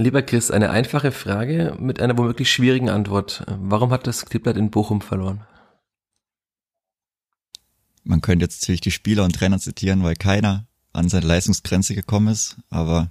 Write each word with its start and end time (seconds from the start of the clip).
Lieber 0.00 0.22
Chris, 0.22 0.52
eine 0.52 0.70
einfache 0.70 1.10
Frage 1.10 1.76
mit 1.80 2.00
einer 2.00 2.16
womöglich 2.16 2.52
schwierigen 2.52 2.88
Antwort. 2.88 3.44
Warum 3.48 3.90
hat 3.90 4.06
das 4.06 4.26
Kleeblatt 4.26 4.56
in 4.56 4.70
Bochum 4.70 5.00
verloren? 5.00 5.40
Man 8.04 8.20
könnte 8.20 8.44
jetzt 8.44 8.62
natürlich 8.62 8.80
die 8.80 8.92
Spieler 8.92 9.24
und 9.24 9.34
Trainer 9.34 9.58
zitieren, 9.58 10.04
weil 10.04 10.14
keiner 10.14 10.68
an 10.92 11.08
seine 11.08 11.26
Leistungsgrenze 11.26 11.96
gekommen 11.96 12.28
ist, 12.28 12.58
aber 12.70 13.10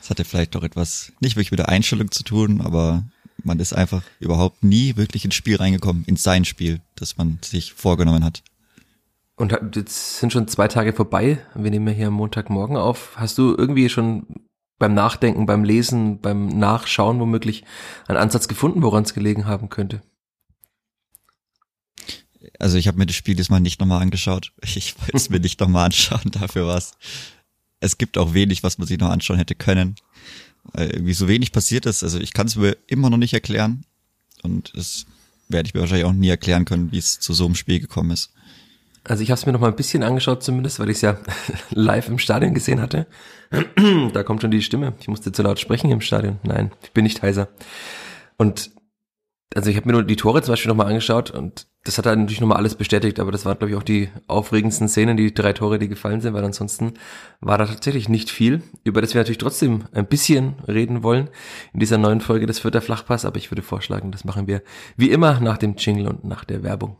es 0.00 0.08
hatte 0.08 0.24
vielleicht 0.24 0.54
doch 0.54 0.62
etwas 0.62 1.12
nicht 1.20 1.36
wirklich 1.36 1.50
mit 1.50 1.60
der 1.60 1.68
Einstellung 1.68 2.10
zu 2.10 2.22
tun, 2.22 2.62
aber 2.62 3.04
man 3.42 3.60
ist 3.60 3.74
einfach 3.74 4.02
überhaupt 4.18 4.64
nie 4.64 4.96
wirklich 4.96 5.26
ins 5.26 5.34
Spiel 5.34 5.56
reingekommen, 5.56 6.04
in 6.06 6.16
sein 6.16 6.46
Spiel, 6.46 6.80
das 6.96 7.18
man 7.18 7.38
sich 7.42 7.74
vorgenommen 7.74 8.24
hat. 8.24 8.42
Und 9.36 9.54
jetzt 9.76 10.20
sind 10.20 10.32
schon 10.32 10.48
zwei 10.48 10.68
Tage 10.68 10.94
vorbei. 10.94 11.44
Wir 11.54 11.70
nehmen 11.70 11.88
ja 11.88 11.92
hier 11.92 12.06
am 12.06 12.14
Montagmorgen 12.14 12.78
auf. 12.78 13.12
Hast 13.16 13.36
du 13.36 13.54
irgendwie 13.54 13.90
schon 13.90 14.26
beim 14.78 14.94
Nachdenken, 14.94 15.46
beim 15.46 15.64
Lesen, 15.64 16.20
beim 16.20 16.48
Nachschauen 16.48 17.20
womöglich 17.20 17.64
einen 18.06 18.18
Ansatz 18.18 18.48
gefunden, 18.48 18.82
woran 18.82 19.04
es 19.04 19.14
gelegen 19.14 19.46
haben 19.46 19.68
könnte? 19.68 20.02
Also 22.58 22.76
ich 22.76 22.88
habe 22.88 22.98
mir 22.98 23.06
das 23.06 23.16
Spiel 23.16 23.34
diesmal 23.34 23.60
nicht 23.60 23.80
nochmal 23.80 24.02
angeschaut. 24.02 24.52
Ich 24.62 24.98
wollte 24.98 25.16
es 25.16 25.30
mir 25.30 25.40
nicht 25.40 25.60
nochmal 25.60 25.86
anschauen, 25.86 26.30
dafür 26.30 26.66
was. 26.66 26.92
Es 27.80 27.98
gibt 27.98 28.18
auch 28.18 28.34
wenig, 28.34 28.62
was 28.62 28.78
man 28.78 28.86
sich 28.86 28.98
noch 28.98 29.10
anschauen 29.10 29.38
hätte 29.38 29.54
können. 29.54 29.96
Weil 30.64 30.90
irgendwie 30.90 31.14
so 31.14 31.28
wenig 31.28 31.52
passiert 31.52 31.86
ist. 31.86 32.02
Also 32.02 32.18
ich 32.18 32.32
kann 32.32 32.46
es 32.46 32.56
mir 32.56 32.76
immer 32.86 33.10
noch 33.10 33.18
nicht 33.18 33.34
erklären. 33.34 33.84
Und 34.42 34.74
es 34.74 35.06
werde 35.48 35.66
ich 35.66 35.74
mir 35.74 35.80
wahrscheinlich 35.80 36.06
auch 36.06 36.12
nie 36.12 36.28
erklären 36.28 36.64
können, 36.64 36.92
wie 36.92 36.98
es 36.98 37.20
zu 37.20 37.34
so 37.34 37.44
einem 37.44 37.54
Spiel 37.54 37.80
gekommen 37.80 38.10
ist. 38.10 38.32
Also 39.06 39.22
ich 39.22 39.30
habe 39.30 39.38
es 39.38 39.46
mir 39.46 39.52
noch 39.52 39.60
mal 39.60 39.68
ein 39.68 39.76
bisschen 39.76 40.02
angeschaut 40.02 40.42
zumindest, 40.42 40.80
weil 40.80 40.88
ich 40.88 40.96
es 40.96 41.02
ja 41.02 41.18
live 41.70 42.08
im 42.08 42.18
Stadion 42.18 42.54
gesehen 42.54 42.80
hatte. 42.80 43.06
da 44.12 44.22
kommt 44.22 44.40
schon 44.40 44.50
die 44.50 44.62
Stimme. 44.62 44.94
Ich 45.00 45.08
musste 45.08 45.30
zu 45.30 45.42
laut 45.42 45.60
sprechen 45.60 45.90
im 45.90 46.00
Stadion. 46.00 46.38
Nein, 46.42 46.72
ich 46.82 46.92
bin 46.92 47.04
nicht 47.04 47.22
heiser. 47.22 47.48
Und 48.38 48.70
also 49.54 49.70
ich 49.70 49.76
habe 49.76 49.86
mir 49.86 49.92
nur 49.92 50.02
die 50.02 50.16
Tore 50.16 50.42
zum 50.42 50.52
Beispiel 50.52 50.68
nochmal 50.68 50.88
angeschaut 50.88 51.30
und 51.30 51.68
das 51.84 51.98
hat 51.98 52.06
halt 52.06 52.18
natürlich 52.18 52.40
nochmal 52.40 52.56
alles 52.56 52.74
bestätigt, 52.74 53.20
aber 53.20 53.30
das 53.30 53.44
waren, 53.44 53.58
glaube 53.58 53.70
ich, 53.70 53.76
auch 53.76 53.82
die 53.84 54.08
aufregendsten 54.26 54.88
Szenen, 54.88 55.16
die 55.16 55.32
drei 55.32 55.52
Tore, 55.52 55.78
die 55.78 55.88
gefallen 55.88 56.20
sind, 56.20 56.34
weil 56.34 56.44
ansonsten 56.44 56.94
war 57.40 57.58
da 57.58 57.66
tatsächlich 57.66 58.08
nicht 58.08 58.30
viel, 58.30 58.62
über 58.82 59.00
das 59.00 59.14
wir 59.14 59.20
natürlich 59.20 59.38
trotzdem 59.38 59.84
ein 59.92 60.06
bisschen 60.06 60.54
reden 60.66 61.02
wollen 61.02 61.28
in 61.72 61.80
dieser 61.80 61.98
neuen 61.98 62.20
Folge 62.20 62.46
des 62.46 62.58
Vierter 62.58 62.80
Flachpass, 62.80 63.24
aber 63.24 63.36
ich 63.36 63.50
würde 63.52 63.62
vorschlagen, 63.62 64.10
das 64.10 64.24
machen 64.24 64.48
wir 64.48 64.62
wie 64.96 65.10
immer 65.10 65.38
nach 65.40 65.58
dem 65.58 65.76
Jingle 65.76 66.08
und 66.08 66.24
nach 66.24 66.44
der 66.44 66.62
Werbung. 66.62 66.96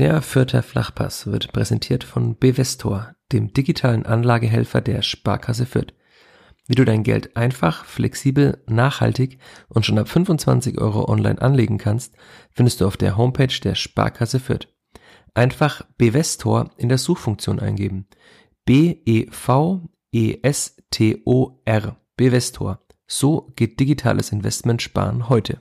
Der 0.00 0.20
Vierter 0.22 0.62
Flachpass 0.62 1.26
wird 1.26 1.52
präsentiert 1.52 2.02
von 2.04 2.34
Bevestor, 2.34 3.14
dem 3.32 3.52
digitalen 3.52 4.06
Anlagehelfer 4.06 4.80
der 4.80 5.02
Sparkasse 5.02 5.66
Fürth. 5.66 5.92
Wie 6.66 6.74
du 6.74 6.86
dein 6.86 7.02
Geld 7.02 7.36
einfach, 7.36 7.84
flexibel, 7.84 8.64
nachhaltig 8.66 9.38
und 9.68 9.84
schon 9.84 9.98
ab 9.98 10.08
25 10.08 10.80
Euro 10.80 11.06
online 11.06 11.42
anlegen 11.42 11.76
kannst, 11.76 12.14
findest 12.50 12.80
du 12.80 12.86
auf 12.86 12.96
der 12.96 13.18
Homepage 13.18 13.52
der 13.62 13.74
Sparkasse 13.74 14.40
Fürth. 14.40 14.68
Einfach 15.34 15.82
Bevestor 15.98 16.70
in 16.78 16.88
der 16.88 16.96
Suchfunktion 16.96 17.60
eingeben. 17.60 18.06
B-E-V-E-S-T-O-R. 18.64 19.26
Bevestor. 22.16 22.80
So 23.06 23.52
geht 23.54 23.78
digitales 23.78 24.32
Investment 24.32 24.80
sparen 24.80 25.28
heute. 25.28 25.60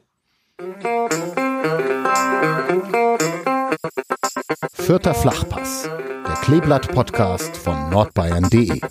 Vierter 4.73 5.13
Flachpass, 5.13 5.83
der 5.83 6.35
Kleeblatt-Podcast 6.41 7.55
von 7.55 7.89
nordbayern.de. 7.91 8.81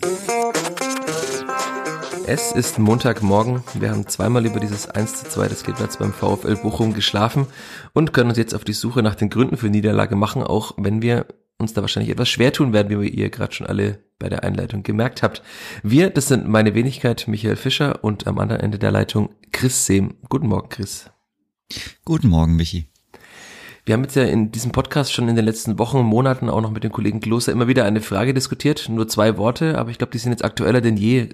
Es 2.26 2.52
ist 2.52 2.78
Montagmorgen. 2.78 3.64
Wir 3.74 3.90
haben 3.90 4.06
zweimal 4.06 4.46
über 4.46 4.60
dieses 4.60 4.88
1 4.88 5.16
zu 5.16 5.28
2 5.30 5.48
des 5.48 5.64
Kleeblatts 5.64 5.96
beim 5.96 6.12
VfL 6.12 6.56
Bochum 6.56 6.94
geschlafen 6.94 7.46
und 7.92 8.12
können 8.12 8.30
uns 8.30 8.38
jetzt 8.38 8.54
auf 8.54 8.62
die 8.62 8.72
Suche 8.72 9.02
nach 9.02 9.16
den 9.16 9.30
Gründen 9.30 9.56
für 9.56 9.68
Niederlage 9.68 10.14
machen, 10.14 10.44
auch 10.44 10.74
wenn 10.76 11.02
wir 11.02 11.26
uns 11.58 11.72
da 11.72 11.80
wahrscheinlich 11.80 12.12
etwas 12.12 12.28
schwer 12.28 12.52
tun 12.52 12.72
werden, 12.72 13.00
wie 13.00 13.08
ihr 13.08 13.30
gerade 13.30 13.52
schon 13.52 13.66
alle 13.66 13.98
bei 14.20 14.28
der 14.28 14.44
Einleitung 14.44 14.84
gemerkt 14.84 15.24
habt. 15.24 15.42
Wir, 15.82 16.10
das 16.10 16.28
sind 16.28 16.46
meine 16.46 16.74
Wenigkeit, 16.74 17.26
Michael 17.26 17.56
Fischer 17.56 18.04
und 18.04 18.28
am 18.28 18.38
anderen 18.38 18.62
Ende 18.62 18.78
der 18.78 18.92
Leitung 18.92 19.30
Chris 19.50 19.86
Sehm. 19.86 20.14
Guten 20.28 20.46
Morgen, 20.46 20.68
Chris. 20.68 21.10
Guten 22.04 22.28
Morgen, 22.28 22.54
Michi. 22.54 22.88
Wir 23.88 23.94
haben 23.94 24.02
jetzt 24.02 24.16
ja 24.16 24.24
in 24.24 24.52
diesem 24.52 24.70
Podcast 24.70 25.14
schon 25.14 25.28
in 25.28 25.36
den 25.36 25.46
letzten 25.46 25.78
Wochen 25.78 25.96
und 25.96 26.04
Monaten 26.04 26.50
auch 26.50 26.60
noch 26.60 26.72
mit 26.72 26.84
dem 26.84 26.92
Kollegen 26.92 27.20
Kloster 27.20 27.52
immer 27.52 27.68
wieder 27.68 27.86
eine 27.86 28.02
Frage 28.02 28.34
diskutiert. 28.34 28.86
Nur 28.90 29.08
zwei 29.08 29.38
Worte, 29.38 29.78
aber 29.78 29.88
ich 29.88 29.96
glaube, 29.96 30.10
die 30.10 30.18
sind 30.18 30.30
jetzt 30.30 30.44
aktueller 30.44 30.82
denn 30.82 30.98
je. 30.98 31.30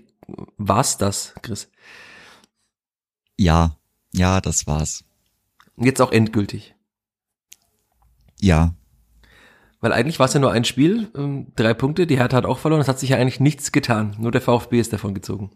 War's 0.57 0.97
das, 0.97 1.35
Chris? 1.43 1.69
Ja, 3.37 3.77
ja, 4.13 4.41
das 4.41 4.69
war's. 4.69 5.03
Jetzt 5.77 6.01
auch 6.01 6.13
endgültig. 6.13 6.77
Ja. 8.41 8.77
Weil 9.81 9.93
eigentlich 9.93 10.21
war 10.21 10.27
es 10.27 10.35
ja 10.35 10.39
nur 10.39 10.53
ein 10.53 10.65
Spiel, 10.65 11.11
ähm, 11.17 11.49
drei 11.57 11.75
Punkte, 11.75 12.07
die 12.07 12.19
Hertha 12.19 12.37
hat 12.37 12.47
auch 12.47 12.59
verloren, 12.59 12.81
es 12.81 12.87
hat 12.87 13.01
sich 13.01 13.11
ja 13.11 13.17
eigentlich 13.17 13.41
nichts 13.41 13.73
getan. 13.73 14.15
Nur 14.21 14.31
der 14.31 14.41
VfB 14.41 14.79
ist 14.79 14.93
davon 14.93 15.13
gezogen. 15.13 15.51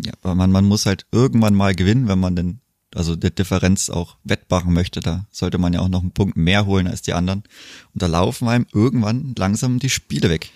Ja, 0.00 0.12
aber 0.22 0.34
man, 0.34 0.50
man 0.50 0.64
muss 0.64 0.86
halt 0.86 1.06
irgendwann 1.12 1.54
mal 1.54 1.72
gewinnen, 1.72 2.08
wenn 2.08 2.18
man 2.18 2.34
denn 2.34 2.62
also 2.94 3.16
der 3.16 3.30
Differenz 3.30 3.90
auch 3.90 4.16
wettmachen 4.24 4.72
möchte, 4.72 5.00
da 5.00 5.26
sollte 5.30 5.58
man 5.58 5.72
ja 5.72 5.80
auch 5.80 5.88
noch 5.88 6.02
einen 6.02 6.12
Punkt 6.12 6.36
mehr 6.36 6.66
holen 6.66 6.86
als 6.86 7.02
die 7.02 7.12
anderen. 7.12 7.42
Und 7.92 8.02
da 8.02 8.06
laufen 8.06 8.48
einem 8.48 8.66
irgendwann 8.72 9.34
langsam 9.36 9.78
die 9.78 9.90
Spiele 9.90 10.30
weg. 10.30 10.50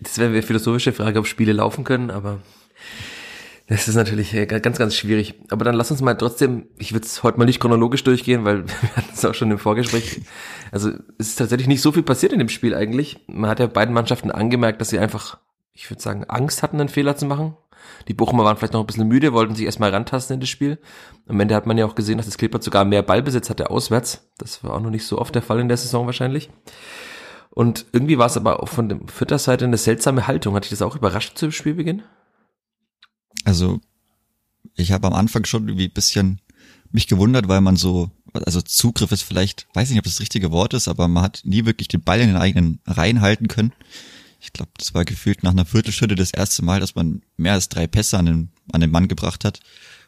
Das 0.00 0.18
wäre 0.18 0.30
eine 0.30 0.42
philosophische 0.42 0.92
Frage, 0.92 1.18
ob 1.18 1.26
Spiele 1.26 1.52
laufen 1.52 1.84
können, 1.84 2.10
aber 2.10 2.40
das 3.70 3.86
ist 3.86 3.94
natürlich 3.94 4.34
äh, 4.34 4.46
ganz, 4.46 4.78
ganz 4.78 4.96
schwierig. 4.96 5.34
Aber 5.48 5.64
dann 5.64 5.76
lass 5.76 5.92
uns 5.92 6.00
mal 6.00 6.14
trotzdem, 6.14 6.66
ich 6.76 6.92
würde 6.92 7.06
es 7.06 7.22
heute 7.22 7.38
mal 7.38 7.44
nicht 7.44 7.60
chronologisch 7.60 8.02
durchgehen, 8.02 8.44
weil 8.44 8.66
wir 8.66 8.96
hatten 8.96 9.10
es 9.14 9.24
auch 9.24 9.34
schon 9.34 9.50
im 9.52 9.58
Vorgespräch. 9.58 10.22
Also 10.72 10.90
es 11.18 11.28
ist 11.28 11.36
tatsächlich 11.36 11.68
nicht 11.68 11.80
so 11.80 11.92
viel 11.92 12.02
passiert 12.02 12.32
in 12.32 12.40
dem 12.40 12.48
Spiel 12.48 12.74
eigentlich. 12.74 13.20
Man 13.28 13.48
hat 13.48 13.60
ja 13.60 13.68
beiden 13.68 13.94
Mannschaften 13.94 14.32
angemerkt, 14.32 14.80
dass 14.80 14.88
sie 14.88 14.98
einfach, 14.98 15.38
ich 15.72 15.88
würde 15.88 16.02
sagen, 16.02 16.24
Angst 16.24 16.64
hatten, 16.64 16.80
einen 16.80 16.88
Fehler 16.88 17.16
zu 17.16 17.26
machen. 17.26 17.56
Die 18.08 18.14
Bochumer 18.14 18.44
waren 18.44 18.56
vielleicht 18.56 18.72
noch 18.72 18.80
ein 18.80 18.86
bisschen 18.86 19.08
müde, 19.08 19.32
wollten 19.32 19.54
sich 19.54 19.66
erstmal 19.66 19.90
rantasten 19.90 20.34
in 20.34 20.40
das 20.40 20.48
Spiel. 20.48 20.78
Am 21.26 21.38
Ende 21.40 21.54
hat 21.54 21.66
man 21.66 21.78
ja 21.78 21.86
auch 21.86 21.94
gesehen, 21.94 22.16
dass 22.16 22.26
das 22.26 22.38
Klippert 22.38 22.62
sogar 22.62 22.84
mehr 22.84 23.02
Ballbesitz 23.02 23.50
hatte 23.50 23.70
auswärts. 23.70 24.28
Das 24.38 24.64
war 24.64 24.74
auch 24.74 24.80
noch 24.80 24.90
nicht 24.90 25.06
so 25.06 25.18
oft 25.18 25.34
der 25.34 25.42
Fall 25.42 25.60
in 25.60 25.68
der 25.68 25.76
Saison 25.76 26.06
wahrscheinlich. 26.06 26.50
Und 27.50 27.86
irgendwie 27.92 28.18
war 28.18 28.26
es 28.26 28.36
aber 28.36 28.62
auch 28.62 28.68
von 28.68 28.88
der 28.88 29.00
Vierter 29.06 29.38
Seite 29.38 29.64
eine 29.64 29.76
seltsame 29.76 30.26
Haltung. 30.26 30.54
Hat 30.54 30.64
dich 30.64 30.70
das 30.70 30.82
auch 30.82 30.96
überrascht 30.96 31.36
zu 31.36 31.50
Spielbeginn? 31.50 32.02
Also, 33.44 33.80
ich 34.74 34.92
habe 34.92 35.06
am 35.06 35.14
Anfang 35.14 35.44
schon 35.44 35.68
irgendwie 35.68 35.88
ein 35.88 35.94
bisschen 35.94 36.40
mich 36.92 37.06
gewundert, 37.06 37.48
weil 37.48 37.60
man 37.60 37.76
so, 37.76 38.10
also 38.32 38.60
Zugriff 38.62 39.12
ist 39.12 39.22
vielleicht, 39.22 39.66
weiß 39.74 39.90
nicht, 39.90 39.98
ob 39.98 40.04
das, 40.04 40.14
das 40.14 40.20
richtige 40.20 40.50
Wort 40.52 40.74
ist, 40.74 40.88
aber 40.88 41.08
man 41.08 41.22
hat 41.22 41.42
nie 41.44 41.64
wirklich 41.64 41.88
den 41.88 42.02
Ball 42.02 42.20
in 42.20 42.28
den 42.28 42.36
eigenen 42.36 42.80
Reihen 42.86 43.20
halten 43.20 43.48
können 43.48 43.72
ich 44.40 44.52
glaube, 44.52 44.70
das 44.78 44.94
war 44.94 45.04
gefühlt 45.04 45.42
nach 45.42 45.50
einer 45.50 45.66
Viertelstunde 45.66 46.14
das 46.14 46.32
erste 46.32 46.64
Mal, 46.64 46.80
dass 46.80 46.94
man 46.94 47.22
mehr 47.36 47.52
als 47.52 47.68
drei 47.68 47.86
Pässe 47.86 48.18
an 48.18 48.26
den, 48.26 48.52
an 48.72 48.80
den 48.80 48.90
Mann 48.90 49.06
gebracht 49.06 49.44
hat. 49.44 49.60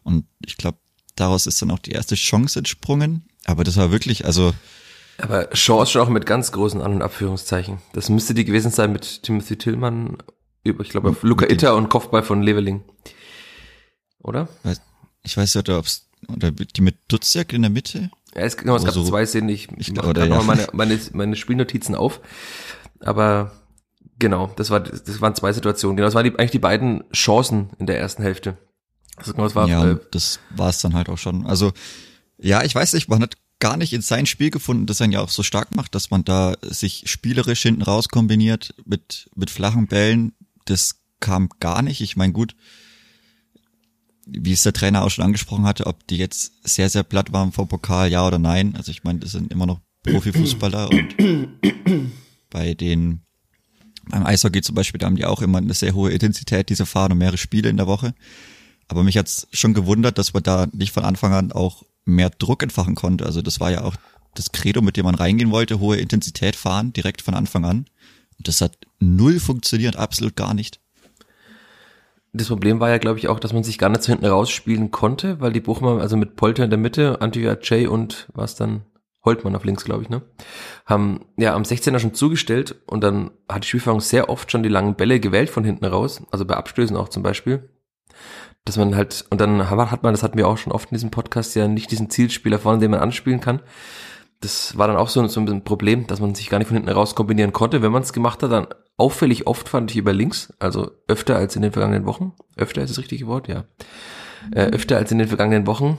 Und 0.02 0.24
ich 0.44 0.56
glaube, 0.56 0.78
daraus 1.16 1.46
ist 1.46 1.60
dann 1.60 1.70
auch 1.70 1.78
die 1.78 1.92
erste 1.92 2.14
Chance 2.14 2.58
entsprungen. 2.58 3.28
Aber 3.44 3.62
das 3.62 3.76
war 3.76 3.92
wirklich, 3.92 4.24
also. 4.24 4.54
Aber 5.18 5.50
Chance 5.50 5.92
schon 5.92 6.02
auch 6.02 6.08
mit 6.08 6.24
ganz 6.24 6.50
großen 6.52 6.80
An- 6.80 6.94
und 6.94 7.02
Abführungszeichen. 7.02 7.78
Das 7.92 8.08
müsste 8.08 8.32
die 8.34 8.44
gewesen 8.44 8.70
sein 8.70 8.92
mit 8.92 9.22
Timothy 9.22 9.56
Tillmann, 9.56 10.16
ich 10.64 10.88
glaube, 10.88 11.10
auf 11.10 11.22
Luca 11.22 11.46
Itter 11.46 11.76
und 11.76 11.90
Kopfball 11.90 12.22
von 12.22 12.42
Leveling. 12.42 12.82
Oder? 14.20 14.48
Ich 15.22 15.36
weiß 15.36 15.54
nicht, 15.54 15.68
ob 15.68 15.84
es, 15.84 16.08
oder 16.28 16.50
die 16.52 16.80
mit 16.80 16.96
Dutzjak 17.08 17.52
in 17.52 17.62
der 17.62 17.70
Mitte? 17.70 18.10
Ja, 18.34 18.42
es, 18.42 18.56
genau, 18.56 18.76
es 18.76 18.84
gab 18.84 18.94
so, 18.94 19.04
zwei 19.04 19.26
Szenen, 19.26 19.50
ich, 19.50 19.68
ich 19.76 19.92
mache 19.92 20.14
gerade 20.14 20.28
ja. 20.28 20.42
meine, 20.42 20.68
meine, 20.72 20.98
meine 21.12 21.36
Spielnotizen 21.36 21.94
auf. 21.94 22.20
Aber 23.00 23.52
Genau, 24.22 24.52
das 24.54 24.70
war 24.70 24.78
das 24.78 25.20
waren 25.20 25.34
zwei 25.34 25.52
Situationen. 25.52 25.96
Genau, 25.96 26.06
das 26.06 26.14
waren 26.14 26.22
die, 26.22 26.38
eigentlich 26.38 26.52
die 26.52 26.60
beiden 26.60 27.02
Chancen 27.12 27.70
in 27.80 27.86
der 27.86 27.98
ersten 27.98 28.22
Hälfte. 28.22 28.56
Also 29.16 29.32
genau, 29.32 29.42
das 29.42 29.56
war, 29.56 29.66
ja, 29.66 29.84
äh, 29.84 29.98
das 30.12 30.38
war 30.50 30.68
es 30.68 30.80
dann 30.80 30.94
halt 30.94 31.08
auch 31.08 31.18
schon. 31.18 31.44
Also 31.44 31.72
ja, 32.38 32.62
ich 32.62 32.72
weiß 32.72 32.92
nicht, 32.92 33.08
man 33.08 33.20
hat 33.20 33.34
gar 33.58 33.76
nicht 33.76 33.92
in 33.92 34.00
sein 34.00 34.26
Spiel 34.26 34.50
gefunden, 34.50 34.86
das 34.86 35.02
einen 35.02 35.12
ja 35.12 35.22
auch 35.22 35.28
so 35.28 35.42
stark 35.42 35.74
macht, 35.74 35.96
dass 35.96 36.12
man 36.12 36.22
da 36.22 36.54
sich 36.60 37.02
spielerisch 37.06 37.62
hinten 37.62 37.82
raus 37.82 38.10
kombiniert 38.10 38.76
mit 38.84 39.28
mit 39.34 39.50
flachen 39.50 39.88
Bällen. 39.88 40.34
Das 40.66 41.00
kam 41.18 41.48
gar 41.58 41.82
nicht. 41.82 42.00
Ich 42.00 42.14
meine, 42.14 42.32
gut, 42.32 42.54
wie 44.24 44.52
es 44.52 44.62
der 44.62 44.72
Trainer 44.72 45.02
auch 45.02 45.10
schon 45.10 45.24
angesprochen 45.24 45.64
hatte, 45.64 45.88
ob 45.88 46.06
die 46.06 46.16
jetzt 46.16 46.52
sehr 46.62 46.88
sehr 46.88 47.02
platt 47.02 47.32
waren 47.32 47.50
vor 47.50 47.66
Pokal, 47.66 48.12
ja 48.12 48.24
oder 48.24 48.38
nein. 48.38 48.76
Also 48.76 48.92
ich 48.92 49.02
meine, 49.02 49.18
das 49.18 49.32
sind 49.32 49.50
immer 49.50 49.66
noch 49.66 49.80
Profifußballer 50.04 50.90
und 50.90 51.16
bei 52.50 52.74
den 52.74 53.22
beim 54.08 54.26
Eishockey 54.26 54.62
zum 54.62 54.74
Beispiel, 54.74 54.98
da 54.98 55.06
haben 55.06 55.16
die 55.16 55.24
auch 55.24 55.42
immer 55.42 55.58
eine 55.58 55.74
sehr 55.74 55.94
hohe 55.94 56.10
Intensität, 56.10 56.68
diese 56.68 56.86
fahren 56.86 57.12
und 57.12 57.18
mehrere 57.18 57.38
Spiele 57.38 57.68
in 57.68 57.76
der 57.76 57.86
Woche. 57.86 58.14
Aber 58.88 59.04
mich 59.04 59.16
hat's 59.16 59.46
schon 59.52 59.74
gewundert, 59.74 60.18
dass 60.18 60.34
man 60.34 60.42
da 60.42 60.66
nicht 60.72 60.92
von 60.92 61.04
Anfang 61.04 61.32
an 61.32 61.52
auch 61.52 61.84
mehr 62.04 62.30
Druck 62.30 62.62
entfachen 62.62 62.94
konnte. 62.94 63.24
Also 63.24 63.42
das 63.42 63.60
war 63.60 63.70
ja 63.70 63.84
auch 63.84 63.94
das 64.34 64.52
Credo, 64.52 64.82
mit 64.82 64.96
dem 64.96 65.04
man 65.04 65.14
reingehen 65.14 65.50
wollte, 65.50 65.78
hohe 65.78 65.96
Intensität 65.96 66.56
fahren, 66.56 66.92
direkt 66.92 67.22
von 67.22 67.34
Anfang 67.34 67.64
an. 67.64 67.86
Und 68.38 68.48
das 68.48 68.60
hat 68.60 68.76
null 68.98 69.40
funktioniert, 69.40 69.96
absolut 69.96 70.36
gar 70.36 70.54
nicht. 70.54 70.80
das 72.32 72.48
Problem 72.48 72.80
war 72.80 72.90
ja, 72.90 72.98
glaube 72.98 73.18
ich, 73.18 73.28
auch, 73.28 73.38
dass 73.38 73.52
man 73.52 73.62
sich 73.62 73.78
gar 73.78 73.90
nicht 73.90 74.02
so 74.02 74.12
hinten 74.12 74.26
rausspielen 74.26 74.90
konnte, 74.90 75.40
weil 75.40 75.52
die 75.52 75.60
Bochumer, 75.60 76.00
also 76.00 76.16
mit 76.16 76.36
Polter 76.36 76.64
in 76.64 76.70
der 76.70 76.78
Mitte, 76.78 77.20
Antioch 77.20 77.56
Jay 77.62 77.86
und 77.86 78.28
was 78.32 78.56
dann 78.56 78.82
Holtmann 79.24 79.54
auf 79.54 79.64
links, 79.64 79.84
glaube 79.84 80.02
ich, 80.02 80.08
ne? 80.08 80.22
Haben 80.84 81.26
ja 81.36 81.54
am 81.54 81.62
16er 81.62 81.98
schon 81.98 82.14
zugestellt 82.14 82.82
und 82.86 83.02
dann 83.04 83.30
hat 83.48 83.64
die 83.64 83.68
Spielführung 83.68 84.00
sehr 84.00 84.28
oft 84.28 84.50
schon 84.50 84.62
die 84.62 84.68
langen 84.68 84.96
Bälle 84.96 85.20
gewählt 85.20 85.50
von 85.50 85.64
hinten 85.64 85.84
raus, 85.84 86.22
also 86.30 86.44
bei 86.44 86.56
Abstößen 86.56 86.96
auch 86.96 87.08
zum 87.08 87.22
Beispiel. 87.22 87.70
Dass 88.64 88.76
man 88.76 88.94
halt, 88.94 89.24
und 89.30 89.40
dann 89.40 89.70
hat 89.70 90.02
man, 90.02 90.12
das 90.12 90.22
hatten 90.22 90.38
wir 90.38 90.46
auch 90.46 90.58
schon 90.58 90.72
oft 90.72 90.90
in 90.90 90.96
diesem 90.96 91.10
Podcast, 91.10 91.54
ja 91.54 91.66
nicht 91.66 91.90
diesen 91.90 92.10
Zielspieler 92.10 92.58
vorne, 92.58 92.78
den 92.78 92.90
man 92.90 93.00
anspielen 93.00 93.40
kann. 93.40 93.60
Das 94.40 94.76
war 94.76 94.88
dann 94.88 94.96
auch 94.96 95.08
so, 95.08 95.24
so 95.28 95.40
ein 95.40 95.64
Problem, 95.64 96.06
dass 96.08 96.20
man 96.20 96.34
sich 96.34 96.48
gar 96.48 96.58
nicht 96.58 96.66
von 96.68 96.76
hinten 96.76 96.90
raus 96.90 97.14
kombinieren 97.14 97.52
konnte. 97.52 97.82
Wenn 97.82 97.92
man 97.92 98.02
es 98.02 98.12
gemacht 98.12 98.42
hat, 98.42 98.50
dann 98.50 98.66
auffällig 98.96 99.46
oft 99.46 99.68
fand 99.68 99.90
ich 99.92 99.96
über 99.96 100.12
links, 100.12 100.52
also 100.58 100.90
öfter 101.06 101.36
als 101.36 101.54
in 101.54 101.62
den 101.62 101.72
vergangenen 101.72 102.06
Wochen. 102.06 102.32
Öfter 102.56 102.82
ist 102.82 102.90
das 102.90 102.98
richtige 102.98 103.28
Wort, 103.28 103.46
ja. 103.46 103.64
Äh, 104.50 104.66
öfter 104.66 104.96
als 104.96 105.12
in 105.12 105.18
den 105.18 105.28
vergangenen 105.28 105.68
Wochen 105.68 105.98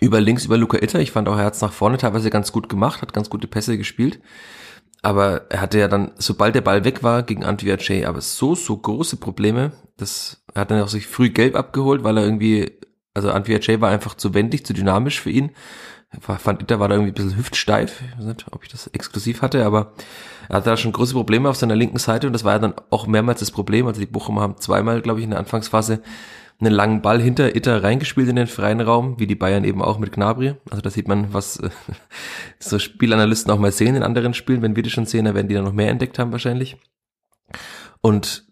über 0.00 0.20
links 0.20 0.44
über 0.44 0.56
Luca 0.56 0.78
Itter. 0.78 1.00
Ich 1.00 1.12
fand 1.12 1.28
auch, 1.28 1.38
er 1.38 1.50
es 1.50 1.60
nach 1.60 1.72
vorne 1.72 1.98
teilweise 1.98 2.30
ganz 2.30 2.52
gut 2.52 2.68
gemacht, 2.68 3.02
hat 3.02 3.12
ganz 3.12 3.30
gute 3.30 3.46
Pässe 3.46 3.78
gespielt. 3.78 4.20
Aber 5.02 5.50
er 5.50 5.60
hatte 5.60 5.78
ja 5.78 5.88
dann, 5.88 6.12
sobald 6.18 6.54
der 6.54 6.62
Ball 6.62 6.84
weg 6.84 7.02
war, 7.02 7.22
gegen 7.22 7.44
Antwia 7.44 7.76
Jay, 7.78 8.04
aber 8.04 8.20
so, 8.20 8.54
so 8.54 8.76
große 8.76 9.18
Probleme. 9.18 9.72
Das, 9.96 10.44
er 10.54 10.62
hat 10.62 10.70
dann 10.70 10.82
auch 10.82 10.88
sich 10.88 11.06
früh 11.06 11.30
gelb 11.30 11.54
abgeholt, 11.54 12.02
weil 12.02 12.16
er 12.16 12.24
irgendwie, 12.24 12.72
also 13.14 13.30
Antwia 13.30 13.58
Jay 13.60 13.80
war 13.80 13.90
einfach 13.90 14.14
zu 14.14 14.34
wendig, 14.34 14.66
zu 14.66 14.72
dynamisch 14.72 15.20
für 15.20 15.30
ihn. 15.30 15.52
Ich 16.12 16.24
fand 16.24 16.62
Itter 16.62 16.80
war 16.80 16.88
da 16.88 16.94
irgendwie 16.94 17.12
ein 17.12 17.14
bisschen 17.14 17.36
hüftsteif. 17.36 18.00
Ich 18.00 18.18
weiß 18.18 18.24
nicht, 18.26 18.46
ob 18.50 18.62
ich 18.64 18.70
das 18.70 18.86
exklusiv 18.88 19.42
hatte, 19.42 19.64
aber 19.64 19.92
er 20.48 20.56
hatte 20.56 20.70
da 20.70 20.76
schon 20.76 20.92
große 20.92 21.14
Probleme 21.14 21.48
auf 21.48 21.56
seiner 21.56 21.76
linken 21.76 21.98
Seite 21.98 22.26
und 22.26 22.32
das 22.32 22.44
war 22.44 22.54
ja 22.54 22.58
dann 22.58 22.74
auch 22.90 23.06
mehrmals 23.06 23.40
das 23.40 23.50
Problem. 23.50 23.86
Also 23.86 24.00
die 24.00 24.06
Bochumer 24.06 24.40
haben 24.40 24.56
zweimal, 24.58 25.02
glaube 25.02 25.20
ich, 25.20 25.24
in 25.24 25.30
der 25.30 25.38
Anfangsphase 25.38 26.02
einen 26.58 26.72
langen 26.72 27.02
Ball 27.02 27.20
hinter 27.20 27.54
Itter 27.54 27.82
reingespielt 27.82 28.28
in 28.28 28.36
den 28.36 28.46
freien 28.46 28.80
Raum, 28.80 29.18
wie 29.18 29.26
die 29.26 29.34
Bayern 29.34 29.64
eben 29.64 29.82
auch 29.82 29.98
mit 29.98 30.12
Gnabry. 30.12 30.54
Also 30.70 30.80
da 30.80 30.90
sieht 30.90 31.08
man, 31.08 31.32
was 31.32 31.58
äh, 31.58 31.70
so 32.58 32.78
Spielanalysten 32.78 33.52
auch 33.52 33.58
mal 33.58 33.72
sehen 33.72 33.94
in 33.94 34.02
anderen 34.02 34.34
Spielen. 34.34 34.62
Wenn 34.62 34.76
wir 34.76 34.82
die 34.82 34.90
schon 34.90 35.06
sehen, 35.06 35.26
dann 35.26 35.34
werden 35.34 35.48
die 35.48 35.54
dann 35.54 35.64
noch 35.64 35.72
mehr 35.72 35.90
entdeckt 35.90 36.18
haben 36.18 36.32
wahrscheinlich. 36.32 36.76
Und 38.00 38.44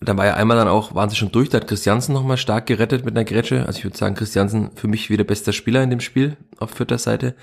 da 0.00 0.16
war 0.16 0.24
ja 0.24 0.34
einmal 0.34 0.56
dann 0.56 0.68
auch, 0.68 0.94
waren 0.94 1.10
sie 1.10 1.16
schon 1.16 1.32
durch, 1.32 1.50
da 1.50 1.58
hat 1.58 1.68
Christiansen 1.68 2.14
nochmal 2.14 2.38
stark 2.38 2.66
gerettet 2.66 3.04
mit 3.04 3.14
einer 3.14 3.24
Grätsche. 3.24 3.66
Also 3.66 3.78
ich 3.78 3.84
würde 3.84 3.98
sagen, 3.98 4.14
Christiansen 4.14 4.70
für 4.74 4.88
mich 4.88 5.10
wieder 5.10 5.24
bester 5.24 5.52
Spieler 5.52 5.82
in 5.82 5.90
dem 5.90 6.00
Spiel 6.00 6.38
auf 6.58 6.70
vierter 6.70 6.98
Seite. 6.98 7.34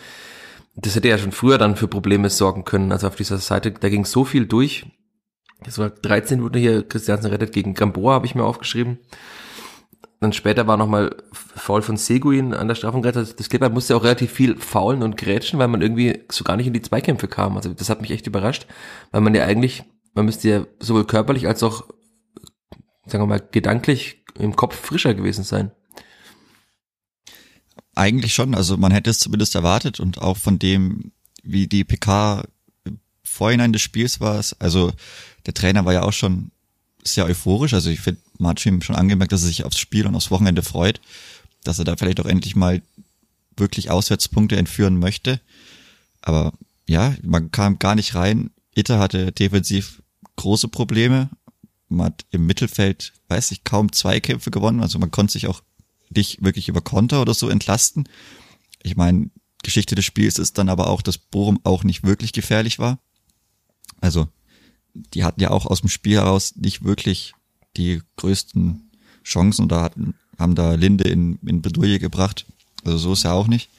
Das 0.75 0.96
hätte 0.96 1.10
ja 1.10 1.18
schon 1.18 1.31
früher 1.31 1.60
dann 1.60 1.75
für 1.75 1.88
Probleme 1.88 2.30
sorgen 2.30 2.63
können. 2.63 2.92
Also 2.92 3.08
auf 3.08 3.16
dieser 3.16 3.38
Seite, 3.38 3.72
da 3.72 3.90
ging 3.90 4.06
so 4.06 4.25
viel 4.25 4.48
durch. 4.48 4.88
Das 5.63 5.78
war 5.78 5.90
13 5.90 6.42
wurde 6.42 6.60
hier 6.60 6.88
Christiansen 6.88 7.30
rettet 7.31 7.52
gegen 7.52 7.74
Gamboa, 7.74 8.13
habe 8.13 8.25
ich 8.25 8.36
mir 8.36 8.44
aufgeschrieben. 8.44 9.00
Dann 10.19 10.34
später 10.34 10.66
war 10.66 10.78
nochmal 10.78 11.16
Foul 11.31 11.84
von 11.84 11.98
Seguin 11.98 12.54
an 12.54 12.68
der 12.68 12.75
Strafengrenze. 12.75 13.19
Also 13.19 13.34
das 13.34 13.50
Kleber 13.50 13.69
musste 13.69 13.96
auch 13.96 14.04
relativ 14.04 14.31
viel 14.31 14.58
faulen 14.58 15.04
und 15.04 15.16
grätschen, 15.16 15.60
weil 15.60 15.68
man 15.68 15.81
irgendwie 15.81 16.24
so 16.31 16.44
gar 16.44 16.58
nicht 16.58 16.68
in 16.68 16.74
die 16.74 16.81
Zweikämpfe 16.81 17.28
kam. 17.28 17.56
Also 17.56 17.74
das 17.74 17.90
hat 17.90 18.02
mich 18.02 18.12
echt 18.12 18.25
überrascht, 18.25 18.66
weil 19.12 19.22
man 19.22 19.36
ja 19.36 19.46
eigentlich, 19.46 19.84
man 20.16 20.25
müsste 20.25 20.50
ja 20.50 20.66
sowohl 20.80 21.06
körperlich 21.06 21.48
als 21.48 21.62
auch, 21.62 21.88
sagen 23.06 23.24
wir 23.24 23.28
mal, 23.28 23.48
gedanklich 23.52 24.24
im 24.40 24.56
Kopf 24.56 24.75
frischer 24.75 25.14
gewesen 25.14 25.44
sein. 25.44 25.72
Eigentlich 27.94 28.34
schon, 28.34 28.56
also 28.56 28.78
man 28.78 28.92
hätte 28.92 29.12
es 29.12 29.20
zumindest 29.20 29.54
erwartet 29.54 30.00
und 30.00 30.20
auch 30.20 30.38
von 30.38 30.58
dem, 30.58 31.12
wie 31.44 31.68
die 31.68 31.84
PK 31.84 32.44
Vorhinein 33.24 33.74
des 33.74 33.84
Spiels 33.84 34.20
war 34.20 34.40
es, 34.40 34.60
also 34.60 34.92
der 35.46 35.54
Trainer 35.54 35.86
war 35.86 35.94
ja 35.94 36.04
auch 36.04 36.13
schon 36.13 36.52
sehr 37.12 37.25
euphorisch. 37.25 37.74
Also 37.74 37.89
ich 37.89 38.00
finde, 38.00 38.21
man 38.38 38.51
hat 38.51 38.59
schon 38.59 38.95
angemerkt, 38.95 39.31
dass 39.31 39.44
er 39.44 39.48
sich 39.48 39.63
aufs 39.63 39.80
Spiel 39.80 40.06
und 40.07 40.15
aufs 40.15 40.31
Wochenende 40.31 40.63
freut, 40.63 41.01
dass 41.63 41.80
er 41.80 41.86
da 41.86 41.95
vielleicht 41.95 42.19
auch 42.19 42.25
endlich 42.25 42.56
mal 42.56 42.81
wirklich 43.56 43.89
Auswärtspunkte 43.89 44.56
entführen 44.56 45.00
möchte. 45.00 45.42
Aber 46.21 46.54
ja, 46.88 47.15
man 47.24 47.51
kam 47.51 47.80
gar 47.80 47.95
nicht 47.95 48.15
rein. 48.15 48.51
Itter 48.75 49.00
hatte 49.00 49.31
defensiv 49.31 50.01
große 50.36 50.68
Probleme. 50.68 51.30
Man 51.89 52.07
hat 52.07 52.25
im 52.31 52.45
Mittelfeld, 52.45 53.13
weiß 53.27 53.51
ich, 53.51 53.63
kaum 53.63 53.92
Zweikämpfe 53.92 54.51
gewonnen. 54.51 54.81
Also 54.81 55.00
man 55.00 55.12
konnte 55.12 55.33
sich 55.33 55.48
auch 55.48 55.62
nicht 56.10 56.44
wirklich 56.44 56.69
über 56.69 56.81
Konter 56.81 57.21
oder 57.21 57.33
so 57.33 57.50
entlasten. 57.50 58.07
Ich 58.83 58.95
meine, 58.95 59.30
Geschichte 59.63 59.95
des 59.95 60.06
Spiels 60.06 60.38
ist 60.38 60.57
dann 60.57 60.69
aber 60.69 60.88
auch, 60.88 61.01
dass 61.01 61.18
Bochum 61.18 61.60
auch 61.63 61.83
nicht 61.83 62.03
wirklich 62.03 62.31
gefährlich 62.31 62.80
war. 62.80 63.00
Also 64.00 64.27
die 65.14 65.24
hatten 65.24 65.42
ja 65.42 65.52
auch 65.52 65.66
aus 65.66 65.82
dem 65.82 65.90
Spiel 65.90 66.18
heraus 66.18 66.56
nicht 66.56 66.84
wirklich 66.84 67.34
die 67.76 68.02
größten 68.18 68.92
Chancen 69.24 69.66
oder 69.66 69.82
hatten, 69.82 70.16
haben 70.38 70.56
da 70.56 70.74
Linde 70.74 71.10
in, 71.10 71.38
in 71.46 71.62
Bedouille 71.62 72.00
gebracht. 72.00 72.46
Also 72.84 72.98
so 72.98 73.14
ist 73.14 73.24
ja 73.24 73.34
auch 73.34 73.48
nicht. 73.48 73.70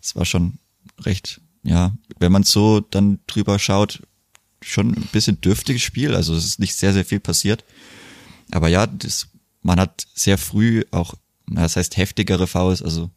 Es 0.00 0.14
war 0.16 0.24
schon 0.24 0.58
recht, 1.00 1.40
ja, 1.62 1.96
wenn 2.18 2.32
man 2.32 2.42
so 2.42 2.80
dann 2.80 3.20
drüber 3.26 3.58
schaut, 3.58 4.02
schon 4.62 4.94
ein 4.94 5.08
bisschen 5.12 5.40
dürftiges 5.40 5.82
Spiel. 5.82 6.14
Also 6.14 6.34
es 6.34 6.44
ist 6.44 6.58
nicht 6.60 6.74
sehr, 6.74 6.92
sehr 6.92 7.04
viel 7.04 7.20
passiert. 7.20 7.64
Aber 8.50 8.68
ja, 8.68 8.86
das, 8.86 9.28
man 9.62 9.80
hat 9.80 10.06
sehr 10.14 10.38
früh 10.38 10.84
auch, 10.90 11.14
das 11.46 11.76
heißt 11.76 11.96
heftigere 11.96 12.46
Fouls, 12.46 12.82
also 12.82 13.10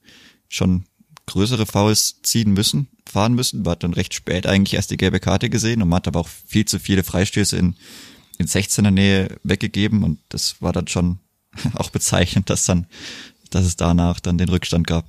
schon 0.47 0.85
größere 1.25 1.65
Fouls 1.65 2.21
ziehen 2.21 2.51
müssen, 2.51 2.87
fahren 3.05 3.33
müssen. 3.33 3.67
Hat 3.67 3.83
dann 3.83 3.93
recht 3.93 4.13
spät 4.13 4.45
eigentlich 4.45 4.73
erst 4.75 4.91
die 4.91 4.97
gelbe 4.97 5.19
Karte 5.19 5.49
gesehen 5.49 5.81
und 5.81 5.89
man 5.89 5.97
hat 5.97 6.07
aber 6.07 6.19
auch 6.19 6.29
viel 6.45 6.65
zu 6.65 6.79
viele 6.79 7.03
Freistöße 7.03 7.57
in, 7.57 7.75
in 8.37 8.47
16er 8.47 8.91
Nähe 8.91 9.37
weggegeben 9.43 10.03
und 10.03 10.19
das 10.29 10.61
war 10.61 10.73
dann 10.73 10.87
schon 10.87 11.19
auch 11.75 11.89
bezeichnend, 11.89 12.49
dass 12.49 12.65
dann, 12.65 12.87
dass 13.49 13.65
es 13.65 13.75
danach 13.75 14.19
dann 14.19 14.37
den 14.37 14.49
Rückstand 14.49 14.87
gab. 14.87 15.05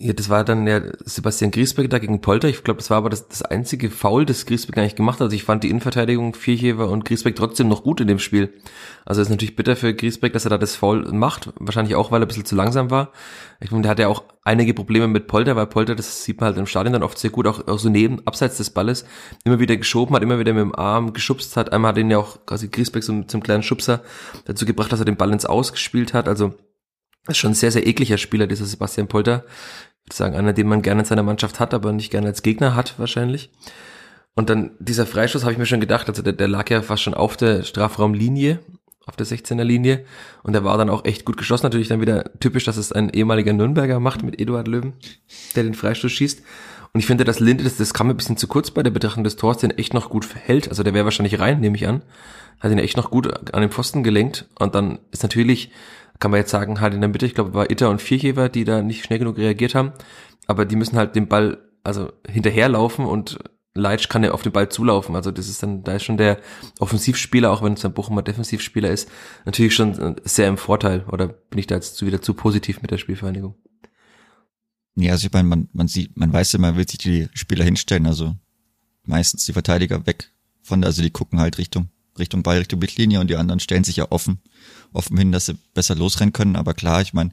Ja, 0.00 0.12
das 0.12 0.28
war 0.28 0.44
dann 0.44 0.64
ja 0.68 0.80
Sebastian 1.04 1.50
Griesbeck 1.50 1.90
da 1.90 1.98
gegen 1.98 2.20
Polter. 2.20 2.46
Ich 2.46 2.62
glaube, 2.62 2.78
das 2.78 2.88
war 2.88 2.98
aber 2.98 3.10
das, 3.10 3.26
das 3.26 3.42
einzige 3.42 3.90
Foul, 3.90 4.24
das 4.26 4.46
Griesbeck 4.46 4.78
eigentlich 4.78 4.94
gemacht 4.94 5.16
hat. 5.18 5.24
Also 5.24 5.34
ich 5.34 5.42
fand 5.42 5.64
die 5.64 5.70
Innenverteidigung 5.70 6.34
Vierchever 6.34 6.88
und 6.88 7.04
Griesbeck 7.04 7.34
trotzdem 7.34 7.66
noch 7.66 7.82
gut 7.82 8.00
in 8.00 8.06
dem 8.06 8.20
Spiel. 8.20 8.54
Also 9.04 9.20
ist 9.20 9.28
natürlich 9.28 9.56
bitter 9.56 9.74
für 9.74 9.92
Griesbeck, 9.92 10.32
dass 10.32 10.44
er 10.46 10.50
da 10.50 10.58
das 10.58 10.76
Foul 10.76 11.10
macht. 11.12 11.50
Wahrscheinlich 11.58 11.96
auch, 11.96 12.12
weil 12.12 12.22
er 12.22 12.26
ein 12.26 12.28
bisschen 12.28 12.44
zu 12.44 12.54
langsam 12.54 12.92
war. 12.92 13.10
Ich 13.58 13.72
meine, 13.72 13.82
der 13.82 13.90
hat 13.90 13.98
ja 13.98 14.06
auch 14.06 14.22
einige 14.44 14.72
Probleme 14.72 15.08
mit 15.08 15.26
Polter, 15.26 15.56
weil 15.56 15.66
Polter, 15.66 15.96
das 15.96 16.22
sieht 16.22 16.40
man 16.40 16.50
halt 16.50 16.58
im 16.58 16.66
Stadion 16.66 16.92
dann 16.92 17.02
oft 17.02 17.18
sehr 17.18 17.30
gut, 17.30 17.48
auch, 17.48 17.66
auch 17.66 17.80
so 17.80 17.88
neben, 17.88 18.24
abseits 18.24 18.56
des 18.58 18.70
Balles, 18.70 19.04
immer 19.42 19.58
wieder 19.58 19.76
geschoben 19.76 20.14
hat, 20.14 20.22
immer 20.22 20.38
wieder 20.38 20.52
mit 20.52 20.62
dem 20.62 20.76
Arm 20.76 21.12
geschubst 21.12 21.56
hat. 21.56 21.72
Einmal 21.72 21.88
hat 21.88 21.98
ihn 21.98 22.10
ja 22.12 22.18
auch 22.18 22.46
quasi 22.46 22.68
Griesbeck 22.68 23.02
so 23.02 23.20
zum 23.24 23.42
kleinen 23.42 23.64
Schubser 23.64 24.02
dazu 24.44 24.64
gebracht, 24.64 24.92
dass 24.92 25.00
er 25.00 25.06
den 25.06 25.16
Ball 25.16 25.32
ins 25.32 25.44
Aus 25.44 25.72
gespielt 25.72 26.14
hat. 26.14 26.28
Also 26.28 26.54
ist 27.28 27.38
schon 27.38 27.52
ein 27.52 27.54
sehr, 27.54 27.70
sehr 27.70 27.86
ekliger 27.86 28.18
Spieler, 28.18 28.46
dieser 28.46 28.64
Sebastian 28.64 29.08
Polter 29.08 29.44
sagen, 30.12 30.36
einer, 30.36 30.52
den 30.52 30.68
man 30.68 30.82
gerne 30.82 31.00
in 31.00 31.06
seiner 31.06 31.22
Mannschaft 31.22 31.60
hat, 31.60 31.74
aber 31.74 31.92
nicht 31.92 32.10
gerne 32.10 32.28
als 32.28 32.42
Gegner 32.42 32.74
hat 32.74 32.98
wahrscheinlich. 32.98 33.50
Und 34.34 34.50
dann 34.50 34.70
dieser 34.78 35.06
Freistoß 35.06 35.42
habe 35.42 35.52
ich 35.52 35.58
mir 35.58 35.66
schon 35.66 35.80
gedacht, 35.80 36.08
also 36.08 36.22
der, 36.22 36.32
der 36.32 36.48
lag 36.48 36.70
ja 36.70 36.82
fast 36.82 37.02
schon 37.02 37.14
auf 37.14 37.36
der 37.36 37.64
Strafraumlinie, 37.64 38.60
auf 39.06 39.16
der 39.16 39.26
16er 39.26 39.64
Linie 39.64 40.04
und 40.42 40.52
der 40.52 40.64
war 40.64 40.78
dann 40.78 40.90
auch 40.90 41.04
echt 41.04 41.24
gut 41.24 41.36
geschossen. 41.36 41.66
Natürlich 41.66 41.88
dann 41.88 42.00
wieder 42.00 42.30
typisch, 42.38 42.64
dass 42.64 42.76
es 42.76 42.92
ein 42.92 43.10
ehemaliger 43.10 43.52
Nürnberger 43.52 44.00
macht 44.00 44.22
mit 44.22 44.40
Eduard 44.40 44.68
Löwen, 44.68 44.92
der 45.56 45.64
den 45.64 45.74
Freistoß 45.74 46.12
schießt. 46.12 46.42
Und 46.92 47.00
ich 47.00 47.06
finde, 47.06 47.24
dass 47.24 47.40
Linde, 47.40 47.64
das, 47.64 47.76
das 47.76 47.94
kam 47.94 48.08
ein 48.08 48.16
bisschen 48.16 48.36
zu 48.36 48.48
kurz 48.48 48.70
bei 48.70 48.82
der 48.82 48.90
Betrachtung 48.90 49.24
des 49.24 49.36
Tors, 49.36 49.58
den 49.58 49.70
echt 49.70 49.94
noch 49.94 50.10
gut 50.10 50.24
verhält. 50.24 50.68
Also 50.68 50.82
der 50.82 50.94
wäre 50.94 51.04
wahrscheinlich 51.04 51.38
rein, 51.38 51.60
nehme 51.60 51.76
ich 51.76 51.86
an. 51.86 52.02
Hat 52.60 52.72
ihn 52.72 52.78
echt 52.78 52.96
noch 52.96 53.10
gut 53.10 53.52
an 53.54 53.60
den 53.60 53.70
Pfosten 53.70 54.02
gelenkt. 54.02 54.48
Und 54.58 54.74
dann 54.74 54.98
ist 55.10 55.22
natürlich 55.22 55.70
kann 56.18 56.30
man 56.30 56.38
jetzt 56.40 56.50
sagen, 56.50 56.80
halt 56.80 56.94
in 56.94 57.00
der 57.00 57.08
Mitte, 57.08 57.26
ich 57.26 57.34
glaube, 57.34 57.54
war 57.54 57.70
Itter 57.70 57.90
und 57.90 58.02
Vierchever, 58.02 58.48
die 58.48 58.64
da 58.64 58.82
nicht 58.82 59.04
schnell 59.04 59.18
genug 59.18 59.38
reagiert 59.38 59.74
haben. 59.74 59.92
Aber 60.46 60.64
die 60.64 60.76
müssen 60.76 60.96
halt 60.96 61.14
den 61.14 61.28
Ball 61.28 61.58
also 61.84 62.12
hinterherlaufen 62.26 63.04
und 63.04 63.38
Leitsch 63.74 64.08
kann 64.08 64.24
ja 64.24 64.32
auf 64.32 64.42
den 64.42 64.52
Ball 64.52 64.68
zulaufen. 64.68 65.14
Also 65.14 65.30
das 65.30 65.48
ist 65.48 65.62
dann, 65.62 65.84
da 65.84 65.92
ist 65.92 66.04
schon 66.04 66.16
der 66.16 66.38
Offensivspieler, 66.80 67.52
auch 67.52 67.62
wenn 67.62 67.74
es 67.74 67.84
ein 67.84 67.92
Bochumer 67.92 68.22
Defensivspieler 68.22 68.90
ist, 68.90 69.08
natürlich 69.44 69.74
schon 69.74 70.16
sehr 70.24 70.48
im 70.48 70.56
Vorteil. 70.56 71.04
Oder 71.10 71.28
bin 71.28 71.58
ich 71.58 71.68
da 71.68 71.76
jetzt 71.76 72.04
wieder 72.04 72.20
zu 72.20 72.34
positiv 72.34 72.82
mit 72.82 72.90
der 72.90 72.98
Spielvereinigung? 72.98 73.54
Ja, 75.00 75.12
also 75.12 75.26
ich 75.26 75.32
meine, 75.32 75.48
man, 75.48 75.68
man 75.72 75.88
sieht, 75.88 76.16
man 76.16 76.32
weiß 76.32 76.52
ja, 76.52 76.58
man 76.58 76.76
will 76.76 76.88
sich 76.88 76.98
die 76.98 77.28
Spieler 77.34 77.64
hinstellen, 77.64 78.06
also 78.06 78.34
meistens 79.04 79.44
die 79.46 79.52
Verteidiger 79.52 80.06
weg 80.06 80.32
von 80.62 80.80
der, 80.80 80.88
also 80.88 81.02
die 81.02 81.10
gucken 81.10 81.40
halt 81.40 81.58
Richtung, 81.58 81.88
Richtung 82.18 82.42
Ball, 82.42 82.58
Richtung 82.58 82.80
Mittellinie 82.80 83.20
und 83.20 83.30
die 83.30 83.36
anderen 83.36 83.60
stellen 83.60 83.84
sich 83.84 83.96
ja 83.96 84.10
offen 84.10 84.40
offen 84.92 85.16
hin, 85.16 85.32
dass 85.32 85.46
sie 85.46 85.58
besser 85.74 85.94
losrennen 85.94 86.32
können. 86.32 86.56
Aber 86.56 86.74
klar, 86.74 87.02
ich 87.02 87.12
meine, 87.12 87.30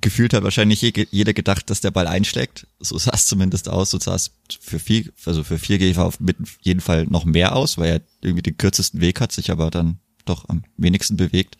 gefühlt 0.00 0.34
hat 0.34 0.44
wahrscheinlich 0.44 0.80
jeder 0.82 1.32
gedacht, 1.32 1.70
dass 1.70 1.80
der 1.80 1.90
Ball 1.90 2.06
einschlägt. 2.06 2.66
So 2.78 2.98
sah 2.98 3.12
es 3.14 3.26
zumindest 3.26 3.68
aus. 3.68 3.90
So 3.90 3.98
sah 3.98 4.14
es 4.14 4.32
für 4.60 4.78
vier, 4.78 5.10
also 5.24 5.44
für 5.44 5.58
vier 5.58 5.78
Gefer 5.78 6.04
auf 6.04 6.18
jeden 6.60 6.80
Fall 6.80 7.06
noch 7.06 7.24
mehr 7.24 7.56
aus, 7.56 7.78
weil 7.78 7.90
er 7.90 8.00
irgendwie 8.22 8.42
den 8.42 8.58
kürzesten 8.58 9.00
Weg 9.00 9.20
hat, 9.20 9.32
sich 9.32 9.50
aber 9.50 9.70
dann 9.70 9.98
doch 10.24 10.48
am 10.48 10.64
wenigsten 10.76 11.16
bewegt. 11.16 11.56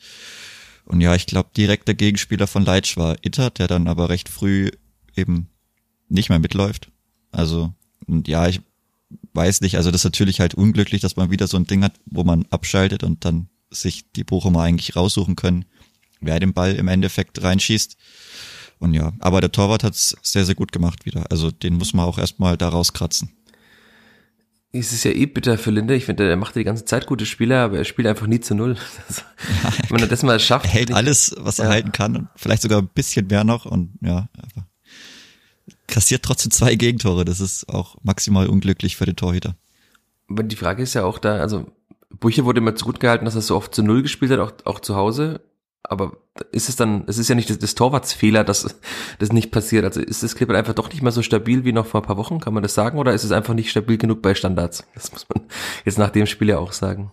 Und 0.85 1.01
ja, 1.01 1.15
ich 1.15 1.27
glaube, 1.27 1.51
direkter 1.57 1.95
Gegenspieler 1.95 2.47
von 2.47 2.65
Leitsch 2.65 2.97
war 2.97 3.17
Itter, 3.23 3.51
der 3.51 3.67
dann 3.67 3.89
aber 3.89 4.09
recht 4.09 4.29
früh 4.29 4.71
eben 5.17 5.49
nicht 6.09 6.29
mehr 6.29 6.39
mitläuft. 6.39 6.91
Also, 7.33 7.73
und 8.07 8.29
ja, 8.29 8.49
ich 8.49 8.61
weiß 9.35 9.61
nicht, 9.61 9.77
also 9.77 9.91
das 9.91 10.01
ist 10.01 10.05
natürlich 10.05 10.41
halt 10.41 10.55
unglücklich, 10.55 11.01
dass 11.01 11.17
man 11.17 11.31
wieder 11.31 11.47
so 11.47 11.57
ein 11.57 11.67
Ding 11.67 11.83
hat, 11.83 11.95
wo 12.07 12.25
man 12.25 12.47
abschaltet 12.51 13.05
und 13.05 13.25
dann 13.25 13.49
sich 13.71 14.11
die 14.13 14.25
Bochumer 14.25 14.63
eigentlich 14.63 14.97
raussuchen 14.97 15.37
können, 15.37 15.65
wer 16.21 16.41
den 16.41 16.55
Ball 16.55 16.75
im 16.75 16.89
Endeffekt 16.89 17.43
reinschießt. 17.43 17.97
Und 18.79 18.95
ja, 18.95 19.13
aber 19.21 19.41
der 19.41 19.53
Torwart 19.53 19.85
hat's 19.85 20.17
sehr, 20.23 20.45
sehr 20.45 20.55
gut 20.55 20.73
gemacht 20.73 21.07
wieder. 21.07 21.31
Also 21.31 21.51
den 21.51 21.75
muss 21.75 21.95
man 21.95 22.05
auch 22.05 22.19
erstmal 22.19 22.57
da 22.57 22.69
rauskratzen. 22.69 23.31
Es 24.73 24.93
ist 24.93 25.05
ja 25.05 25.13
eh 25.13 25.27
bitter 25.27 25.57
für 25.57 25.71
Linde. 25.71 25.95
Ich 25.95 26.05
finde, 26.05 26.29
er 26.29 26.37
macht 26.37 26.55
die 26.55 26.65
ganze 26.65 26.85
Zeit 26.85 27.07
gute 27.07 27.25
Spiele, 27.25 27.59
aber 27.59 27.79
er 27.79 27.85
spielt 27.85 28.07
einfach 28.07 28.27
nie 28.27 28.41
zu 28.41 28.55
null. 28.55 28.77
ja, 29.65 29.73
Wenn 29.89 30.01
er 30.01 30.09
das 30.09 30.23
mal 30.23 30.39
schafft. 30.39 30.67
Er 30.67 30.73
hält 30.73 30.93
alles, 30.93 31.35
was 31.39 31.59
er 31.59 31.67
ja. 31.67 31.71
halten 31.71 31.93
kann 31.93 32.17
und 32.17 32.29
vielleicht 32.37 32.63
sogar 32.63 32.83
ein 32.83 32.89
bisschen 32.89 33.29
mehr 33.29 33.45
noch 33.45 33.65
und 33.65 33.95
ja, 34.03 34.29
aber 34.37 34.67
kassiert 35.87 36.25
trotzdem 36.25 36.51
zwei 36.51 36.75
Gegentore. 36.75 37.25
Das 37.25 37.41
ist 37.41 37.69
auch 37.69 37.97
maximal 38.03 38.49
unglücklich 38.49 38.97
für 38.97 39.07
den 39.07 39.17
Torhüter. 39.17 39.57
Aber 40.29 40.43
die 40.43 40.57
Frage 40.57 40.83
ist 40.83 40.95
ja 40.95 41.05
auch 41.05 41.19
da, 41.19 41.37
also 41.37 41.67
Buche 42.11 42.45
wurde 42.45 42.59
immer 42.59 42.75
zu 42.75 42.85
gut 42.85 43.01
gehalten, 43.01 43.25
dass 43.25 43.35
er 43.35 43.43
so 43.43 43.57
oft 43.57 43.75
zu 43.75 43.83
Null 43.83 44.03
gespielt 44.03 44.31
hat, 44.31 44.41
auch, 44.41 44.53
auch 44.65 44.81
zu 44.81 44.97
Hause. 44.97 45.41
Aber 45.83 46.17
ist 46.51 46.69
es 46.69 46.75
dann, 46.75 47.05
es 47.07 47.17
ist 47.17 47.29
ja 47.29 47.37
nicht 47.37 47.49
des, 47.49 47.59
des 47.59 47.77
Torwartsfehler, 47.77 48.43
dass 48.43 48.77
das 49.19 49.33
nicht 49.33 49.53
passiert. 49.53 49.85
Also 49.85 50.01
ist 50.01 50.23
das 50.23 50.35
Clipboard 50.35 50.59
einfach 50.59 50.75
doch 50.75 50.91
nicht 50.91 51.03
mehr 51.03 51.13
so 51.13 51.23
stabil 51.23 51.65
wie 51.65 51.73
noch 51.73 51.87
vor 51.87 52.03
ein 52.03 52.07
paar 52.07 52.17
Wochen, 52.17 52.41
kann 52.41 52.55
man 52.55 52.63
das 52.63 52.75
sagen? 52.75 52.99
Oder 52.99 53.15
ist 53.15 53.25
es 53.25 53.31
einfach 53.31 53.55
nicht 53.55 53.71
stabil 53.71 53.97
genug 53.97 54.21
bei 54.21 54.35
Standards? 54.35 54.85
Das 54.95 55.13
muss 55.13 55.27
man 55.33 55.45
jetzt 55.85 55.99
nach 55.99 56.11
dem 56.11 56.27
Spiel 56.27 56.49
ja 56.49 56.59
auch 56.59 56.73
sagen. 56.73 57.13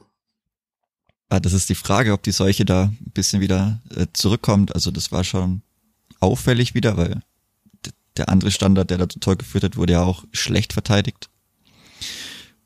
Ah, 1.29 1.39
das 1.39 1.53
ist 1.53 1.69
die 1.69 1.75
Frage, 1.75 2.13
ob 2.13 2.23
die 2.23 2.31
Seuche 2.31 2.65
da 2.65 2.85
ein 2.85 3.11
bisschen 3.13 3.41
wieder 3.41 3.81
äh, 3.95 4.07
zurückkommt. 4.13 4.73
Also 4.73 4.91
das 4.91 5.11
war 5.11 5.23
schon 5.23 5.61
auffällig 6.19 6.73
wieder, 6.73 6.97
weil 6.97 7.21
der 8.17 8.29
andere 8.29 8.51
Standard, 8.51 8.89
der 8.89 8.97
dazu 8.97 9.19
Tor 9.19 9.35
geführt 9.35 9.63
hat, 9.63 9.77
wurde 9.77 9.93
ja 9.93 10.03
auch 10.03 10.23
schlecht 10.31 10.73
verteidigt 10.73 11.29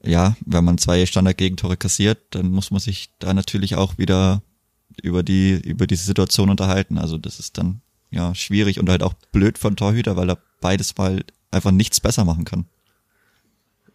ja, 0.04 0.36
wenn 0.46 0.64
man 0.64 0.78
zwei 0.78 1.06
Standard-Gegentore 1.06 1.78
kassiert, 1.78 2.20
dann 2.32 2.52
muss 2.52 2.72
man 2.72 2.80
sich 2.80 3.10
da 3.20 3.34
natürlich 3.34 3.76
auch 3.76 3.98
wieder 3.98 4.42
über 5.02 5.24
die, 5.24 5.54
über 5.54 5.88
diese 5.88 6.06
Situation 6.06 6.50
unterhalten. 6.50 6.98
Also 6.98 7.18
das 7.18 7.40
ist 7.40 7.58
dann 7.58 7.82
ja 8.10 8.34
schwierig 8.34 8.80
und 8.80 8.90
halt 8.90 9.04
auch 9.04 9.14
blöd 9.32 9.58
von 9.58 9.76
Torhüter, 9.76 10.16
weil 10.16 10.30
er 10.30 10.38
beides 10.62 10.98
mal 10.98 11.24
einfach 11.52 11.72
nichts 11.72 12.00
besser 12.00 12.26
machen 12.26 12.46
kann. 12.46 12.66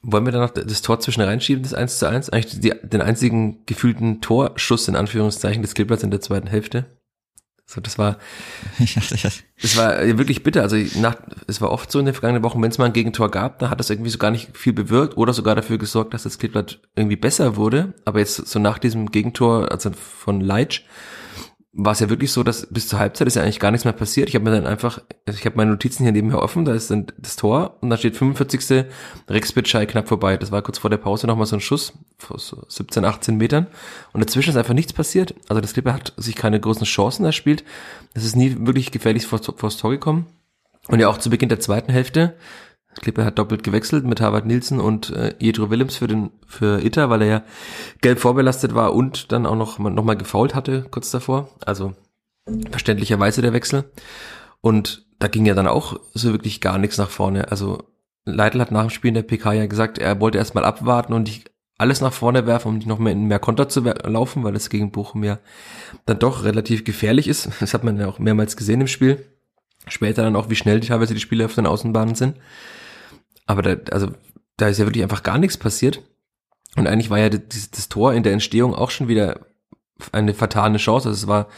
Wollen 0.03 0.25
wir 0.25 0.33
dann 0.33 0.43
noch 0.43 0.51
das 0.51 0.83
Tor 0.83 0.99
zwischen 0.99 1.21
reinschieben, 1.21 1.63
das 1.63 1.75
1 1.75 1.99
zu 1.99 2.09
1? 2.09 2.31
Eigentlich 2.31 2.61
die, 2.61 2.73
den 2.83 3.01
einzigen 3.01 3.65
gefühlten 3.67 4.21
Torschuss 4.21 4.89
in 4.89 4.97
Anführungszeichen 4.97 5.63
des 5.63 5.75
Clippers 5.75 6.03
in 6.03 6.11
der 6.11 6.21
zweiten 6.21 6.49
Hälfte. 6.49 6.87
So, 7.73 7.81
das 7.81 7.97
war, 7.97 8.19
das 8.79 9.77
war 9.77 9.99
wirklich 10.19 10.43
bitter. 10.43 10.61
Also 10.61 10.77
nach, 11.01 11.17
es 11.47 11.63
war 11.63 11.71
oft 11.71 11.91
so 11.91 11.99
in 11.99 12.05
den 12.05 12.15
vergangenen 12.15 12.43
Wochen, 12.43 12.61
wenn 12.63 12.71
es 12.71 12.77
mal 12.77 12.85
ein 12.85 12.93
Gegentor 12.93 13.31
gab, 13.31 13.61
dann 13.61 13.71
hat 13.71 13.81
das 13.81 13.89
irgendwie 13.89 14.11
so 14.11 14.19
gar 14.19 14.31
nicht 14.31 14.57
viel 14.57 14.75
bewirkt 14.75 15.17
oder 15.17 15.33
sogar 15.33 15.55
dafür 15.55 15.79
gesorgt, 15.79 16.13
dass 16.13 16.25
das 16.25 16.39
Kleeblatt 16.39 16.81
irgendwie 16.97 17.17
besser 17.17 17.57
wurde. 17.57 17.95
Aber 18.05 18.19
jetzt 18.19 18.37
so 18.37 18.59
nach 18.59 18.79
diesem 18.79 19.11
Gegentor, 19.11 19.73
also 19.73 19.91
von 19.93 20.43
Leitsch, 20.43 20.83
war 21.75 21.93
es 21.93 22.01
ja 22.01 22.11
wirklich 22.11 22.31
so, 22.33 22.43
dass 22.43 22.67
bis 22.67 22.87
zur 22.87 22.99
Halbzeit 22.99 23.27
ist 23.27 23.37
ja 23.37 23.43
eigentlich 23.43 23.59
gar 23.59 23.71
nichts 23.71 23.85
mehr 23.85 23.95
passiert. 23.95 24.29
Ich 24.29 24.35
habe 24.35 24.45
mir 24.45 24.51
dann 24.51 24.67
einfach, 24.67 25.01
also 25.27 25.39
ich 25.39 25.47
habe 25.47 25.57
meine 25.57 25.71
Notizen 25.71 26.03
hier 26.03 26.13
nebenher 26.13 26.43
offen, 26.43 26.67
da 26.67 26.75
ist 26.75 26.91
dann 26.91 27.07
das 27.17 27.37
Tor 27.37 27.79
und 27.81 27.89
da 27.89 27.97
steht 27.97 28.15
45. 28.15 28.85
Rex 29.29 29.53
Bitschei 29.53 29.87
knapp 29.87 30.07
vorbei. 30.07 30.37
Das 30.37 30.53
war 30.53 30.61
kurz 30.61 30.79
vor 30.79 30.91
der 30.91 30.99
Pause 30.99 31.27
nochmal 31.27 31.47
so 31.47 31.57
ein 31.57 31.61
Schuss 31.61 31.95
vor 32.19 32.39
so 32.39 32.63
17, 32.69 33.07
18 33.07 33.37
Metern 33.37 33.69
und 34.13 34.21
dazwischen 34.21 34.51
ist 34.51 34.57
einfach 34.57 34.75
nichts 34.75 34.93
passiert. 34.93 35.35
Also 35.49 35.63
das 35.63 35.73
Clipper 35.73 35.95
hat 35.95 36.13
sich 36.19 36.37
keine 36.37 36.61
großen 36.61 36.85
Chancen 36.85 37.25
erspielt. 37.25 37.65
Das 38.13 38.25
ist 38.25 38.37
nie 38.37 38.55
wirklich 38.59 38.91
gefährlich 38.91 39.27
vor, 39.27 39.43
vor 39.43 39.55
das 39.63 39.79
Tor 39.79 39.91
gekommen. 39.91 40.27
Und 40.89 41.01
ja 41.01 41.09
auch 41.09 41.19
zu 41.19 41.31
Beginn 41.31 41.49
der 41.49 41.61
zweiten 41.61 41.93
Hälfte 41.93 42.35
Klippe 43.01 43.25
hat 43.25 43.39
doppelt 43.39 43.63
gewechselt 43.63 44.05
mit 44.05 44.21
Harvard 44.21 44.47
Nielsen 44.47 44.81
und 44.81 45.11
äh, 45.11 45.35
Jedro 45.39 45.71
Willems 45.71 45.97
für 45.97 46.07
den 46.07 46.31
für 46.47 46.85
Itter, 46.85 47.11
weil 47.11 47.23
er 47.23 47.29
ja 47.29 47.43
gelb 48.01 48.21
vorbelastet 48.21 48.75
war 48.75 48.95
und 48.95 49.33
dann 49.33 49.47
auch 49.47 49.57
noch 49.57 49.79
noch 49.79 50.05
mal 50.05 50.17
gefault 50.17 50.55
hatte 50.55 50.87
kurz 50.91 51.11
davor. 51.11 51.49
Also 51.65 51.95
verständlicherweise 52.71 53.43
der 53.43 53.53
Wechsel. 53.53 53.85
Und 54.61 55.07
da 55.19 55.29
ging 55.29 55.47
ja 55.47 55.55
dann 55.55 55.67
auch 55.67 55.99
so 56.15 56.33
wirklich 56.33 56.61
gar 56.61 56.79
nichts 56.79 56.99
nach 56.99 57.11
vorne. 57.11 57.51
Also 57.51 57.85
Leitl 58.25 58.61
hat 58.61 58.71
nach 58.71 58.83
dem 58.83 58.91
Spiel 58.91 59.09
in 59.09 59.15
der 59.15 59.23
PK 59.23 59.53
ja 59.53 59.67
gesagt, 59.67 59.99
er 59.99 60.21
wollte 60.21 60.39
erstmal 60.39 60.65
abwarten 60.65 61.13
und 61.13 61.25
nicht 61.25 61.51
alles 61.79 62.01
nach 62.01 62.13
vorne 62.13 62.47
werfen, 62.47 62.69
um 62.69 62.75
nicht 62.77 62.87
noch 62.87 62.99
mehr 62.99 63.13
in 63.13 63.27
mehr 63.27 63.41
Konter 63.41 63.69
zu 63.69 63.81
laufen, 63.81 64.45
weil 64.45 64.55
es 64.55 64.71
gegen 64.71 64.93
Bochum 64.93 65.25
ja 65.25 65.39
dann 66.07 66.19
doch 66.19 66.45
relativ 66.45 66.85
gefährlich 66.85 67.29
ist. 67.29 67.49
Das 67.61 67.75
hat 67.75 67.85
man 67.85 67.99
ja 67.99 68.07
auch 68.07 68.19
mehrmals 68.19 68.57
gesehen 68.57 68.81
im 68.81 68.87
Spiel. 68.87 69.25
Später 69.89 70.23
dann 70.23 70.37
auch, 70.37 70.49
wie 70.49 70.55
schnell 70.55 70.81
teilweise 70.81 71.15
die 71.15 71.21
Spieler 71.21 71.47
auf 71.47 71.57
den 71.57 71.67
Außenbahnen 71.67 72.15
sind. 72.15 72.37
Aber 73.53 73.63
da, 73.63 73.93
also, 73.93 74.13
da 74.57 74.69
ist 74.69 74.79
ja 74.79 74.87
wirklich 74.87 75.03
einfach 75.03 75.23
gar 75.23 75.39
nichts 75.39 75.57
passiert. 75.57 76.03
Und 76.77 76.87
eigentlich 76.87 77.11
war 77.11 77.19
ja 77.19 77.29
das, 77.29 77.71
das 77.71 77.89
Tor 77.89 78.15
in 78.15 78.23
der 78.23 78.33
Entstehung 78.33 78.75
auch 78.75 78.91
schon 78.91 79.09
wieder 79.09 79.47
eine 80.11 80.35
vertane 80.35 80.79
Chance. 80.79 81.09
Also 81.09 81.25
es 81.25 81.29
war, 81.29 81.49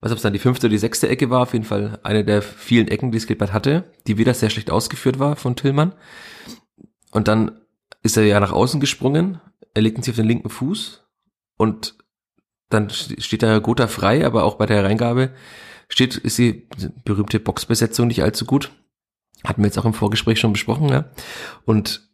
was 0.00 0.12
ob 0.12 0.16
es 0.16 0.22
dann 0.22 0.32
die 0.32 0.38
fünfte 0.38 0.66
oder 0.66 0.72
die 0.72 0.78
sechste 0.78 1.08
Ecke 1.08 1.30
war, 1.30 1.42
auf 1.42 1.52
jeden 1.52 1.64
Fall 1.64 2.00
eine 2.02 2.24
der 2.24 2.42
vielen 2.42 2.88
Ecken, 2.88 3.12
die 3.12 3.20
Skilbert 3.20 3.52
hatte, 3.52 3.84
die 4.06 4.18
wieder 4.18 4.34
sehr 4.34 4.50
schlecht 4.50 4.70
ausgeführt 4.70 5.18
war 5.18 5.36
von 5.36 5.56
Tillmann. 5.56 5.92
Und 7.10 7.28
dann 7.28 7.60
ist 8.02 8.16
er 8.16 8.24
ja 8.24 8.40
nach 8.40 8.52
außen 8.52 8.80
gesprungen, 8.80 9.40
er 9.74 9.82
legt 9.82 10.02
sich 10.02 10.12
auf 10.12 10.16
den 10.16 10.26
linken 10.26 10.48
Fuß 10.48 11.04
und 11.56 11.96
dann 12.68 12.90
steht 12.90 13.42
da 13.42 13.58
Gotha 13.58 13.86
frei, 13.86 14.26
aber 14.26 14.44
auch 14.44 14.56
bei 14.56 14.66
der 14.66 14.84
Reingabe 14.84 15.32
steht, 15.88 16.16
ist 16.16 16.38
die 16.38 16.68
berühmte 17.04 17.38
Boxbesetzung 17.38 18.08
nicht 18.08 18.22
allzu 18.22 18.44
gut. 18.44 18.72
Hatten 19.44 19.62
wir 19.62 19.66
jetzt 19.66 19.78
auch 19.78 19.84
im 19.84 19.94
Vorgespräch 19.94 20.40
schon 20.40 20.52
besprochen, 20.52 20.88
ja. 20.88 21.10
Und 21.64 22.08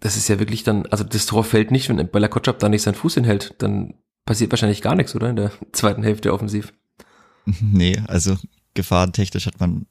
das 0.00 0.16
ist 0.16 0.28
ja 0.28 0.38
wirklich 0.38 0.64
dann, 0.64 0.86
also 0.86 1.04
das 1.04 1.26
Tor 1.26 1.44
fällt 1.44 1.70
nicht, 1.70 1.88
wenn 1.88 2.08
Bella 2.08 2.28
Kotschap 2.28 2.58
da 2.58 2.68
nicht 2.68 2.82
seinen 2.82 2.94
Fuß 2.94 3.14
hinhält, 3.14 3.54
dann 3.58 3.94
passiert 4.24 4.50
wahrscheinlich 4.50 4.82
gar 4.82 4.94
nichts, 4.94 5.14
oder? 5.14 5.30
In 5.30 5.36
der 5.36 5.52
zweiten 5.72 6.02
Hälfte 6.02 6.32
offensiv. 6.32 6.72
Nee, 7.60 8.00
also 8.06 8.36
gefahrentechnisch 8.74 9.46
hat 9.46 9.58
man 9.58 9.86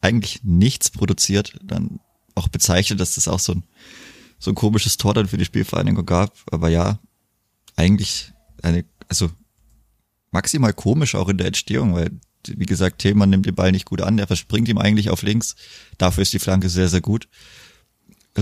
eigentlich 0.00 0.42
nichts 0.42 0.90
produziert, 0.90 1.58
dann 1.62 2.00
auch 2.34 2.48
bezeichnet, 2.48 3.00
dass 3.00 3.14
das 3.14 3.28
auch 3.28 3.38
so 3.38 3.52
ein, 3.52 3.64
so 4.38 4.50
ein 4.50 4.54
komisches 4.54 4.96
Tor 4.96 5.14
dann 5.14 5.28
für 5.28 5.38
die 5.38 5.44
Spielvereinigung 5.44 6.04
gab. 6.04 6.34
Aber 6.50 6.68
ja, 6.68 6.98
eigentlich 7.76 8.32
eine, 8.62 8.84
also 9.08 9.30
maximal 10.30 10.72
komisch 10.72 11.14
auch 11.14 11.28
in 11.28 11.38
der 11.38 11.46
Entstehung, 11.46 11.94
weil 11.94 12.10
wie 12.46 12.66
gesagt, 12.66 13.00
Themann 13.00 13.30
nimmt 13.30 13.46
den 13.46 13.54
Ball 13.54 13.72
nicht 13.72 13.84
gut 13.84 14.00
an, 14.00 14.16
der 14.16 14.26
verspringt 14.26 14.68
ihm 14.68 14.78
eigentlich 14.78 15.10
auf 15.10 15.22
links. 15.22 15.56
Dafür 15.98 16.22
ist 16.22 16.32
die 16.32 16.38
Flanke 16.38 16.68
sehr, 16.68 16.88
sehr 16.88 17.00
gut. 17.00 17.28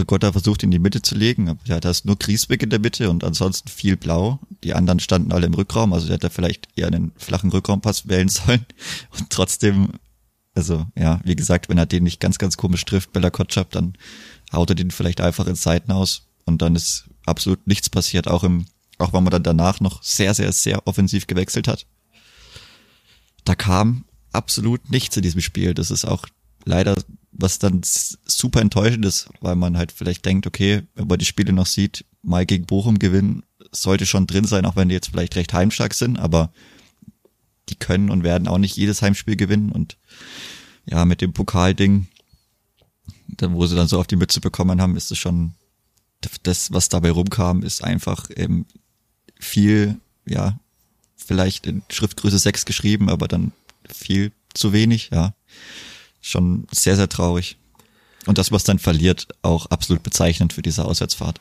Gotta 0.07 0.33
versucht 0.33 0.63
in 0.63 0.71
die 0.71 0.79
Mitte 0.79 1.01
zu 1.01 1.15
legen, 1.15 1.49
aber 1.49 1.61
ja, 1.65 1.81
da 1.81 1.91
ist 1.91 2.05
nur 2.05 2.17
Griesbeck 2.17 2.63
in 2.63 2.71
der 2.71 2.79
Mitte 2.79 3.09
und 3.11 3.25
ansonsten 3.25 3.69
viel 3.69 3.97
blau. 3.97 4.39
Die 4.63 4.75
anderen 4.75 5.01
standen 5.01 5.33
alle 5.33 5.47
im 5.47 5.55
Rückraum, 5.55 5.93
also 5.93 6.07
der 6.07 6.15
hätte 6.15 6.31
vielleicht 6.31 6.69
eher 6.77 6.89
einen 6.89 7.13
flachen 7.17 7.51
Rückraumpass 7.51 8.07
wählen 8.07 8.29
sollen. 8.29 8.67
Und 9.19 9.31
trotzdem, 9.31 9.93
also 10.55 10.87
ja, 10.97 11.21
wie 11.25 11.37
gesagt, 11.37 11.69
wenn 11.69 11.79
er 11.79 11.87
den 11.87 12.05
nicht 12.05 12.21
ganz, 12.21 12.39
ganz 12.39 12.57
komisch 12.57 12.85
trifft, 12.85 13.13
Bella 13.13 13.31
Kotschap, 13.31 13.71
dann 13.71 13.95
haut 14.53 14.71
er 14.71 14.77
den 14.77 14.91
vielleicht 14.91 15.21
einfach 15.21 15.47
in 15.47 15.55
Seiten 15.55 15.91
aus 15.91 16.29
und 16.45 16.61
dann 16.61 16.77
ist 16.77 17.05
absolut 17.25 17.67
nichts 17.67 17.89
passiert, 17.89 18.29
auch 18.29 18.45
im, 18.45 18.67
auch 18.99 19.13
wenn 19.13 19.25
man 19.25 19.31
dann 19.31 19.43
danach 19.43 19.81
noch 19.81 20.03
sehr, 20.03 20.35
sehr, 20.35 20.53
sehr 20.53 20.87
offensiv 20.87 21.27
gewechselt 21.27 21.67
hat 21.67 21.87
da 23.49 23.55
kam 23.55 24.05
absolut 24.33 24.91
nichts 24.91 25.17
in 25.17 25.23
diesem 25.23 25.41
Spiel. 25.41 25.73
Das 25.73 25.91
ist 25.91 26.05
auch 26.05 26.27
leider, 26.65 27.03
was 27.33 27.59
dann 27.59 27.81
super 27.83 28.61
enttäuschend 28.61 29.05
ist, 29.07 29.31
weil 29.41 29.57
man 29.57 29.79
halt 29.79 29.91
vielleicht 29.91 30.25
denkt, 30.27 30.47
okay, 30.47 30.83
wenn 30.95 31.07
man 31.07 31.19
die 31.19 31.25
Spiele 31.25 31.53
noch 31.53 31.67
sieht, 31.67 32.05
mal 32.23 32.45
gegen 32.45 32.67
Bochum 32.67 32.99
gewinnen, 32.99 33.43
sollte 33.73 34.05
schon 34.05 34.27
drin 34.27 34.45
sein, 34.45 34.67
auch 34.67 34.77
wenn 34.77 34.91
die 34.91 34.95
jetzt 34.95 35.09
vielleicht 35.09 35.37
recht 35.37 35.53
heimstark 35.55 35.95
sind, 35.95 36.19
aber 36.19 36.53
die 37.71 37.77
können 37.77 38.11
und 38.11 38.23
werden 38.23 38.49
auch 38.49 38.59
nicht 38.59 38.77
jedes 38.77 39.01
Heimspiel 39.01 39.37
gewinnen 39.37 39.73
und 39.73 39.97
ja, 40.85 41.05
mit 41.05 41.21
dem 41.21 41.33
Pokalding, 41.33 42.09
dann, 43.29 43.55
wo 43.55 43.67
sie 43.67 43.77
dann 43.77 43.89
so 43.89 43.99
auf 43.99 44.07
die 44.07 44.17
Mütze 44.17 44.41
bekommen 44.41 44.81
haben, 44.81 44.97
ist 44.97 45.11
es 45.11 45.19
schon, 45.19 45.55
das, 46.43 46.73
was 46.73 46.89
dabei 46.89 47.11
rumkam, 47.11 47.63
ist 47.63 47.85
einfach 47.85 48.29
eben 48.31 48.67
viel, 49.39 49.99
ja, 50.27 50.59
vielleicht 51.19 51.67
in 51.67 51.83
Schriftgröße 51.91 52.39
6 52.39 52.65
geschrieben, 52.65 53.11
aber 53.11 53.29
dann 53.29 53.53
viel 53.89 54.33
zu 54.55 54.73
wenig, 54.73 55.11
ja. 55.13 55.35
Schon 56.21 56.67
sehr, 56.71 56.97
sehr 56.97 57.09
traurig. 57.09 57.59
Und 58.27 58.39
das, 58.39 58.53
was 58.53 58.65
dann 58.65 58.79
verliert, 58.79 59.29
auch 59.43 59.67
absolut 59.67 60.03
bezeichnend 60.03 60.53
für 60.53 60.63
diese 60.63 60.85
Auswärtsfahrt. 60.85 61.41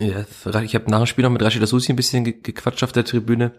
Ja, 0.00 0.24
ich 0.62 0.74
habe 0.74 0.90
nach 0.90 0.98
dem 0.98 1.06
Spiel 1.06 1.24
noch 1.24 1.30
mit 1.30 1.42
Rashida 1.42 1.66
Susi 1.66 1.92
ein 1.92 1.96
bisschen 1.96 2.24
gequatscht 2.24 2.84
auf 2.84 2.92
der 2.92 3.04
Tribüne. 3.04 3.52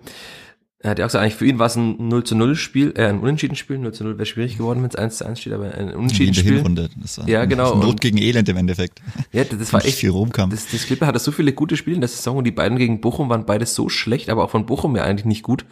Er 0.82 0.92
hat 0.92 1.00
ja 1.00 1.06
auch 1.06 1.10
gesagt, 1.10 1.24
eigentlich 1.24 1.36
für 1.36 1.46
ihn 1.46 1.60
war 1.60 1.68
es 1.68 1.76
ein 1.76 2.08
0 2.08 2.24
zu 2.24 2.36
0 2.36 2.56
Spiel, 2.56 2.94
äh, 2.96 3.08
ein 3.08 3.20
Unentschieden 3.20 3.58
Spiel. 3.58 3.78
0 3.78 3.94
zu 3.94 4.06
0 4.06 4.18
wäre 4.18 4.26
schwierig 4.26 4.58
geworden, 4.58 4.82
wenn 4.82 4.90
es 4.90 4.96
1 4.96 5.18
zu 5.18 5.26
1 5.26 5.42
steht, 5.42 5.52
aber 5.52 5.74
ein 5.74 5.94
Unentschieden 5.94 6.34
Spiel. 6.34 6.54
Hinrunde. 6.54 6.90
Das 7.02 7.18
war 7.18 7.28
ja, 7.28 7.44
genau. 7.44 7.76
Not 7.76 8.00
gegen 8.00 8.18
Elend 8.18 8.48
im 8.48 8.56
Endeffekt. 8.56 9.02
Ja, 9.34 9.44
das, 9.44 9.60
das 9.60 9.74
war 9.74 9.84
echt 9.84 9.98
viel 9.98 10.12
rumkam. 10.12 10.50
Das, 10.52 10.68
das 10.72 10.86
Clipper 10.86 11.06
hatte 11.06 11.20
so 11.20 11.32
viele 11.32 11.52
gute 11.52 11.76
Spiele 11.76 11.96
in 11.96 12.02
der 12.02 12.08
Saison 12.08 12.38
und 12.38 12.46
die 12.46 12.52
beiden 12.52 12.78
gegen 12.78 13.02
Bochum 13.02 13.30
waren 13.30 13.46
beides 13.46 13.76
so 13.76 13.90
schlecht, 13.90 14.30
aber 14.30 14.46
auch 14.46 14.50
von 14.50 14.66
Bochum 14.66 14.96
ja 14.96 15.04
eigentlich 15.04 15.26
nicht 15.26 15.44
gut. 15.44 15.66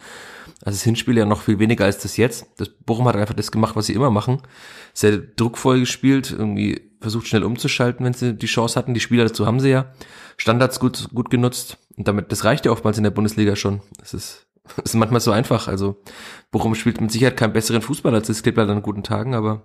Also 0.62 0.76
das 0.76 0.82
Hinspiel 0.82 1.16
ja 1.16 1.24
noch 1.24 1.40
viel 1.40 1.58
weniger 1.58 1.86
als 1.86 1.98
das 1.98 2.16
jetzt. 2.18 2.46
Das 2.58 2.68
Bochum 2.68 3.06
hat 3.08 3.16
einfach 3.16 3.34
das 3.34 3.50
gemacht, 3.50 3.76
was 3.76 3.86
sie 3.86 3.94
immer 3.94 4.10
machen. 4.10 4.42
Sehr 4.92 5.16
druckvoll 5.16 5.80
gespielt, 5.80 6.34
irgendwie 6.36 6.82
versucht 7.00 7.28
schnell 7.28 7.44
umzuschalten, 7.44 8.04
wenn 8.04 8.12
sie 8.12 8.34
die 8.34 8.46
Chance 8.46 8.78
hatten. 8.78 8.92
Die 8.92 9.00
Spieler 9.00 9.24
dazu 9.24 9.46
haben 9.46 9.60
sie 9.60 9.70
ja. 9.70 9.92
Standards 10.36 10.80
gut, 10.80 11.08
gut 11.14 11.30
genutzt. 11.30 11.78
Und 11.96 12.08
damit, 12.08 12.32
das 12.32 12.44
reicht 12.44 12.66
ja 12.66 12.72
oftmals 12.72 12.98
in 12.98 13.04
der 13.04 13.10
Bundesliga 13.10 13.56
schon. 13.56 13.80
Das 13.98 14.14
ist 14.14 14.46
ist 14.84 14.94
manchmal 14.94 15.20
so 15.20 15.32
einfach. 15.32 15.68
Also 15.68 16.02
Bochum 16.50 16.74
spielt 16.74 17.00
mit 17.00 17.10
Sicherheit 17.10 17.36
keinen 17.36 17.52
besseren 17.52 17.82
Fußball 17.82 18.14
als 18.14 18.26
das 18.28 18.42
Kleeblatt 18.42 18.68
an 18.68 18.82
guten 18.82 19.02
Tagen, 19.02 19.34
aber 19.34 19.62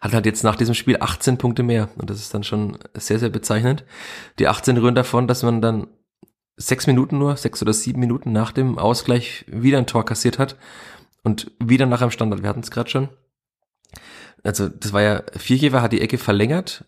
hat 0.00 0.14
halt 0.14 0.26
jetzt 0.26 0.42
nach 0.42 0.56
diesem 0.56 0.74
Spiel 0.74 0.96
18 1.00 1.38
Punkte 1.38 1.62
mehr. 1.62 1.90
Und 1.96 2.10
das 2.10 2.18
ist 2.18 2.32
dann 2.32 2.44
schon 2.44 2.78
sehr, 2.94 3.18
sehr 3.18 3.28
bezeichnend. 3.28 3.84
Die 4.38 4.48
18 4.48 4.76
rühren 4.76 4.94
davon, 4.94 5.28
dass 5.28 5.42
man 5.42 5.60
dann 5.60 5.88
sechs 6.56 6.86
Minuten 6.86 7.18
nur, 7.18 7.36
sechs 7.36 7.62
oder 7.62 7.72
sieben 7.72 8.00
Minuten 8.00 8.32
nach 8.32 8.52
dem 8.52 8.78
Ausgleich 8.78 9.44
wieder 9.48 9.78
ein 9.78 9.86
Tor 9.86 10.04
kassiert 10.04 10.38
hat 10.38 10.56
und 11.22 11.50
wieder 11.58 11.86
nach 11.86 12.02
einem 12.02 12.10
Standard. 12.10 12.42
Wir 12.42 12.48
hatten 12.48 12.60
es 12.60 12.70
gerade 12.70 12.90
schon. 12.90 13.08
Also 14.42 14.68
das 14.68 14.92
war 14.92 15.02
ja, 15.02 15.22
Viergeber 15.36 15.82
hat 15.82 15.92
die 15.92 16.00
Ecke 16.00 16.18
verlängert 16.18 16.84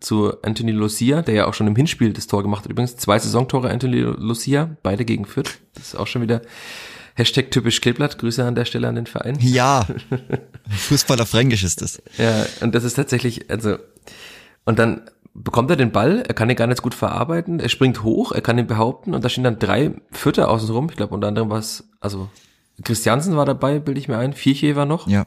zu 0.00 0.42
Anthony 0.42 0.72
Lucia, 0.72 1.22
der 1.22 1.34
ja 1.34 1.46
auch 1.46 1.54
schon 1.54 1.66
im 1.66 1.76
Hinspiel 1.76 2.12
das 2.12 2.26
Tor 2.26 2.42
gemacht 2.42 2.64
hat. 2.64 2.70
Übrigens 2.70 2.96
zwei 2.96 3.18
Saisontore 3.18 3.70
Anthony 3.70 4.00
Lucia, 4.00 4.76
beide 4.82 5.04
gegen 5.04 5.24
Fürth. 5.24 5.60
Das 5.74 5.88
ist 5.88 5.94
auch 5.94 6.06
schon 6.06 6.22
wieder 6.22 6.42
Hashtag 7.14 7.50
typisch 7.50 7.80
Kleeblatt. 7.80 8.18
Grüße 8.18 8.44
an 8.44 8.54
der 8.54 8.64
Stelle 8.64 8.88
an 8.88 8.94
den 8.94 9.06
Verein. 9.06 9.38
Ja, 9.40 9.86
Fußballer 10.70 11.26
Fränkisch 11.26 11.64
ist 11.64 11.82
das. 11.82 12.02
Ja, 12.18 12.46
und 12.60 12.74
das 12.74 12.84
ist 12.84 12.94
tatsächlich, 12.94 13.50
also, 13.50 13.76
und 14.64 14.78
dann 14.78 15.02
bekommt 15.34 15.70
er 15.70 15.76
den 15.76 15.92
Ball, 15.92 16.22
er 16.26 16.34
kann 16.34 16.50
ihn 16.50 16.56
gar 16.56 16.66
nicht 16.66 16.82
gut 16.82 16.94
verarbeiten, 16.94 17.60
er 17.60 17.68
springt 17.68 18.02
hoch, 18.02 18.32
er 18.32 18.42
kann 18.42 18.58
ihn 18.58 18.66
behaupten 18.66 19.14
und 19.14 19.24
da 19.24 19.28
stehen 19.28 19.44
dann 19.44 19.58
drei 19.58 19.94
Vierter 20.10 20.50
außenrum. 20.50 20.88
Ich 20.90 20.96
glaube, 20.96 21.14
unter 21.14 21.28
anderem 21.28 21.50
war 21.50 21.58
es, 21.58 21.88
also 22.00 22.28
Christiansen 22.82 23.36
war 23.36 23.46
dabei, 23.46 23.78
bilde 23.78 24.00
ich 24.00 24.08
mir 24.08 24.18
ein, 24.18 24.32
Vierche 24.32 24.76
war 24.76 24.86
noch. 24.86 25.08
Ja. 25.08 25.26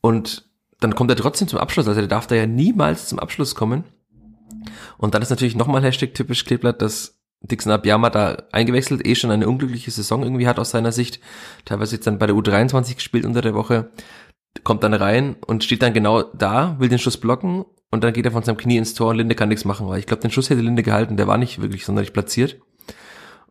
Und 0.00 0.44
dann 0.82 0.94
kommt 0.94 1.10
er 1.10 1.16
trotzdem 1.16 1.48
zum 1.48 1.58
Abschluss, 1.58 1.88
also 1.88 2.00
der 2.00 2.08
darf 2.08 2.26
da 2.26 2.34
ja 2.34 2.46
niemals 2.46 3.08
zum 3.08 3.18
Abschluss 3.18 3.54
kommen. 3.54 3.84
Und 4.98 5.14
dann 5.14 5.22
ist 5.22 5.30
natürlich 5.30 5.56
nochmal 5.56 5.82
Hashtag 5.82 6.14
typisch 6.14 6.44
Kleeblatt, 6.44 6.82
dass 6.82 7.18
Dixon 7.40 7.72
Abiyama 7.72 8.10
da 8.10 8.44
eingewechselt, 8.52 9.06
eh 9.06 9.14
schon 9.14 9.30
eine 9.30 9.48
unglückliche 9.48 9.90
Saison 9.90 10.22
irgendwie 10.22 10.46
hat 10.46 10.58
aus 10.58 10.70
seiner 10.70 10.92
Sicht, 10.92 11.20
teilweise 11.64 11.96
jetzt 11.96 12.06
dann 12.06 12.18
bei 12.18 12.26
der 12.26 12.36
U23 12.36 12.94
gespielt 12.94 13.24
unter 13.24 13.42
der 13.42 13.54
Woche, 13.54 13.90
kommt 14.64 14.84
dann 14.84 14.94
rein 14.94 15.36
und 15.46 15.64
steht 15.64 15.82
dann 15.82 15.94
genau 15.94 16.22
da, 16.22 16.76
will 16.78 16.88
den 16.88 16.98
Schuss 16.98 17.16
blocken 17.16 17.64
und 17.90 18.04
dann 18.04 18.12
geht 18.12 18.24
er 18.24 18.32
von 18.32 18.42
seinem 18.42 18.58
Knie 18.58 18.76
ins 18.76 18.94
Tor 18.94 19.10
und 19.10 19.16
Linde 19.16 19.34
kann 19.34 19.48
nichts 19.48 19.64
machen, 19.64 19.88
weil 19.88 19.98
ich 19.98 20.06
glaube, 20.06 20.22
den 20.22 20.30
Schuss 20.30 20.50
hätte 20.50 20.60
Linde 20.60 20.82
gehalten, 20.82 21.16
der 21.16 21.26
war 21.26 21.38
nicht 21.38 21.60
wirklich 21.60 21.84
sonderlich 21.84 22.12
platziert. 22.12 22.58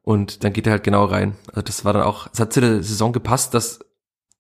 Und 0.04 0.44
dann 0.44 0.54
geht 0.54 0.66
er 0.66 0.72
halt 0.72 0.84
genau 0.84 1.06
rein. 1.06 1.36
Also 1.50 1.62
das 1.62 1.86
war 1.86 1.94
dann 1.94 2.02
auch, 2.02 2.28
es 2.34 2.40
hat 2.40 2.54
zu 2.54 2.62
der 2.62 2.82
Saison 2.82 3.14
gepasst, 3.14 3.54
dass 3.54 3.80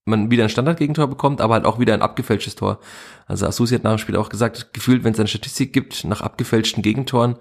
man 0.06 0.32
wieder 0.32 0.44
ein 0.44 0.50
Standardgegentor 0.50 1.08
bekommt, 1.08 1.42
aber 1.42 1.56
halt 1.56 1.66
auch 1.66 1.80
wieder 1.80 1.94
ein 1.94 2.02
abgefälschtes 2.02 2.56
Tor. 2.56 2.80
Also 3.28 3.46
Asusi 3.46 3.76
hat 3.76 3.84
nach 3.84 3.96
dem 3.96 4.00
Spiel 4.00 4.16
auch 4.16 4.30
gesagt, 4.30 4.74
gefühlt, 4.74 5.04
wenn 5.04 5.14
es 5.14 5.20
eine 5.20 5.28
Statistik 5.28 5.74
gibt 5.74 6.04
nach 6.06 6.22
abgefälschten 6.22 6.82
Gegentoren, 6.82 7.38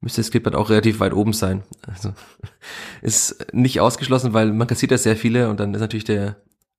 müsste 0.00 0.20
das 0.20 0.30
Clipboard 0.30 0.56
auch 0.56 0.70
relativ 0.70 1.00
weit 1.00 1.12
oben 1.12 1.32
sein. 1.32 1.64
Also 1.86 2.14
ist 3.02 3.52
nicht 3.52 3.80
ausgeschlossen, 3.80 4.32
weil 4.32 4.52
man 4.52 4.66
kassiert 4.66 4.90
ja 4.90 4.98
sehr 4.98 5.16
viele 5.16 5.50
und 5.50 5.60
dann 5.60 5.74
ist 5.74 5.80
natürlich 5.80 6.04
der 6.04 6.36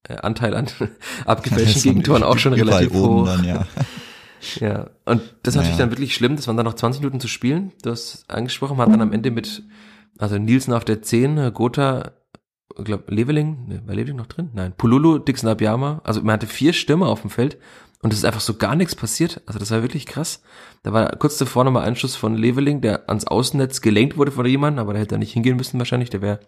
äh, 0.07 0.15
Anteil 0.15 0.55
an 0.55 0.67
abgefälschten 1.25 1.83
Gegentoren 1.83 2.23
auch 2.23 2.37
schon 2.37 2.53
relativ 2.53 2.93
hoch. 2.93 3.25
Dann, 3.25 3.43
ja. 3.43 3.65
Ja, 4.61 4.89
und 5.03 5.21
das 5.43 5.53
ist 5.53 5.55
naja. 5.55 5.63
natürlich 5.63 5.77
dann 5.77 5.91
wirklich 5.91 6.15
schlimm. 6.15 6.37
Das 6.37 6.47
waren 6.47 6.55
dann 6.55 6.65
noch 6.65 6.75
20 6.75 7.01
Minuten 7.01 7.19
zu 7.19 7.27
spielen. 7.27 7.73
Du 7.83 7.91
hast 7.91 8.23
angesprochen, 8.29 8.77
man 8.77 8.85
hat 8.85 8.93
dann 8.93 9.01
am 9.01 9.11
Ende 9.11 9.31
mit, 9.31 9.63
also 10.17 10.37
Nielsen 10.37 10.71
auf 10.71 10.85
der 10.85 11.01
10, 11.01 11.53
Gotha, 11.53 12.13
ich 12.77 12.85
glaube, 12.85 13.13
Leveling, 13.13 13.67
ne, 13.67 13.81
war 13.85 13.95
Leveling 13.95 14.17
noch 14.17 14.27
drin? 14.27 14.49
Nein, 14.53 14.73
Pululu, 14.77 15.17
Dixon 15.19 15.49
Abiyama. 15.49 16.01
Also 16.03 16.21
man 16.21 16.33
hatte 16.33 16.47
vier 16.47 16.73
Stürmer 16.73 17.07
auf 17.07 17.21
dem 17.21 17.29
Feld 17.29 17.57
und 18.01 18.13
es 18.13 18.19
ist 18.19 18.25
einfach 18.25 18.39
so 18.41 18.55
gar 18.55 18.75
nichts 18.75 18.95
passiert. 18.95 19.41
Also 19.45 19.59
das 19.59 19.71
war 19.71 19.81
wirklich 19.81 20.05
krass. 20.05 20.41
Da 20.83 20.93
war 20.93 21.09
kurz 21.17 21.37
davor 21.37 21.63
nochmal 21.63 21.83
ein 21.83 21.95
Schuss 21.95 22.15
von 22.15 22.35
Leveling, 22.35 22.81
der 22.81 23.09
ans 23.09 23.27
Außennetz 23.27 23.81
gelenkt 23.81 24.17
wurde 24.17 24.31
von 24.31 24.45
jemandem, 24.45 24.81
aber 24.81 24.93
der 24.93 25.01
hätte 25.01 25.15
da 25.15 25.19
nicht 25.19 25.33
hingehen 25.33 25.57
müssen 25.57 25.79
wahrscheinlich. 25.79 26.09
Der 26.09 26.21
wäre 26.21 26.39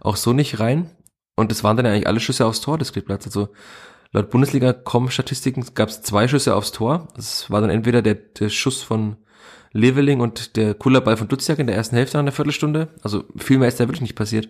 auch 0.00 0.16
so 0.16 0.32
nicht 0.32 0.60
rein. 0.60 0.90
Und 1.36 1.50
das 1.50 1.64
waren 1.64 1.76
dann 1.76 1.86
eigentlich 1.86 2.06
alle 2.06 2.20
Schüsse 2.20 2.44
aufs 2.44 2.60
Tor 2.60 2.76
des 2.76 2.92
Kleeblatts. 2.92 3.26
Also 3.26 3.48
Laut 4.12 4.30
Bundesliga-Com-Statistiken 4.30 5.64
gab 5.74 5.88
es 5.88 6.02
zwei 6.02 6.26
Schüsse 6.26 6.56
aufs 6.56 6.72
Tor. 6.72 7.08
Das 7.14 7.48
war 7.50 7.60
dann 7.60 7.70
entweder 7.70 8.02
der, 8.02 8.16
der 8.16 8.48
Schuss 8.48 8.82
von 8.82 9.16
Leveling 9.72 10.20
und 10.20 10.56
der 10.56 10.74
Kullerball 10.74 11.16
von 11.16 11.28
Duziak 11.28 11.60
in 11.60 11.68
der 11.68 11.76
ersten 11.76 11.94
Hälfte 11.94 12.18
an 12.18 12.26
der 12.26 12.32
Viertelstunde. 12.32 12.88
Also 13.02 13.24
viel 13.36 13.58
mehr 13.58 13.68
ist 13.68 13.78
da 13.78 13.84
wirklich 13.84 14.00
nicht 14.00 14.16
passiert. 14.16 14.48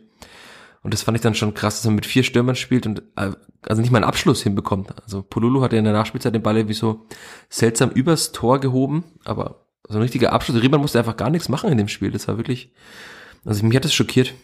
Und 0.83 0.95
das 0.95 1.03
fand 1.03 1.17
ich 1.17 1.23
dann 1.23 1.35
schon 1.35 1.55
krass, 1.55 1.77
dass 1.77 1.85
er 1.85 1.91
mit 1.91 2.07
vier 2.07 2.23
Stürmern 2.23 2.57
spielt 2.57 2.87
und 2.87 3.03
äh, 3.17 3.33
also 3.63 3.83
nicht 3.83 3.91
mal 3.91 3.99
einen 3.99 4.07
Abschluss 4.07 4.43
hinbekommt. 4.43 4.99
Also 5.03 5.23
Polulu 5.23 5.63
hat 5.63 5.73
ja 5.73 5.79
in 5.79 5.85
der 5.85 5.93
Nachspielzeit 5.93 6.35
den 6.35 6.43
Ball 6.43 6.57
irgendwie 6.57 6.75
so 6.75 7.07
seltsam 7.51 7.91
übers 7.91 8.33
Tor 8.33 8.61
gehoben, 8.61 9.05
aber 9.25 9.67
so 9.89 9.99
ein 9.99 10.03
richtiger 10.03 10.33
Abschluss. 10.33 10.63
Riemann 10.63 10.81
musste 10.81 10.99
einfach 10.99 11.17
gar 11.17 11.31
nichts 11.31 11.49
machen 11.49 11.71
in 11.71 11.77
dem 11.77 11.89
Spiel. 11.89 12.11
Das 12.11 12.29
war 12.29 12.39
wirklich, 12.39 12.73
also 13.45 13.65
mich 13.65 13.77
hat 13.77 13.85
das 13.85 13.93
schockiert. 13.93 14.35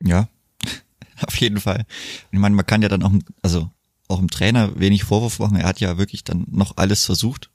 Ja, 0.00 0.28
auf 1.26 1.34
jeden 1.36 1.58
Fall. 1.58 1.84
ich 2.30 2.38
meine, 2.38 2.54
man 2.54 2.66
kann 2.66 2.82
ja 2.82 2.88
dann 2.88 3.02
auch, 3.02 3.12
also 3.42 3.70
auch 4.06 4.20
im 4.20 4.30
Trainer 4.30 4.78
wenig 4.78 5.04
Vorwurf 5.04 5.40
machen. 5.40 5.56
Er 5.56 5.66
hat 5.66 5.80
ja 5.80 5.98
wirklich 5.98 6.22
dann 6.22 6.46
noch 6.50 6.76
alles 6.76 7.04
versucht, 7.04 7.50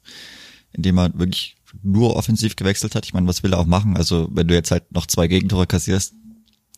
indem 0.74 0.98
er 0.98 1.18
wirklich 1.18 1.56
nur 1.82 2.16
offensiv 2.16 2.56
gewechselt 2.56 2.96
hat. 2.96 3.06
Ich 3.06 3.14
meine, 3.14 3.28
was 3.28 3.44
will 3.44 3.54
er 3.54 3.60
auch 3.60 3.66
machen? 3.66 3.98
Also 3.98 4.28
wenn 4.32 4.48
du 4.48 4.54
jetzt 4.54 4.72
halt 4.72 4.92
noch 4.92 5.08
zwei 5.08 5.28
Gegentore 5.28 5.66
kassierst, 5.66 6.14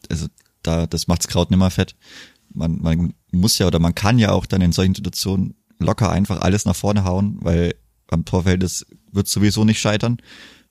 also 0.10 0.28
da, 0.64 0.88
das 0.88 1.08
macht's 1.08 1.28
Kraut 1.28 1.52
nimmer 1.52 1.72
fett. 1.72 1.96
Man, 2.54 2.82
man 2.82 3.14
muss 3.32 3.58
ja 3.58 3.68
oder 3.68 3.80
man 3.80 3.96
kann 3.96 4.20
ja 4.20 4.32
auch 4.32 4.46
dann 4.46 4.62
in 4.62 4.72
solchen 4.72 4.96
Situationen 4.96 5.56
locker 5.80 6.12
einfach 6.12 6.42
alles 6.42 6.66
nach 6.66 6.76
vorne 6.76 7.04
hauen, 7.04 7.38
weil 7.42 7.76
am 8.08 8.26
Torfeld 8.26 8.64
es 8.64 8.86
wird 9.12 9.28
sowieso 9.28 9.66
nicht 9.66 9.80
scheitern. 9.80 10.18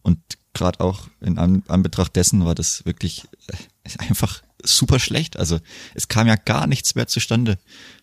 Und 0.03 0.19
gerade 0.53 0.81
auch 0.81 1.09
in 1.21 1.39
Anbetracht 1.39 2.17
dessen 2.17 2.45
war 2.45 2.55
das 2.55 2.85
wirklich 2.87 3.25
äh, 3.49 3.99
einfach 3.99 4.43
super 4.63 4.99
schlecht. 4.99 5.37
Also 5.37 5.59
es 5.95 6.09
kam 6.09 6.27
ja 6.27 6.37
gar 6.37 6.67
nichts 6.67 6.95
mehr 6.95 7.07
zustande. 7.07 7.59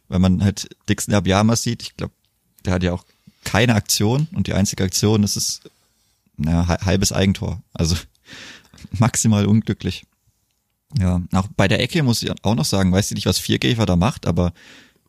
Wenn 0.09 0.21
man 0.21 0.43
halt 0.43 0.69
Dixon 0.89 1.13
Abiyama 1.13 1.55
sieht, 1.55 1.81
ich 1.81 1.97
glaube, 1.97 2.13
der 2.65 2.73
hat 2.73 2.83
ja 2.83 2.93
auch 2.93 3.05
keine 3.43 3.75
Aktion 3.75 4.27
und 4.33 4.47
die 4.47 4.53
einzige 4.53 4.83
Aktion 4.83 5.23
ist 5.23 5.35
es 5.35 5.61
naja, 6.37 6.67
halbes 6.67 7.11
Eigentor. 7.11 7.61
Also 7.73 7.95
maximal 8.91 9.45
unglücklich. 9.45 10.05
Ja, 10.99 11.21
auch 11.33 11.47
bei 11.55 11.67
der 11.67 11.79
Ecke 11.81 12.03
muss 12.03 12.21
ich 12.23 12.31
auch 12.43 12.55
noch 12.55 12.65
sagen, 12.65 12.91
weiß 12.91 13.11
ich 13.11 13.15
nicht, 13.15 13.25
was 13.25 13.39
Viergefer 13.39 13.85
da 13.85 13.95
macht, 13.95 14.25
aber 14.25 14.53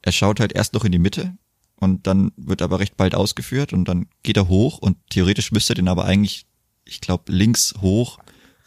er 0.03 0.13
schaut 0.13 0.41
halt 0.41 0.53
erst 0.53 0.75
noch 0.75 0.85
in 0.85 0.93
die 0.93 0.99
Mitte 0.99 1.37
und 1.77 2.07
dann 2.07 2.33
wird 2.37 2.63
aber 2.63 2.79
recht 2.79 2.97
bald 2.97 3.15
ausgeführt 3.15 3.73
und 3.73 3.87
dann 3.87 4.07
geht 4.23 4.37
er 4.37 4.49
hoch 4.49 4.79
und 4.79 4.97
theoretisch 5.11 5.51
müsste 5.51 5.73
er 5.73 5.77
den 5.77 5.89
aber 5.89 6.05
eigentlich, 6.05 6.47
ich 6.85 7.01
glaube, 7.01 7.33
links 7.33 7.75
hoch 7.81 8.19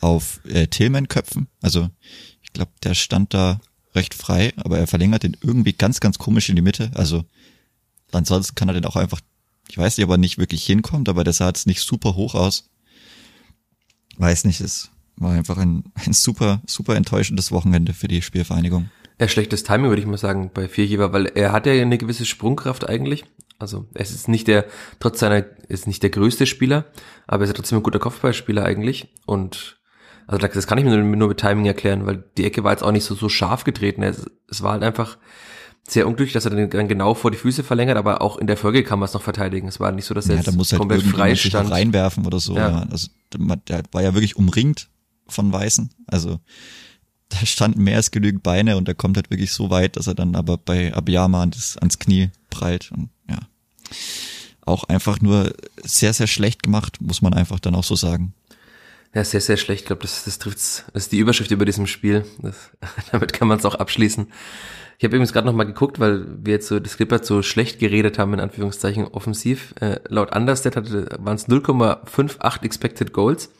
auf 0.02 0.42
äh, 0.46 0.68
Tillman 0.68 1.08
köpfen. 1.08 1.48
Also 1.62 1.90
glaube, 2.56 2.72
der 2.84 2.96
stand 2.96 3.36
da 3.36 3.62
recht 3.94 4.16
frei, 4.16 4.54
aber 4.58 4.80
er 4.80 4.88
verlängert 4.88 5.24
den 5.24 5.38
irgendwie 5.42 5.74
ganz, 5.74 6.00
ganz 6.00 6.18
komisch 6.18 6.50
in 6.50 6.56
die 6.56 6.64
Mitte. 6.64 6.90
Also 6.96 7.24
ansonsten 8.12 8.56
kann 8.56 8.70
er 8.70 8.74
den 8.74 8.86
auch 8.86 8.96
einfach, 8.96 9.22
ich 9.70 9.78
weiß 9.78 9.98
nicht, 9.98 10.06
ob 10.06 10.12
er 10.12 10.18
nicht 10.18 10.40
wirklich 10.40 10.66
hinkommt, 10.66 11.08
aber 11.08 11.24
der 11.24 11.34
sah 11.34 11.48
jetzt 11.48 11.68
nicht 11.68 11.82
super 11.82 12.16
hoch 12.16 12.34
aus. 12.34 12.70
Weiß 14.18 14.46
nicht, 14.46 14.62
es 14.62 14.90
war 15.18 15.34
einfach 15.34 15.58
ein, 15.58 15.84
ein 15.94 16.14
super, 16.14 16.62
super 16.66 16.96
enttäuschendes 16.96 17.52
Wochenende 17.52 17.94
für 17.94 18.08
die 18.08 18.22
Spielvereinigung. 18.22 18.90
Ja, 19.20 19.28
schlechtes 19.28 19.64
Timing 19.64 19.90
würde 19.90 20.02
ich 20.02 20.08
mal 20.08 20.18
sagen 20.18 20.52
bei 20.54 20.68
Viergeber, 20.68 21.14
weil 21.14 21.28
er 21.28 21.52
hat 21.54 21.66
ja 21.66 21.74
eine 21.74 21.98
gewisse 21.98 22.26
Sprungkraft 22.26 22.88
eigentlich. 22.88 23.26
Also 23.58 23.86
es 23.94 24.12
ist 24.12 24.28
nicht 24.28 24.48
der, 24.48 24.66
trotz 25.00 25.20
seiner, 25.20 25.46
ist 25.70 25.88
nicht 25.88 26.04
der 26.04 26.10
größte 26.10 26.46
Spieler, 26.46 26.86
aber 27.26 27.46
er 27.46 27.50
ist 27.50 27.56
trotzdem 27.56 27.80
ein 27.80 27.84
guter 27.84 28.00
Kopfballspieler 28.00 28.66
eigentlich. 28.66 29.14
Und 29.26 29.80
also 30.28 30.46
das 30.46 30.68
kann 30.68 30.78
ich 30.78 30.84
mir 30.84 30.98
nur, 30.98 31.30
mit 31.30 31.38
Timing 31.38 31.66
erklären, 31.66 32.06
weil 32.06 32.26
die 32.38 32.44
Ecke 32.44 32.66
war 32.66 32.72
jetzt 32.72 32.84
auch 32.84 32.92
nicht 32.92 33.06
so, 33.06 33.16
so 33.16 33.30
scharf 33.30 33.64
getreten. 33.64 34.04
Es, 34.04 34.26
es 34.50 34.62
war 34.62 34.74
halt 34.74 34.84
einfach 34.84 35.18
sehr 35.88 36.08
unglücklich, 36.08 36.34
dass 36.34 36.46
er 36.46 36.52
den 36.52 36.70
dann 36.70 36.88
genau 36.90 37.14
vor 37.14 37.32
die 37.32 37.38
Füße 37.38 37.64
verlängert, 37.64 37.96
aber 37.96 38.22
auch 38.22 38.38
in 38.38 38.48
der 38.48 38.58
Folge 38.58 38.84
kann 38.84 39.00
man 39.00 39.06
es 39.08 39.14
noch 39.14 39.22
verteidigen. 39.22 39.68
Es 39.70 39.80
war 39.80 39.94
nicht 39.94 40.06
so, 40.06 40.14
dass 40.14 40.28
er 40.28 40.36
ja, 40.36 40.42
jetzt 40.42 40.72
halt 40.72 40.80
komplett 40.80 41.04
frei 41.04 41.36
stand. 41.36 41.72
reinwerfen 41.72 42.26
oder 42.26 42.40
so. 42.40 42.56
Ja. 42.56 42.70
ja. 42.70 42.88
Also 42.92 43.08
der 43.34 43.84
war 43.92 44.02
ja 44.02 44.14
wirklich 44.14 44.36
umringt 44.36 44.90
von 45.28 45.52
Weißen. 45.52 45.90
Also 46.08 46.40
da 47.30 47.46
standen 47.46 47.84
mehr 47.84 47.98
als 47.98 48.12
genügend 48.12 48.44
Beine 48.44 48.78
und 48.78 48.88
er 48.88 48.96
kommt 48.96 49.18
halt 49.18 49.30
wirklich 49.30 49.52
so 49.52 49.70
weit, 49.70 49.98
dass 49.98 50.08
er 50.08 50.16
dann 50.16 50.36
aber 50.36 50.58
bei 50.58 50.94
Abiyama 50.94 51.40
ans, 51.40 51.78
ans 51.78 52.00
Knie 52.00 52.30
prallt 52.50 52.92
und 52.92 53.10
ja. 53.30 53.40
Auch 54.62 54.86
einfach 54.86 55.22
nur 55.22 55.54
sehr, 55.84 56.14
sehr 56.14 56.28
schlecht 56.28 56.64
gemacht, 56.64 57.00
muss 57.00 57.22
man 57.22 57.36
einfach 57.36 57.60
dann 57.60 57.76
auch 57.76 57.84
so 57.84 57.96
sagen. 57.96 58.34
Ja, 59.14 59.24
sehr, 59.24 59.42
sehr 59.42 59.58
schlecht. 59.58 59.82
Ich 59.82 59.88
glaube, 59.88 60.02
das, 60.02 60.26
das 60.26 60.40
trifft's. 60.40 60.84
Das 60.94 61.04
ist 61.04 61.12
die 61.12 61.20
Überschrift 61.20 61.52
über 61.52 61.66
diesem 61.66 61.88
Spiel. 61.88 62.26
Das, 62.42 62.72
damit 63.12 63.32
kann 63.32 63.48
man 63.48 63.60
es 63.60 63.66
auch 63.66 63.76
abschließen. 63.76 64.28
Ich 64.98 65.04
habe 65.04 65.16
übrigens 65.16 65.34
gerade 65.34 65.46
noch 65.46 65.54
mal 65.54 65.66
geguckt, 65.66 66.00
weil 66.00 66.26
wir 66.44 66.54
jetzt 66.54 66.68
so 66.68 66.80
das 66.80 66.98
Clippert 66.98 67.26
so 67.26 67.42
schlecht 67.42 67.80
geredet 67.80 68.18
haben, 68.18 68.34
in 68.34 68.40
Anführungszeichen 68.40 69.06
offensiv. 69.08 69.74
Äh, 69.80 70.00
laut 70.08 70.36
Understat 70.36 70.76
waren 70.76 71.36
es 71.36 71.48
0,58 71.48 72.64
Expected 72.64 73.14
Goals. 73.14 73.52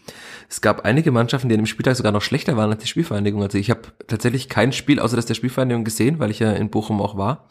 Es 0.50 0.62
gab 0.62 0.86
einige 0.86 1.12
Mannschaften, 1.12 1.50
die 1.50 1.56
an 1.56 1.62
dem 1.62 1.66
Spieltag 1.66 1.96
sogar 1.96 2.12
noch 2.12 2.22
schlechter 2.22 2.58
waren 2.58 2.72
als 2.72 2.82
die 2.82 2.88
Spielvereinigung. 2.88 3.42
Also 3.42 3.58
ich 3.58 3.70
habe 3.70 3.82
tatsächlich 4.08 4.50
kein 4.50 4.72
Spiel 4.72 5.00
außer 5.00 5.16
das 5.16 5.26
der 5.26 5.34
Spielvereinigung 5.34 5.84
gesehen, 5.84 6.20
weil 6.20 6.32
ich 6.32 6.40
ja 6.40 6.52
in 6.52 6.70
Bochum 6.70 7.02
auch 7.02 7.18
war. 7.18 7.48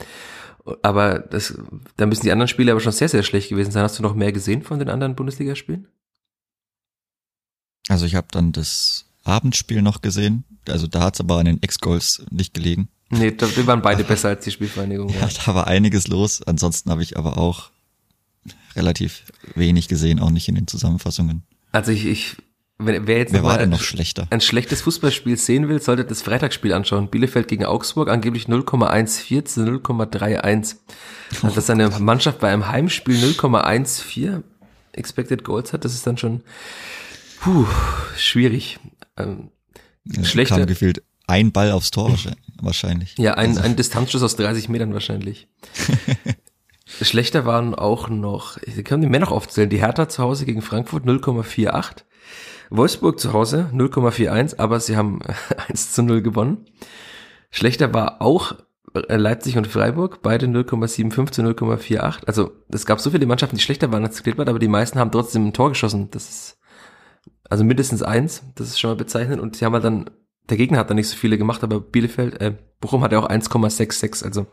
Aber 0.83 1.18
das, 1.18 1.59
da 1.96 2.07
müssen 2.07 2.22
die 2.24 2.33
anderen 2.33 2.48
Spiele 2.48 2.72
aber 2.72 2.80
schon 2.80 2.92
sehr, 2.92 3.09
sehr 3.09 3.22
schlecht 3.22 3.50
gewesen 3.50 3.70
sein. 3.70 3.83
Hast 3.83 3.98
du 3.98 4.02
noch 4.02 4.14
mehr 4.14 4.33
gesehen 4.33 4.62
von 4.62 4.78
den 4.78 4.88
anderen 4.88 5.14
Bundesligaspielen? 5.14 5.88
Also 7.88 8.07
ich 8.07 8.14
habe 8.14 8.28
dann 8.30 8.52
das 8.52 9.07
Abendspiel 9.24 9.83
noch 9.83 10.00
gesehen. 10.00 10.44
Also 10.68 10.87
da 10.87 11.00
hat's 11.00 11.20
aber 11.20 11.38
an 11.38 11.46
den 11.46 11.62
Ex-Goals 11.62 12.24
nicht 12.30 12.54
gelegen. 12.54 12.88
Nee, 13.11 13.33
die 13.33 13.66
waren 13.66 13.83
beide 13.83 14.04
besser 14.04 14.30
als 14.30 14.44
die 14.44 14.50
Spielvereinigung. 14.50 15.11
Ja, 15.11 15.20
ja 15.20 15.28
da 15.44 15.54
war 15.54 15.66
einiges 15.66 16.09
los. 16.09 16.42
Ansonsten 16.42 16.90
habe 16.90 17.02
ich 17.02 17.18
aber 17.18 17.37
auch 17.37 17.70
relativ 18.74 19.24
wenig 19.54 19.88
gesehen, 19.88 20.18
auch 20.18 20.30
nicht 20.30 20.48
in 20.48 20.54
den 20.54 20.66
Zusammenfassungen. 20.66 21.42
Also 21.72 21.92
ich, 21.92 22.07
ich 22.07 22.37
wenn, 22.78 23.06
wer 23.06 23.18
jetzt 23.18 23.32
wer 23.32 23.44
war 23.44 23.58
denn 23.58 23.70
noch 23.70 23.80
schlechter? 23.80 24.26
ein 24.30 24.40
schlechtes 24.40 24.82
Fußballspiel 24.82 25.37
sehen 25.37 25.68
will, 25.68 25.80
sollte 25.80 26.04
das 26.04 26.22
Freitagsspiel 26.22 26.72
anschauen. 26.72 27.08
Bielefeld 27.08 27.46
gegen 27.46 27.64
Augsburg, 27.64 28.08
angeblich 28.08 28.46
0,14 28.46 29.44
zu 29.44 29.60
0,31. 29.60 30.76
Also 31.42 31.54
dass 31.54 31.70
eine 31.70 31.88
Mannschaft 31.90 32.40
bei 32.40 32.52
einem 32.52 32.68
Heimspiel 32.68 33.16
0,14 33.16 34.42
Expected 34.92 35.44
Goals 35.44 35.72
hat, 35.72 35.84
das 35.84 35.94
ist 35.94 36.06
dann 36.06 36.18
schon 36.18 36.42
puh, 37.40 37.66
schwierig. 38.16 38.78
Ähm, 39.16 39.50
ja, 40.04 40.24
schlechter. 40.24 40.56
Kam 40.56 40.66
gefühlt 40.66 41.02
ein 41.26 41.52
Ball 41.52 41.70
aufs 41.70 41.90
Tor 41.90 42.16
wahrscheinlich. 42.60 43.16
Ja, 43.18 43.34
ein, 43.34 43.50
also. 43.50 43.60
ein 43.62 43.76
Distanzschuss 43.76 44.22
aus 44.22 44.37
30 44.37 44.68
Metern 44.68 44.92
wahrscheinlich. 44.92 45.48
Schlechter 47.00 47.46
waren 47.46 47.74
auch 47.74 48.08
noch, 48.08 48.58
ich 48.58 48.84
kann 48.84 49.00
die 49.00 49.08
mehr 49.08 49.20
noch 49.20 49.32
aufzählen, 49.32 49.70
die 49.70 49.80
Hertha 49.80 50.08
zu 50.08 50.22
Hause 50.22 50.44
gegen 50.44 50.60
Frankfurt 50.60 51.04
0,48. 51.04 52.02
Wolfsburg 52.70 53.20
zu 53.20 53.33
Hause 53.33 53.70
0,41, 53.72 54.59
aber 54.59 54.81
sie 54.81 54.96
haben 54.96 55.20
1 55.68 55.92
zu 55.92 56.03
0 56.03 56.22
gewonnen. 56.22 56.66
Schlechter 57.50 57.94
war 57.94 58.20
auch 58.20 58.57
äh, 58.94 59.16
Leipzig 59.16 59.57
und 59.57 59.66
Freiburg, 59.66 60.22
beide 60.22 60.46
0,75 60.46 61.31
zu 61.31 61.42
0,48. 61.42 62.27
Also 62.27 62.53
es 62.68 62.87
gab 62.87 63.00
so 63.00 63.11
viele 63.11 63.27
Mannschaften, 63.27 63.57
die 63.57 63.62
schlechter 63.62 63.92
waren 63.92 64.05
als 64.05 64.22
Kleeblatt, 64.22 64.48
aber 64.48 64.59
die 64.59 64.68
meisten 64.68 64.98
haben 64.98 65.12
trotzdem 65.12 65.46
ein 65.46 65.53
Tor 65.53 65.70
geschossen. 65.70 66.11
Das 66.11 66.29
ist 66.29 66.59
also 67.48 67.64
mindestens 67.64 68.03
eins, 68.03 68.42
das 68.55 68.68
ist 68.68 68.81
schon 68.81 68.90
mal 68.90 68.96
bezeichnend. 68.96 69.40
Und 69.40 69.57
sie 69.57 69.64
haben 69.64 69.74
halt 69.74 69.85
dann, 69.85 70.11
der 70.48 70.57
Gegner 70.57 70.79
hat 70.79 70.90
da 70.90 70.94
nicht 70.94 71.09
so 71.09 71.16
viele 71.16 71.38
gemacht, 71.38 71.62
aber 71.62 71.81
Bielefeld, 71.81 72.40
äh, 72.40 72.55
Bochum 72.81 73.03
hat 73.03 73.12
ja 73.12 73.18
auch 73.18 73.29
1,66, 73.29 74.24
also 74.24 74.46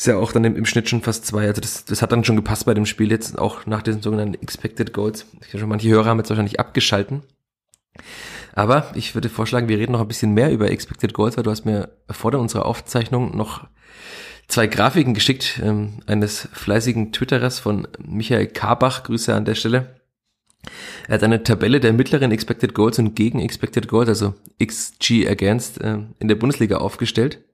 ist 0.00 0.06
ja 0.06 0.16
auch 0.16 0.32
dann 0.32 0.44
im, 0.44 0.56
im, 0.56 0.64
Schnitt 0.64 0.88
schon 0.88 1.02
fast 1.02 1.26
zwei. 1.26 1.46
Also 1.46 1.60
das, 1.60 1.84
das 1.84 2.00
hat 2.00 2.10
dann 2.10 2.24
schon 2.24 2.36
gepasst 2.36 2.64
bei 2.64 2.72
dem 2.72 2.86
Spiel 2.86 3.10
jetzt, 3.10 3.38
auch 3.38 3.66
nach 3.66 3.82
diesen 3.82 4.00
sogenannten 4.00 4.40
Expected 4.42 4.94
Goals. 4.94 5.26
Ich 5.42 5.60
schon 5.60 5.68
manche 5.68 5.90
Hörer 5.90 6.06
haben 6.06 6.16
jetzt 6.16 6.30
wahrscheinlich 6.30 6.58
abgeschalten. 6.58 7.22
Aber 8.54 8.90
ich 8.94 9.14
würde 9.14 9.28
vorschlagen, 9.28 9.68
wir 9.68 9.76
reden 9.76 9.92
noch 9.92 10.00
ein 10.00 10.08
bisschen 10.08 10.32
mehr 10.32 10.50
über 10.50 10.70
Expected 10.70 11.12
Goals, 11.12 11.36
weil 11.36 11.44
du 11.44 11.50
hast 11.50 11.66
mir 11.66 11.90
vor 12.10 12.34
unserer 12.34 12.64
Aufzeichnung 12.64 13.36
noch 13.36 13.66
zwei 14.48 14.68
Grafiken 14.68 15.12
geschickt, 15.12 15.60
ähm, 15.62 16.00
eines 16.06 16.48
fleißigen 16.50 17.12
Twitterers 17.12 17.58
von 17.58 17.86
Michael 18.02 18.46
Karbach, 18.46 19.02
Grüße 19.02 19.34
an 19.34 19.44
der 19.44 19.54
Stelle. 19.54 20.00
Er 21.08 21.16
hat 21.16 21.22
eine 21.24 21.42
Tabelle 21.42 21.78
der 21.78 21.92
mittleren 21.92 22.32
Expected 22.32 22.72
Goals 22.72 22.98
und 22.98 23.14
gegen 23.16 23.38
Expected 23.38 23.86
Goals, 23.86 24.08
also 24.08 24.34
XG 24.62 25.28
Against, 25.28 25.78
äh, 25.82 25.98
in 26.18 26.28
der 26.28 26.36
Bundesliga 26.36 26.78
aufgestellt. 26.78 27.44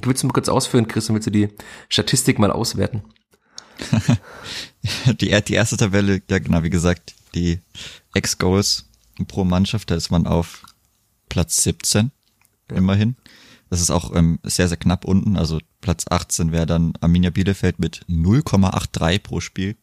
Willst 0.00 0.22
du 0.22 0.26
mal 0.26 0.32
kurz 0.32 0.48
ausführen, 0.48 0.88
Chris, 0.88 1.08
und 1.08 1.16
willst 1.16 1.26
du 1.26 1.30
die 1.30 1.48
Statistik 1.88 2.38
mal 2.38 2.50
auswerten? 2.50 3.02
die, 5.20 5.42
die 5.42 5.54
erste 5.54 5.76
Tabelle, 5.76 6.22
ja 6.30 6.38
genau, 6.38 6.62
wie 6.62 6.70
gesagt, 6.70 7.14
die 7.34 7.60
Ex-Goals 8.14 8.86
pro 9.28 9.44
Mannschaft, 9.44 9.90
da 9.90 9.94
ist 9.94 10.10
man 10.10 10.26
auf 10.26 10.62
Platz 11.28 11.62
17, 11.62 12.10
ja. 12.70 12.76
immerhin. 12.76 13.16
Das 13.70 13.80
ist 13.80 13.90
auch 13.90 14.14
ähm, 14.14 14.38
sehr, 14.42 14.68
sehr 14.68 14.76
knapp 14.76 15.06
unten. 15.06 15.36
Also 15.36 15.58
Platz 15.80 16.04
18 16.08 16.52
wäre 16.52 16.66
dann 16.66 16.92
Arminia 17.00 17.30
Bielefeld 17.30 17.78
mit 17.78 18.04
0,83 18.06 19.18
pro 19.20 19.40
Spiel. 19.40 19.76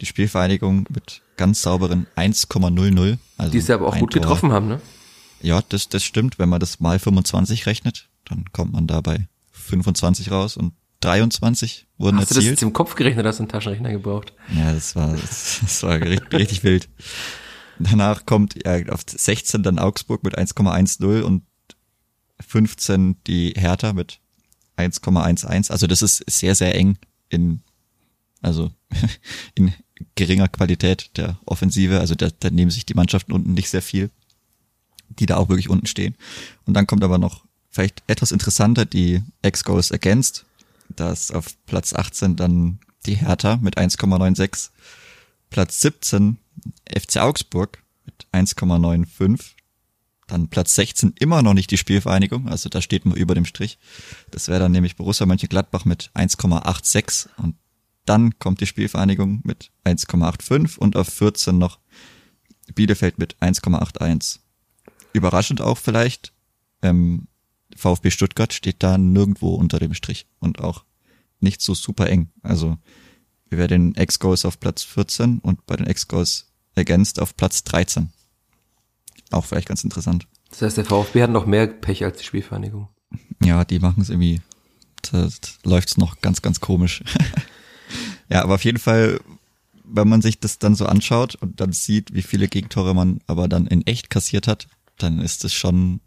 Die 0.00 0.06
Spielvereinigung 0.06 0.86
mit 0.88 1.20
ganz 1.36 1.60
sauberen 1.60 2.06
1,00. 2.16 3.18
Also 3.36 3.52
die 3.52 3.60
sie 3.60 3.72
aber 3.74 3.88
auch 3.88 3.98
gut 3.98 4.12
Tor. 4.12 4.22
getroffen 4.22 4.52
haben, 4.52 4.68
ne? 4.68 4.80
Ja, 5.42 5.62
das, 5.68 5.90
das 5.90 6.02
stimmt. 6.02 6.38
Wenn 6.38 6.48
man 6.48 6.60
das 6.60 6.80
mal 6.80 6.98
25 6.98 7.66
rechnet, 7.66 8.08
dann 8.24 8.44
kommt 8.52 8.72
man 8.72 8.86
da 8.86 9.00
bei 9.00 9.28
25 9.52 10.30
raus 10.30 10.56
und 10.56 10.72
23 11.00 11.86
wurden 11.98 12.16
hast 12.16 12.22
erzielt. 12.22 12.28
Hast 12.28 12.30
du 12.30 12.40
das 12.40 12.44
jetzt 12.50 12.62
im 12.62 12.72
Kopf 12.72 12.94
gerechnet, 12.94 13.26
hast 13.26 13.38
du 13.38 13.42
einen 13.42 13.48
Taschenrechner 13.48 13.90
gebraucht? 13.90 14.32
Ja, 14.54 14.72
das 14.72 14.96
war, 14.96 15.12
das 15.12 15.82
war 15.82 16.00
richtig, 16.00 16.32
richtig 16.32 16.64
wild. 16.64 16.88
Danach 17.78 18.24
kommt 18.24 18.64
ja, 18.64 18.86
auf 18.92 19.02
16 19.06 19.62
dann 19.62 19.78
Augsburg 19.78 20.22
mit 20.22 20.38
1,10 20.38 21.22
und 21.22 21.42
15 22.40 23.16
die 23.26 23.54
Hertha 23.56 23.92
mit 23.92 24.20
1,11. 24.76 25.70
Also 25.70 25.86
das 25.86 26.02
ist 26.02 26.24
sehr, 26.30 26.54
sehr 26.54 26.74
eng 26.74 26.98
in, 27.28 27.62
also 28.40 28.70
in 29.54 29.72
geringer 30.14 30.48
Qualität 30.48 31.16
der 31.16 31.38
Offensive. 31.46 32.00
Also 32.00 32.14
da, 32.14 32.28
da 32.38 32.50
nehmen 32.50 32.70
sich 32.70 32.86
die 32.86 32.94
Mannschaften 32.94 33.32
unten 33.32 33.54
nicht 33.54 33.70
sehr 33.70 33.82
viel, 33.82 34.10
die 35.08 35.26
da 35.26 35.36
auch 35.36 35.48
wirklich 35.48 35.68
unten 35.68 35.86
stehen. 35.86 36.16
Und 36.64 36.74
dann 36.74 36.86
kommt 36.86 37.04
aber 37.04 37.18
noch 37.18 37.43
vielleicht 37.74 38.04
etwas 38.06 38.30
interessanter 38.30 38.84
die 38.84 39.22
X-Goals 39.42 39.90
Against. 39.90 40.46
Da 40.88 41.10
ist 41.10 41.34
auf 41.34 41.56
Platz 41.66 41.92
18 41.92 42.36
dann 42.36 42.78
die 43.04 43.16
Hertha 43.16 43.56
mit 43.56 43.76
1,96. 43.76 44.70
Platz 45.50 45.80
17 45.80 46.38
FC 46.88 47.16
Augsburg 47.18 47.82
mit 48.06 48.26
1,95. 48.32 49.54
Dann 50.28 50.48
Platz 50.48 50.76
16 50.76 51.14
immer 51.18 51.42
noch 51.42 51.52
nicht 51.52 51.70
die 51.70 51.76
Spielvereinigung, 51.76 52.48
also 52.48 52.68
da 52.68 52.80
steht 52.80 53.04
man 53.04 53.16
über 53.16 53.34
dem 53.34 53.44
Strich. 53.44 53.78
Das 54.30 54.48
wäre 54.48 54.60
dann 54.60 54.72
nämlich 54.72 54.96
Borussia 54.96 55.26
Mönchengladbach 55.26 55.84
mit 55.84 56.10
1,86 56.14 57.28
und 57.36 57.56
dann 58.06 58.38
kommt 58.38 58.60
die 58.60 58.66
Spielvereinigung 58.66 59.40
mit 59.44 59.70
1,85 59.84 60.78
und 60.78 60.96
auf 60.96 61.08
14 61.08 61.58
noch 61.58 61.78
Bielefeld 62.74 63.18
mit 63.18 63.36
1,81. 63.38 64.38
Überraschend 65.12 65.60
auch 65.60 65.76
vielleicht, 65.76 66.32
ähm, 66.82 67.26
VfB 67.76 68.10
Stuttgart 68.10 68.52
steht 68.52 68.82
da 68.82 68.98
nirgendwo 68.98 69.54
unter 69.54 69.78
dem 69.78 69.94
Strich 69.94 70.26
und 70.38 70.60
auch 70.60 70.84
nicht 71.40 71.60
so 71.60 71.74
super 71.74 72.08
eng. 72.08 72.30
Also 72.42 72.78
wir 73.48 73.58
werden 73.58 73.92
den 73.92 73.96
Ex-Goals 73.96 74.44
auf 74.44 74.58
Platz 74.58 74.82
14 74.82 75.38
und 75.38 75.64
bei 75.66 75.76
den 75.76 75.86
Ex-Goals 75.86 76.46
ergänzt 76.74 77.20
auf 77.20 77.36
Platz 77.36 77.64
13. 77.64 78.10
Auch 79.30 79.44
vielleicht 79.44 79.68
ganz 79.68 79.84
interessant. 79.84 80.26
Das 80.50 80.62
heißt, 80.62 80.76
der 80.76 80.84
VfB 80.84 81.22
hat 81.22 81.30
noch 81.30 81.46
mehr 81.46 81.66
Pech 81.66 82.04
als 82.04 82.18
die 82.18 82.24
Spielvereinigung. 82.24 82.88
Ja, 83.42 83.64
die 83.64 83.78
machen 83.78 84.00
es 84.00 84.10
irgendwie, 84.10 84.40
da 85.02 85.28
läuft 85.64 85.90
es 85.90 85.96
noch 85.96 86.20
ganz, 86.20 86.42
ganz 86.42 86.60
komisch. 86.60 87.02
ja, 88.28 88.42
aber 88.42 88.54
auf 88.54 88.64
jeden 88.64 88.78
Fall, 88.78 89.20
wenn 89.84 90.08
man 90.08 90.22
sich 90.22 90.40
das 90.40 90.58
dann 90.58 90.74
so 90.74 90.86
anschaut 90.86 91.34
und 91.36 91.60
dann 91.60 91.72
sieht, 91.72 92.14
wie 92.14 92.22
viele 92.22 92.48
Gegentore 92.48 92.94
man 92.94 93.20
aber 93.26 93.48
dann 93.48 93.66
in 93.66 93.86
echt 93.86 94.10
kassiert 94.10 94.48
hat, 94.48 94.68
dann 94.98 95.18
ist 95.18 95.44
es 95.44 95.52
schon 95.52 96.00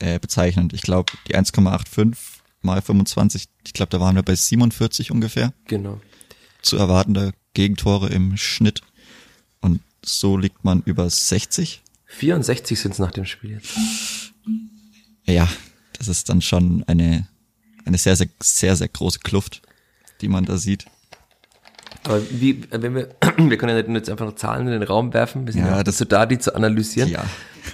äh, 0.00 0.18
bezeichnend. 0.18 0.72
Ich 0.72 0.82
glaube, 0.82 1.12
die 1.28 1.36
1,85 1.36 2.16
mal 2.62 2.82
25, 2.82 3.48
ich 3.66 3.72
glaube, 3.72 3.90
da 3.90 4.00
waren 4.00 4.16
wir 4.16 4.22
bei 4.22 4.34
47 4.34 5.10
ungefähr. 5.10 5.52
Genau. 5.66 6.00
Zu 6.62 6.76
erwartende 6.76 7.32
Gegentore 7.54 8.08
im 8.08 8.36
Schnitt. 8.36 8.82
Und 9.60 9.80
so 10.04 10.36
liegt 10.36 10.64
man 10.64 10.82
über 10.84 11.08
60. 11.08 11.82
64 12.06 12.78
sind 12.78 12.92
es 12.92 12.98
nach 12.98 13.12
dem 13.12 13.24
Spiel 13.24 13.52
jetzt. 13.52 13.76
Ja, 15.24 15.48
das 15.98 16.08
ist 16.08 16.28
dann 16.28 16.42
schon 16.42 16.84
eine, 16.86 17.26
eine 17.84 17.98
sehr, 17.98 18.16
sehr, 18.16 18.28
sehr, 18.42 18.76
sehr 18.76 18.88
große 18.88 19.20
Kluft, 19.20 19.62
die 20.20 20.28
man 20.28 20.44
da 20.44 20.56
sieht. 20.56 20.86
Aber 22.04 22.22
wie, 22.30 22.62
wenn 22.70 22.94
wir, 22.94 23.16
wir 23.36 23.58
können 23.58 23.76
ja 23.76 23.94
jetzt 23.94 24.10
einfach 24.10 24.26
noch 24.26 24.36
Zahlen 24.36 24.66
in 24.66 24.72
den 24.72 24.82
Raum 24.82 25.12
werfen, 25.12 25.46
wir 25.46 25.52
sind 25.52 25.62
ja, 25.62 25.78
ja 25.78 25.84
das, 25.84 25.98
so 25.98 26.04
da, 26.04 26.26
die 26.26 26.38
zu 26.38 26.54
analysieren. 26.54 27.10
Ja. 27.10 27.24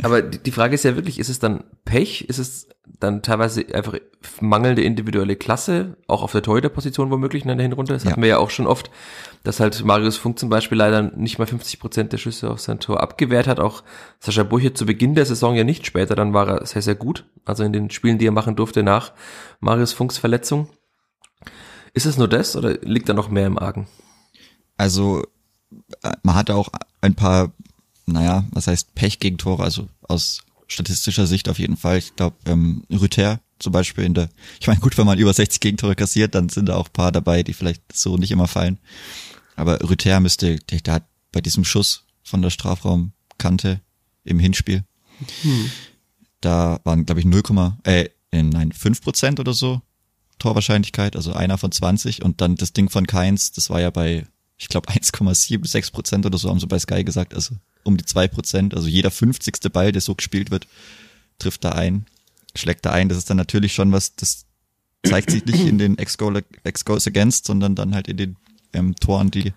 Aber 0.03 0.23
die 0.23 0.53
Frage 0.53 0.75
ist 0.75 0.85
ja 0.85 0.97
wirklich, 0.97 1.19
ist 1.19 1.29
es 1.29 1.39
dann 1.39 1.65
Pech? 1.85 2.23
Ist 2.29 2.39
es 2.39 2.69
dann 2.99 3.23
teilweise 3.23 3.65
einfach 3.75 3.97
mangelnde 4.41 4.83
individuelle 4.83 5.37
Klasse, 5.37 5.97
auch 6.07 6.23
auf 6.23 6.33
der 6.33 6.43
Torhüterposition 6.43 7.11
womöglich 7.11 7.45
in 7.45 7.49
der 7.49 7.61
Hinrunde? 7.61 7.93
Das 7.93 8.05
ja. 8.05 8.11
hatten 8.11 8.23
wir 8.23 8.29
ja 8.29 8.39
auch 8.39 8.51
schon 8.51 8.67
oft, 8.67 8.91
dass 9.45 9.61
halt 9.61 9.85
Marius 9.85 10.17
Funk 10.17 10.39
zum 10.39 10.49
Beispiel 10.49 10.79
leider 10.79 11.03
nicht 11.03 11.39
mal 11.39 11.47
50 11.47 11.81
Prozent 11.81 12.13
der 12.13 12.19
Schüsse 12.19 12.51
auf 12.51 12.61
sein 12.61 12.81
Tor 12.81 13.01
abgewehrt 13.03 13.47
hat. 13.47 13.61
Auch 13.61 13.83
Sascha 14.21 14.43
Burche 14.43 14.73
zu 14.73 14.87
Beginn 14.87 15.15
der 15.15 15.27
Saison 15.27 15.55
ja 15.55 15.65
nicht 15.65 15.87
später, 15.87 16.15
dann 16.15 16.33
war 16.33 16.49
er 16.49 16.67
sehr, 16.67 16.83
sehr 16.83 16.95
gut. 16.95 17.25
Also 17.45 17.65
in 17.65 17.73
den 17.73 17.91
Spielen, 17.91 18.19
die 18.19 18.27
er 18.27 18.33
machen 18.33 18.57
durfte 18.57 18.83
nach 18.83 19.13
Marius 19.61 19.93
Funks 19.93 20.19
Verletzung. 20.19 20.69
Ist 21.95 22.07
es 22.07 22.17
nur 22.17 22.29
das 22.29 22.57
oder 22.57 22.79
liegt 22.83 23.09
da 23.09 23.15
noch 23.15 23.29
mehr 23.29 23.47
im 23.47 23.59
Argen? 23.59 23.87
Also 24.79 25.25
äh, 26.03 26.13
man 26.23 26.35
hatte 26.35 26.55
auch 26.55 26.71
ein 27.01 27.15
paar 27.15 27.53
naja, 28.07 28.45
was 28.51 28.67
heißt 28.67 28.95
Pech-Gegentore, 28.95 29.63
also 29.63 29.89
aus 30.03 30.43
statistischer 30.67 31.27
Sicht 31.27 31.49
auf 31.49 31.59
jeden 31.59 31.77
Fall. 31.77 31.99
Ich 31.99 32.17
glaube, 32.17 32.37
ähm, 32.47 32.85
Rüther 32.91 33.41
zum 33.59 33.73
Beispiel 33.73 34.05
in 34.05 34.15
der, 34.15 34.29
ich 34.61 34.67
meine, 34.67 34.81
gut, 34.81 34.99
wenn 34.99 35.07
man 35.07 35.19
über 35.19 35.33
60 35.33 35.61
Gegentore 35.61 35.95
kassiert, 35.95 36.35
dann 36.35 36.49
sind 36.49 36.67
da 36.67 36.77
auch 36.77 36.93
paar 36.93 37.13
dabei, 37.13 37.43
die 37.43 37.53
vielleicht 37.53 37.83
so 37.93 38.17
nicht 38.17 38.31
immer 38.31 38.49
fallen. 38.49 38.79
Aber 39.55 39.81
Rüther 39.89 40.21
müsste, 40.21 40.57
der, 40.57 40.81
der 40.81 40.95
hat 40.95 41.05
bei 41.31 41.41
diesem 41.41 41.65
Schuss 41.65 42.05
von 42.25 42.43
der 42.43 42.51
Strafraumkante 42.51 43.81
im 44.25 44.39
Hinspiel, 44.39 44.85
hm. 45.43 45.71
da 46.41 46.81
waren, 46.85 47.07
glaube 47.07 47.21
ich, 47.21 47.27
0, 47.27 47.43
äh, 47.85 48.09
nein, 48.33 48.73
5 48.73 49.01
Prozent 49.03 49.41
oder 49.41 49.53
so 49.53 49.83
Torwahrscheinlichkeit, 50.39 51.15
also 51.15 51.33
einer 51.33 51.59
von 51.59 51.71
20 51.71 52.25
und 52.25 52.41
dann 52.41 52.57
das 52.57 52.73
Ding 52.73 52.89
von 52.89 53.07
Keins, 53.07 53.53
das 53.53 53.71
war 53.71 53.81
ja 53.81 53.91
bei, 53.91 54.27
ich 54.63 54.69
glaube 54.69 54.89
1,76 54.93 55.91
Prozent 55.93 56.25
oder 56.25 56.39
so 56.39 56.49
haben 56.49 56.61
sie 56.61 56.69
bei 56.69 56.79
Sky 56.79 57.03
gesagt, 57.03 57.35
also 57.35 57.57
um 57.83 57.97
die 57.97 58.05
zwei 58.05 58.29
Prozent, 58.29 58.75
also 58.75 58.87
jeder 58.87 59.11
50. 59.11 59.73
Ball, 59.73 59.91
der 59.91 60.01
so 60.01 60.15
gespielt 60.15 60.53
wird, 60.53 60.69
trifft 61.41 61.65
da 61.65 61.71
ein, 61.71 62.07
schlägt 62.55 62.87
da 62.87 62.93
ein. 62.93 63.09
Das 63.09 63.19
ist 63.19 63.29
dann 63.29 63.37
natürlich 63.37 63.75
schon 63.75 63.91
was, 63.91 64.15
das 64.15 64.47
zeigt 65.05 65.33
sich 65.33 65.45
nicht 65.45 65.67
in 65.67 65.79
den 65.79 65.99
Ex-Goals 65.99 66.45
Ex 66.63 66.87
Against, 66.87 67.45
sondern 67.45 67.75
dann 67.75 67.93
halt 67.93 68.07
in 68.07 68.17
den 68.17 68.37
ähm, 68.73 68.95
Toren, 68.95 69.33
die, 69.33 69.53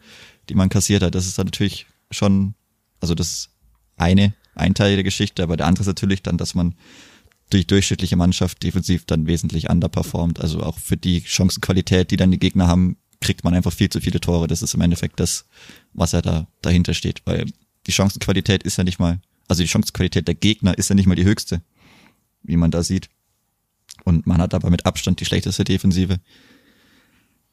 die 0.50 0.56
man 0.56 0.70
kassiert 0.70 1.04
hat. 1.04 1.14
Das 1.14 1.28
ist 1.28 1.38
dann 1.38 1.46
natürlich 1.46 1.86
schon, 2.10 2.56
also 3.00 3.14
das 3.14 3.50
eine, 3.98 4.34
ein 4.56 4.74
Teil 4.74 4.96
der 4.96 5.04
Geschichte, 5.04 5.44
aber 5.44 5.56
der 5.56 5.68
andere 5.68 5.84
ist 5.84 5.88
natürlich 5.88 6.24
dann, 6.24 6.40
dass 6.40 6.56
man 6.56 6.74
durch 7.52 7.68
durchschnittliche 7.68 8.16
Mannschaft 8.16 8.64
defensiv 8.64 9.06
dann 9.06 9.28
wesentlich 9.28 9.70
underperformt. 9.70 10.42
Also 10.42 10.64
auch 10.64 10.80
für 10.80 10.98
die 10.98 11.22
Chancenqualität, 11.22 12.10
die 12.10 12.18
dann 12.18 12.32
die 12.32 12.40
Gegner 12.40 12.66
haben, 12.68 12.98
kriegt 13.26 13.44
man 13.44 13.56
einfach 13.56 13.74
viel 13.74 13.90
zu 13.90 14.00
viele 14.02 14.22
Tore. 14.22 14.46
Das 14.46 14.62
ist 14.62 14.76
im 14.76 14.82
Endeffekt 14.82 15.20
das, 15.20 15.46
was 15.94 16.12
ja 16.12 16.22
da 16.22 16.46
dahinter 16.62 16.94
steht, 16.94 17.24
weil 17.26 17.48
die 17.88 17.92
Chancenqualität 17.92 18.62
ist 18.62 18.78
ja 18.78 18.84
nicht 18.84 19.00
mal, 19.00 19.20
also 19.48 19.64
die 19.64 19.68
Chancenqualität 19.68 20.28
der 20.28 20.36
Gegner 20.36 20.78
ist 20.78 20.90
ja 20.90 20.96
nicht 20.96 21.08
mal 21.08 21.16
die 21.16 21.26
höchste, 21.26 21.64
wie 22.44 22.56
man 22.56 22.70
da 22.70 22.84
sieht. 22.84 23.10
Und 24.04 24.28
man 24.28 24.40
hat 24.40 24.54
aber 24.54 24.70
mit 24.70 24.86
Abstand 24.86 25.20
die 25.20 25.26
schlechteste 25.26 25.64
Defensive. 25.64 26.20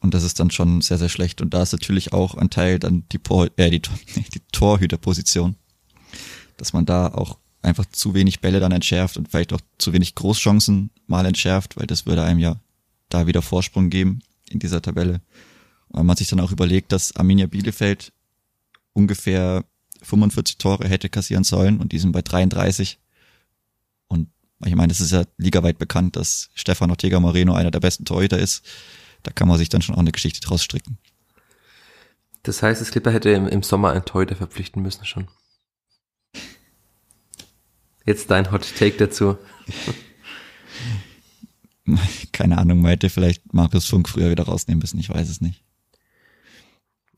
Und 0.01 0.13
das 0.13 0.25
ist 0.25 0.41
dann 0.41 0.51
schon 0.51 0.83
sehr, 0.83 0.99
sehr 0.99 1.09
schlecht. 1.09 1.41
Und 1.41 1.55
da 1.55 1.63
ist 1.63 1.73
natürlich 1.73 2.13
auch 2.13 2.35
ein 2.35 2.51
Teil 2.51 2.79
dann 2.79 3.05
die, 3.11 3.21
äh, 3.57 3.71
die, 3.71 3.81
die 4.35 4.43
Torhüterposition. 4.53 5.57
Dass 6.59 6.75
man 6.75 6.85
da 6.85 7.07
auch 7.07 7.39
einfach 7.63 7.87
zu 7.87 8.13
wenig 8.13 8.41
Bälle 8.41 8.61
dann 8.61 8.73
entschärft 8.73 9.17
und 9.17 9.31
vielleicht 9.31 9.55
auch 9.55 9.61
zu 9.79 9.95
wenig 9.95 10.17
Großchancen 10.17 10.91
mal 11.07 11.25
entschärft, 11.25 11.79
weil 11.79 11.87
das 11.87 12.05
würde 12.05 12.25
einem 12.25 12.41
ja 12.41 12.61
da 13.09 13.27
wieder 13.27 13.41
Vorsprung 13.41 13.89
geben 13.89 14.19
in 14.51 14.59
dieser 14.59 14.83
Tabelle. 14.83 15.23
Man 15.93 16.17
sich 16.17 16.29
dann 16.29 16.41
auch 16.41 16.53
überlegt, 16.53 16.93
dass 16.93 17.15
Arminia 17.17 17.47
Bielefeld 17.47 18.13
ungefähr 18.95 19.65
45 20.03 20.59
Tore 20.59 20.89
hätte 20.89 21.09
kassieren 21.09 21.45
sollen 21.45 21.81
und 21.81 21.93
die 21.93 21.99
sind 21.99 22.13
bei 22.13 22.23
33. 22.23 22.99
Und 24.09 24.29
ich 24.65 24.75
meine, 24.75 24.93
es 24.93 25.01
ist 25.01 25.13
ja 25.13 25.25
ligaweit 25.37 25.79
bekannt, 25.79 26.17
dass 26.17 26.51
Stefan 26.55 26.91
Ortega 26.91 27.21
Moreno 27.21 27.55
einer 27.55 27.71
der 27.71 27.81
besten 27.81 28.05
Torhüter 28.05 28.39
ist. 28.39 28.65
Da 29.23 29.31
kann 29.33 29.49
man 29.49 29.59
sich 29.59 29.69
dann 29.69 29.83
schon 29.83 29.95
auch 29.95 30.01
eine 30.01 30.13
Geschichte 30.13 30.41
draus 30.41 30.63
stricken. 30.65 30.99
Das 32.43 32.63
heißt, 32.63 32.81
das 32.81 32.91
Clipper 32.91 33.13
hätte 33.13 33.31
im, 33.31 33.47
im 33.47 33.63
Sommer 33.63 33.93
einen 33.93 34.05
Torhüter 34.05 34.35
verpflichten 34.35 34.83
müssen 34.83 35.05
schon. 35.05 35.29
Jetzt 38.05 38.31
dein 38.31 38.51
Hot 38.51 38.67
Take 38.77 38.97
dazu. 38.97 39.39
Keine 42.33 42.59
Ahnung, 42.59 42.81
man 42.81 42.91
hätte 42.91 43.11
vielleicht 43.11 43.53
Marius 43.53 43.87
Funk 43.87 44.09
früher 44.09 44.31
wieder 44.31 44.45
rausnehmen 44.45 44.81
müssen, 44.81 44.99
ich 44.99 45.11
weiß 45.11 45.29
es 45.29 45.41
nicht. 45.41 45.63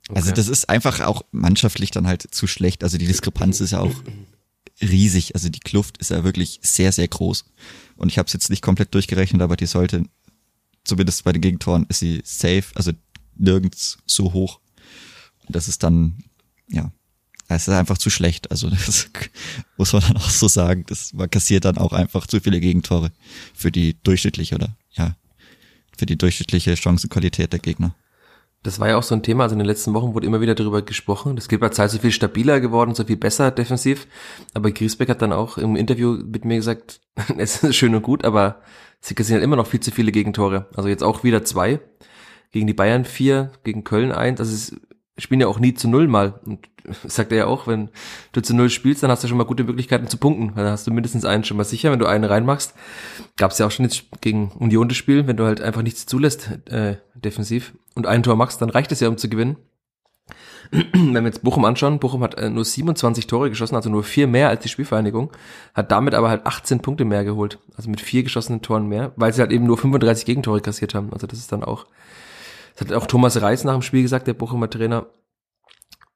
Also 0.08 0.12
okay. 0.12 0.18
Also 0.18 0.32
das 0.32 0.48
ist 0.48 0.68
einfach 0.68 1.00
auch 1.00 1.22
mannschaftlich 1.32 1.90
dann 1.90 2.06
halt 2.06 2.22
zu 2.34 2.46
schlecht. 2.46 2.84
Also 2.84 2.98
die 2.98 3.06
Diskrepanz 3.06 3.60
ist 3.60 3.70
ja 3.70 3.80
auch 3.80 3.94
riesig. 4.80 5.34
Also 5.34 5.48
die 5.48 5.60
Kluft 5.60 5.98
ist 5.98 6.10
ja 6.10 6.24
wirklich 6.24 6.60
sehr, 6.62 6.92
sehr 6.92 7.08
groß. 7.08 7.44
Und 7.96 8.08
ich 8.10 8.18
habe 8.18 8.26
es 8.26 8.32
jetzt 8.32 8.50
nicht 8.50 8.62
komplett 8.62 8.94
durchgerechnet, 8.94 9.40
aber 9.40 9.56
die 9.56 9.66
sollte, 9.66 10.04
zumindest 10.84 11.24
bei 11.24 11.32
den 11.32 11.42
Gegentoren, 11.42 11.86
ist 11.88 12.00
sie 12.00 12.20
safe, 12.24 12.64
also 12.74 12.92
nirgends 13.36 13.98
so 14.06 14.32
hoch. 14.32 14.60
Und 15.46 15.56
das 15.56 15.68
ist 15.68 15.82
dann, 15.82 16.18
ja, 16.68 16.92
es 17.48 17.68
ist 17.68 17.74
einfach 17.74 17.98
zu 17.98 18.10
schlecht. 18.10 18.50
Also 18.50 18.70
das 18.70 19.08
muss 19.76 19.92
man 19.92 20.02
dann 20.02 20.16
auch 20.16 20.30
so 20.30 20.48
sagen. 20.48 20.84
Das, 20.86 21.12
man 21.12 21.30
kassiert 21.30 21.64
dann 21.64 21.78
auch 21.78 21.92
einfach 21.92 22.26
zu 22.26 22.40
viele 22.40 22.60
Gegentore 22.60 23.12
für 23.54 23.70
die 23.70 23.96
durchschnittliche 24.02 24.54
oder 24.54 24.76
ja, 24.92 25.16
für 25.96 26.06
die 26.06 26.16
durchschnittliche 26.16 26.76
Chancenqualität 26.76 27.52
der 27.52 27.60
Gegner. 27.60 27.94
Das 28.64 28.80
war 28.80 28.88
ja 28.88 28.96
auch 28.96 29.02
so 29.02 29.14
ein 29.14 29.22
Thema, 29.22 29.44
also 29.44 29.52
in 29.52 29.58
den 29.58 29.66
letzten 29.66 29.92
Wochen 29.92 30.14
wurde 30.14 30.26
immer 30.26 30.40
wieder 30.40 30.54
darüber 30.54 30.80
gesprochen. 30.80 31.36
Das 31.36 31.48
Gilbert 31.48 31.74
sei 31.74 31.86
so 31.86 31.98
viel 31.98 32.12
stabiler 32.12 32.60
geworden, 32.60 32.94
so 32.94 33.04
viel 33.04 33.18
besser 33.18 33.50
defensiv. 33.50 34.06
Aber 34.54 34.72
Griesbeck 34.72 35.10
hat 35.10 35.20
dann 35.20 35.34
auch 35.34 35.58
im 35.58 35.76
Interview 35.76 36.12
mit 36.12 36.46
mir 36.46 36.56
gesagt, 36.56 37.00
es 37.38 37.62
ist 37.62 37.76
schön 37.76 37.94
und 37.94 38.02
gut, 38.02 38.24
aber 38.24 38.62
sie 39.00 39.14
kassieren 39.14 39.40
halt 39.40 39.44
immer 39.44 39.56
noch 39.56 39.66
viel 39.66 39.80
zu 39.80 39.90
viele 39.90 40.12
Gegentore. 40.12 40.66
Also 40.74 40.88
jetzt 40.88 41.04
auch 41.04 41.24
wieder 41.24 41.44
zwei. 41.44 41.78
Gegen 42.52 42.66
die 42.66 42.72
Bayern 42.72 43.04
vier, 43.04 43.50
gegen 43.64 43.84
Köln 43.84 44.12
eins. 44.12 44.40
Also 44.40 44.54
es 44.54 44.80
spielen 45.18 45.40
ja 45.40 45.46
auch 45.46 45.58
nie 45.58 45.74
zu 45.74 45.88
null 45.88 46.08
mal. 46.08 46.40
Und 46.44 46.68
sagt 47.04 47.32
er 47.32 47.38
ja 47.38 47.46
auch, 47.46 47.66
wenn 47.66 47.90
du 48.32 48.40
zu 48.40 48.54
null 48.54 48.70
spielst, 48.70 49.02
dann 49.02 49.10
hast 49.10 49.24
du 49.24 49.28
schon 49.28 49.38
mal 49.38 49.44
gute 49.44 49.64
Möglichkeiten 49.64 50.08
zu 50.08 50.18
punkten. 50.18 50.52
Dann 50.56 50.66
hast 50.66 50.86
du 50.86 50.90
mindestens 50.90 51.24
einen 51.24 51.44
schon 51.44 51.56
mal 51.56 51.64
sicher, 51.64 51.90
wenn 51.92 51.98
du 51.98 52.06
einen 52.06 52.24
reinmachst. 52.24 52.74
Gab 53.36 53.50
es 53.50 53.58
ja 53.58 53.66
auch 53.66 53.70
schon 53.70 53.84
jetzt 53.84 54.04
gegen 54.20 54.50
Union 54.58 54.88
das 54.88 54.96
Spiel, 54.96 55.26
wenn 55.26 55.36
du 55.36 55.44
halt 55.44 55.60
einfach 55.60 55.82
nichts 55.82 56.06
zulässt 56.06 56.50
äh, 56.66 56.96
defensiv 57.14 57.74
und 57.94 58.06
ein 58.06 58.22
Tor 58.22 58.36
machst, 58.36 58.60
dann 58.60 58.70
reicht 58.70 58.92
es 58.92 59.00
ja, 59.00 59.08
um 59.08 59.16
zu 59.16 59.28
gewinnen. 59.28 59.56
wenn 60.70 61.14
wir 61.14 61.24
jetzt 61.24 61.42
Bochum 61.42 61.64
anschauen, 61.64 61.98
Bochum 61.98 62.22
hat 62.22 62.34
äh, 62.34 62.48
nur 62.50 62.64
27 62.64 63.26
Tore 63.26 63.50
geschossen, 63.50 63.76
also 63.76 63.90
nur 63.90 64.02
vier 64.02 64.26
mehr 64.26 64.48
als 64.48 64.62
die 64.62 64.68
Spielvereinigung, 64.68 65.30
hat 65.74 65.92
damit 65.92 66.14
aber 66.14 66.30
halt 66.30 66.46
18 66.46 66.80
Punkte 66.80 67.04
mehr 67.04 67.24
geholt, 67.24 67.58
also 67.76 67.90
mit 67.90 68.00
vier 68.00 68.22
geschossenen 68.22 68.62
Toren 68.62 68.88
mehr, 68.88 69.12
weil 69.16 69.32
sie 69.32 69.40
halt 69.40 69.52
eben 69.52 69.66
nur 69.66 69.78
35 69.78 70.24
Gegentore 70.24 70.60
kassiert 70.60 70.94
haben. 70.94 71.12
Also 71.12 71.26
das 71.26 71.38
ist 71.38 71.52
dann 71.52 71.64
auch, 71.64 71.86
das 72.76 72.88
hat 72.88 72.92
auch 72.92 73.06
Thomas 73.06 73.40
Reis 73.40 73.64
nach 73.64 73.74
dem 73.74 73.82
Spiel 73.82 74.02
gesagt, 74.02 74.26
der 74.26 74.34
Bochumer 74.34 74.68
Trainer, 74.70 75.06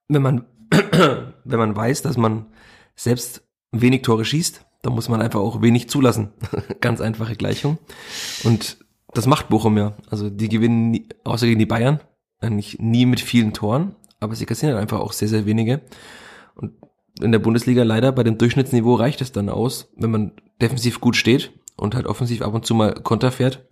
wenn 0.08 0.22
man 0.22 0.46
wenn 1.44 1.58
man 1.58 1.76
weiß, 1.76 2.02
dass 2.02 2.16
man 2.16 2.46
selbst 2.94 3.42
wenig 3.72 4.02
Tore 4.02 4.24
schießt, 4.24 4.64
dann 4.82 4.94
muss 4.94 5.08
man 5.08 5.22
einfach 5.22 5.40
auch 5.40 5.62
wenig 5.62 5.88
zulassen. 5.88 6.32
Ganz 6.80 7.00
einfache 7.00 7.36
Gleichung. 7.36 7.78
Und 8.44 8.78
das 9.14 9.26
macht 9.26 9.48
Bochum 9.48 9.78
ja. 9.78 9.96
Also 10.10 10.30
die 10.30 10.48
gewinnen 10.48 10.90
nie, 10.90 11.08
außer 11.24 11.46
gegen 11.46 11.58
die 11.58 11.66
Bayern 11.66 12.00
eigentlich 12.40 12.78
nie 12.78 13.06
mit 13.06 13.20
vielen 13.20 13.52
Toren, 13.52 13.96
aber 14.20 14.34
sie 14.34 14.46
kassieren 14.46 14.74
halt 14.74 14.82
einfach 14.82 15.00
auch 15.00 15.12
sehr, 15.12 15.28
sehr 15.28 15.46
wenige. 15.46 15.80
Und 16.54 16.74
in 17.20 17.32
der 17.32 17.40
Bundesliga 17.40 17.82
leider 17.82 18.12
bei 18.12 18.22
dem 18.22 18.38
Durchschnittsniveau 18.38 18.94
reicht 18.94 19.20
es 19.20 19.32
dann 19.32 19.48
aus, 19.48 19.90
wenn 19.96 20.10
man 20.10 20.32
defensiv 20.60 21.00
gut 21.00 21.16
steht 21.16 21.52
und 21.76 21.94
halt 21.94 22.06
offensiv 22.06 22.42
ab 22.42 22.54
und 22.54 22.64
zu 22.64 22.74
mal 22.74 22.94
Konter 22.94 23.32
fährt. 23.32 23.66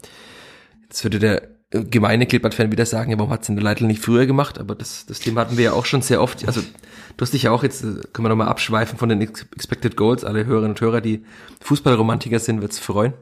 Jetzt 0.83 1.05
würde 1.05 1.18
der 1.18 1.56
gemeine 1.70 2.26
Klippert-Fan 2.26 2.70
wieder 2.70 2.87
sagen, 2.87 3.11
ja, 3.11 3.18
warum 3.18 3.33
hat 3.33 3.40
es 3.40 3.46
denn 3.46 3.57
der 3.57 3.64
Leitl 3.64 3.87
nicht 3.87 4.02
früher 4.02 4.26
gemacht? 4.26 4.59
Aber 4.59 4.74
das, 4.74 5.07
das 5.07 5.18
Thema 5.18 5.42
hatten 5.42 5.57
wir 5.57 5.64
ja 5.64 5.72
auch 5.72 5.85
schon 5.85 6.02
sehr 6.02 6.22
oft. 6.22 6.46
Also 6.46 6.61
du 6.61 7.22
hast 7.22 7.33
dich 7.33 7.44
ja 7.44 7.50
auch 7.50 7.62
jetzt, 7.62 7.83
äh, 7.83 8.02
können 8.12 8.24
wir 8.24 8.29
nochmal 8.29 8.48
abschweifen 8.48 8.98
von 8.98 9.09
den 9.09 9.20
Expected 9.20 9.96
Goals. 9.96 10.24
Alle 10.24 10.46
Hörerinnen 10.46 10.72
und 10.72 10.81
Hörer, 10.81 11.00
die 11.00 11.24
Fußballromantiker 11.61 12.38
sind, 12.38 12.61
wird's 12.61 12.79
freuen. 12.79 13.14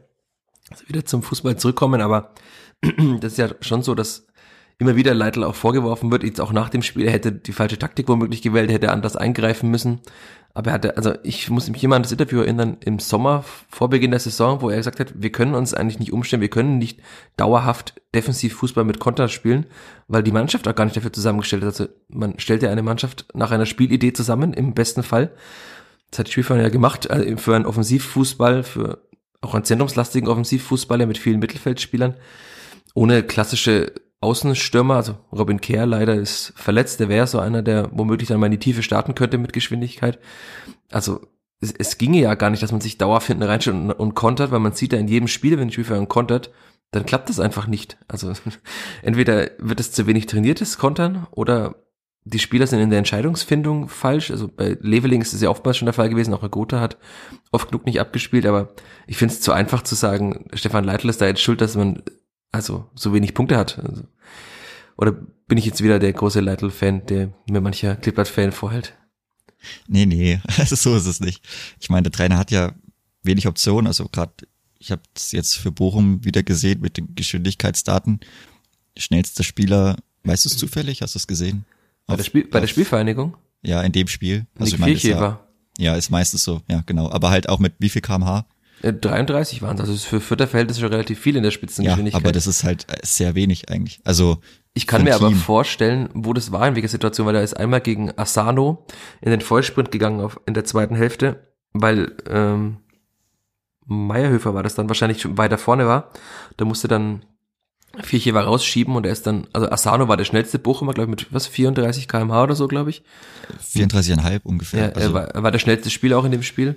Also 0.70 0.88
wieder 0.88 1.04
zum 1.04 1.22
Fußball 1.22 1.56
zurückkommen, 1.56 2.00
aber 2.00 2.34
das 3.20 3.32
ist 3.32 3.38
ja 3.38 3.48
schon 3.60 3.82
so, 3.82 3.94
dass 3.94 4.26
immer 4.78 4.96
wieder 4.96 5.14
Leitl 5.14 5.44
auch 5.44 5.54
vorgeworfen 5.54 6.10
wird, 6.10 6.24
jetzt 6.24 6.40
auch 6.40 6.52
nach 6.52 6.68
dem 6.68 6.82
Spiel, 6.82 7.06
er 7.06 7.12
hätte 7.12 7.32
die 7.32 7.52
falsche 7.52 7.78
Taktik 7.78 8.08
womöglich 8.08 8.42
gewählt, 8.42 8.70
hätte 8.70 8.90
anders 8.90 9.16
eingreifen 9.16 9.70
müssen. 9.70 10.00
Aber 10.56 10.70
er 10.70 10.74
hatte, 10.74 10.96
also 10.96 11.14
ich 11.24 11.50
muss 11.50 11.68
mich 11.68 11.84
an 11.84 12.02
das 12.02 12.12
Interview 12.12 12.38
erinnern 12.40 12.76
im 12.84 13.00
Sommer 13.00 13.44
vor 13.68 13.90
Beginn 13.90 14.12
der 14.12 14.20
Saison, 14.20 14.60
wo 14.60 14.70
er 14.70 14.76
gesagt 14.76 15.00
hat, 15.00 15.12
wir 15.16 15.32
können 15.32 15.56
uns 15.56 15.74
eigentlich 15.74 15.98
nicht 15.98 16.12
umstellen, 16.12 16.42
wir 16.42 16.48
können 16.48 16.78
nicht 16.78 17.00
dauerhaft 17.36 18.00
defensiv 18.14 18.54
Fußball 18.54 18.84
mit 18.84 19.00
Konter 19.00 19.26
spielen, 19.26 19.66
weil 20.06 20.22
die 20.22 20.30
Mannschaft 20.30 20.68
auch 20.68 20.74
gar 20.76 20.84
nicht 20.84 20.96
dafür 20.96 21.12
zusammengestellt 21.12 21.64
ist. 21.64 21.80
Also 21.80 21.92
man 22.08 22.38
stellt 22.38 22.62
ja 22.62 22.70
eine 22.70 22.84
Mannschaft 22.84 23.26
nach 23.34 23.50
einer 23.50 23.66
Spielidee 23.66 24.12
zusammen, 24.12 24.52
im 24.52 24.74
besten 24.74 25.02
Fall. 25.02 25.32
Das 26.12 26.20
hat 26.20 26.28
die 26.28 26.32
Spielverein 26.32 26.62
ja 26.62 26.68
gemacht, 26.68 27.10
also 27.10 27.36
für 27.36 27.56
einen 27.56 27.66
Offensivfußball, 27.66 28.62
für 28.62 29.02
auch 29.40 29.54
einen 29.54 29.64
zentrumslastigen 29.64 30.28
Offensivfußballer 30.28 31.06
mit 31.06 31.18
vielen 31.18 31.40
Mittelfeldspielern, 31.40 32.14
ohne 32.94 33.24
klassische 33.24 33.92
Außenstürmer, 34.24 34.96
also 34.96 35.16
Robin 35.30 35.60
Kerr 35.60 35.86
leider 35.86 36.14
ist 36.14 36.52
verletzt, 36.56 36.98
der 36.98 37.08
wäre 37.08 37.26
so 37.26 37.38
einer, 37.38 37.62
der 37.62 37.90
womöglich 37.92 38.28
dann 38.28 38.40
mal 38.40 38.46
in 38.46 38.52
die 38.52 38.58
Tiefe 38.58 38.82
starten 38.82 39.14
könnte 39.14 39.38
mit 39.38 39.52
Geschwindigkeit. 39.52 40.18
Also 40.90 41.20
es, 41.60 41.72
es 41.72 41.98
ginge 41.98 42.20
ja 42.20 42.34
gar 42.34 42.50
nicht, 42.50 42.62
dass 42.62 42.72
man 42.72 42.80
sich 42.80 42.98
dauerhaft 42.98 43.26
hinten 43.26 43.42
reinstellt 43.42 43.76
und, 43.76 43.92
und 43.92 44.14
kontert, 44.14 44.50
weil 44.50 44.60
man 44.60 44.72
sieht 44.72 44.92
ja 44.92 44.98
in 44.98 45.08
jedem 45.08 45.28
Spiel, 45.28 45.58
wenn 45.58 45.68
ein 45.68 45.72
Spielführer 45.72 46.04
kontert, 46.06 46.50
dann 46.90 47.06
klappt 47.06 47.28
das 47.28 47.40
einfach 47.40 47.66
nicht. 47.66 47.98
Also 48.08 48.32
entweder 49.02 49.50
wird 49.58 49.80
es 49.80 49.92
zu 49.92 50.06
wenig 50.06 50.26
trainiertes 50.26 50.78
Kontern 50.78 51.26
oder 51.30 51.76
die 52.26 52.38
Spieler 52.38 52.66
sind 52.66 52.80
in 52.80 52.88
der 52.88 52.98
Entscheidungsfindung 52.98 53.88
falsch. 53.88 54.30
Also 54.30 54.48
bei 54.48 54.78
Leveling 54.80 55.20
ist 55.20 55.34
es 55.34 55.42
ja 55.42 55.50
oftmals 55.50 55.76
schon 55.76 55.86
der 55.86 55.92
Fall 55.92 56.08
gewesen, 56.08 56.32
auch 56.32 56.50
Gotha 56.50 56.80
hat 56.80 56.96
oft 57.52 57.70
genug 57.70 57.84
nicht 57.84 58.00
abgespielt, 58.00 58.46
aber 58.46 58.74
ich 59.06 59.18
finde 59.18 59.34
es 59.34 59.42
zu 59.42 59.52
einfach 59.52 59.82
zu 59.82 59.94
sagen, 59.94 60.46
Stefan 60.54 60.84
Leitl 60.84 61.10
ist 61.10 61.20
da 61.20 61.26
jetzt 61.26 61.42
schuld, 61.42 61.60
dass 61.60 61.76
man 61.76 62.02
also 62.54 62.88
so 62.94 63.12
wenig 63.12 63.34
Punkte 63.34 63.56
hat. 63.56 63.78
Also, 63.80 64.04
oder 64.96 65.12
bin 65.12 65.58
ich 65.58 65.66
jetzt 65.66 65.82
wieder 65.82 65.98
der 65.98 66.12
große 66.12 66.40
Leitl-Fan, 66.40 67.06
der 67.06 67.32
mir 67.50 67.60
mancher 67.60 67.96
Klippert-Fan 67.96 68.52
vorhält? 68.52 68.94
Nee, 69.88 70.06
nee, 70.06 70.40
also 70.58 70.76
so 70.76 70.96
ist 70.96 71.06
es 71.06 71.20
nicht. 71.20 71.44
Ich 71.80 71.90
meine, 71.90 72.04
der 72.04 72.12
Trainer 72.12 72.38
hat 72.38 72.50
ja 72.50 72.72
wenig 73.22 73.48
Optionen. 73.48 73.88
Also 73.88 74.08
gerade, 74.08 74.32
ich 74.78 74.92
habe 74.92 75.02
es 75.16 75.32
jetzt 75.32 75.56
für 75.56 75.72
Bochum 75.72 76.24
wieder 76.24 76.44
gesehen 76.44 76.80
mit 76.80 76.96
den 76.96 77.14
Geschwindigkeitsdaten. 77.14 78.20
Schnellster 78.96 79.42
Spieler, 79.42 79.96
weißt 80.22 80.44
du 80.44 80.48
es 80.48 80.56
zufällig? 80.56 81.02
Hast 81.02 81.16
du 81.16 81.18
es 81.18 81.26
gesehen? 81.26 81.64
Bei, 82.06 82.14
auf, 82.14 82.18
der, 82.18 82.24
Spiel, 82.24 82.46
bei 82.46 82.60
der 82.60 82.68
Spielvereinigung? 82.68 83.36
Ja, 83.62 83.82
in 83.82 83.90
dem 83.90 84.06
Spiel. 84.06 84.46
Also 84.56 84.64
Nick 84.64 84.74
ich 84.74 84.80
meine, 84.80 84.92
ist 84.92 85.02
ja, 85.02 85.40
ja, 85.78 85.96
ist 85.96 86.10
meistens 86.10 86.44
so, 86.44 86.62
ja, 86.70 86.84
genau. 86.86 87.10
Aber 87.10 87.30
halt 87.30 87.48
auch 87.48 87.58
mit 87.58 87.74
wie 87.80 87.88
viel 87.88 88.02
kmh? 88.02 88.46
33 88.92 89.62
waren 89.62 89.76
es, 89.76 89.80
also 89.80 89.96
für 89.96 90.20
Vierter 90.20 90.46
Verhältnis 90.46 90.78
schon 90.78 90.90
relativ 90.90 91.18
viel 91.18 91.36
in 91.36 91.42
der 91.42 91.50
Spitzengeschwindigkeit. 91.50 92.20
Ja, 92.20 92.26
aber 92.26 92.32
das 92.32 92.46
ist 92.46 92.64
halt 92.64 92.86
sehr 93.02 93.34
wenig 93.34 93.70
eigentlich. 93.70 94.00
Also 94.04 94.38
Ich 94.74 94.86
kann 94.86 95.04
mir 95.04 95.16
Team. 95.16 95.26
aber 95.26 95.34
vorstellen, 95.34 96.10
wo 96.14 96.32
das 96.32 96.52
war, 96.52 96.66
in 96.68 96.74
welcher 96.74 96.88
Situation, 96.88 97.26
weil 97.26 97.36
er 97.36 97.42
ist 97.42 97.54
einmal 97.54 97.80
gegen 97.80 98.16
Asano 98.18 98.86
in 99.20 99.30
den 99.30 99.40
Vollsprint 99.40 99.90
gegangen 99.90 100.20
auf, 100.20 100.40
in 100.46 100.54
der 100.54 100.64
zweiten 100.64 100.96
Hälfte, 100.96 101.48
weil 101.72 102.12
ähm, 102.28 102.78
Meierhöfer 103.86 104.54
war 104.54 104.62
das 104.62 104.74
dann 104.74 104.88
wahrscheinlich 104.88 105.20
schon 105.20 105.38
weiter 105.38 105.58
vorne 105.58 105.86
war. 105.86 106.10
Da 106.56 106.64
musste 106.64 106.88
dann 106.88 107.24
Vierche 108.02 108.34
war 108.34 108.44
rausschieben 108.44 108.96
und 108.96 109.06
er 109.06 109.12
ist 109.12 109.26
dann, 109.26 109.46
also 109.52 109.70
Asano 109.70 110.08
war 110.08 110.16
der 110.16 110.24
schnellste 110.24 110.58
Bochumer, 110.58 110.94
glaube 110.94 111.12
ich, 111.12 111.26
mit 111.26 111.32
was, 111.32 111.46
34 111.46 112.08
kmh 112.08 112.42
oder 112.42 112.56
so, 112.56 112.66
glaube 112.66 112.90
ich. 112.90 113.02
34,5 113.72 114.40
ungefähr. 114.42 114.86
Ja, 114.86 114.92
also. 114.92 115.08
er, 115.08 115.14
war, 115.14 115.24
er 115.28 115.42
war 115.42 115.50
der 115.52 115.58
schnellste 115.58 115.90
Spieler 115.90 116.18
auch 116.18 116.24
in 116.24 116.32
dem 116.32 116.42
Spiel. 116.42 116.76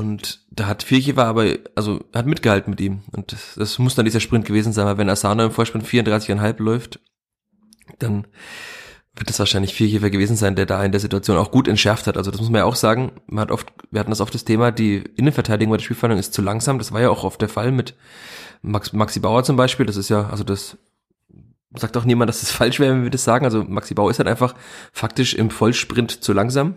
Und 0.00 0.40
da 0.50 0.66
hat 0.66 0.82
Vierche 0.82 1.14
war 1.16 1.26
aber, 1.26 1.58
also 1.74 2.00
hat 2.14 2.24
mitgehalten 2.24 2.70
mit 2.70 2.80
ihm. 2.80 3.02
Und 3.12 3.32
das, 3.32 3.54
das 3.56 3.78
muss 3.78 3.94
dann 3.94 4.06
dieser 4.06 4.20
Sprint 4.20 4.46
gewesen 4.46 4.72
sein, 4.72 4.86
weil 4.86 4.96
wenn 4.96 5.10
Asano 5.10 5.44
im 5.44 5.50
Vorsprint 5.50 5.84
34,5 5.86 6.62
läuft, 6.62 7.00
dann 7.98 8.26
wird 9.14 9.28
das 9.28 9.38
wahrscheinlich 9.38 9.74
Vierjefer 9.74 10.08
gewesen 10.08 10.36
sein, 10.36 10.56
der 10.56 10.64
da 10.64 10.82
in 10.82 10.92
der 10.92 11.02
Situation 11.02 11.36
auch 11.36 11.50
gut 11.50 11.68
entschärft 11.68 12.06
hat. 12.06 12.16
Also 12.16 12.30
das 12.30 12.40
muss 12.40 12.48
man 12.48 12.60
ja 12.60 12.64
auch 12.64 12.76
sagen. 12.76 13.12
Man 13.26 13.42
hat 13.42 13.50
oft, 13.50 13.70
wir 13.90 14.00
hatten 14.00 14.08
das 14.08 14.22
oft 14.22 14.32
das 14.32 14.44
Thema, 14.44 14.72
die 14.72 15.04
Innenverteidigung 15.16 15.70
bei 15.70 15.76
der 15.76 15.84
Spielverhandlung 15.84 16.18
ist 16.18 16.32
zu 16.32 16.40
langsam. 16.40 16.78
Das 16.78 16.92
war 16.92 17.02
ja 17.02 17.10
auch 17.10 17.24
oft 17.24 17.42
der 17.42 17.50
Fall 17.50 17.70
mit 17.70 17.94
Max, 18.62 18.94
Maxi 18.94 19.20
Bauer 19.20 19.44
zum 19.44 19.56
Beispiel. 19.56 19.84
Das 19.84 19.98
ist 19.98 20.08
ja, 20.08 20.30
also 20.30 20.44
das 20.44 20.78
sagt 21.74 21.98
auch 21.98 22.06
niemand, 22.06 22.30
dass 22.30 22.40
das 22.40 22.52
falsch 22.52 22.80
wäre, 22.80 22.94
wenn 22.94 23.02
wir 23.02 23.10
das 23.10 23.24
sagen. 23.24 23.44
Also 23.44 23.64
Maxi 23.64 23.92
Bauer 23.92 24.10
ist 24.10 24.18
halt 24.18 24.30
einfach 24.30 24.54
faktisch 24.94 25.34
im 25.34 25.50
Vollsprint 25.50 26.24
zu 26.24 26.32
langsam. 26.32 26.76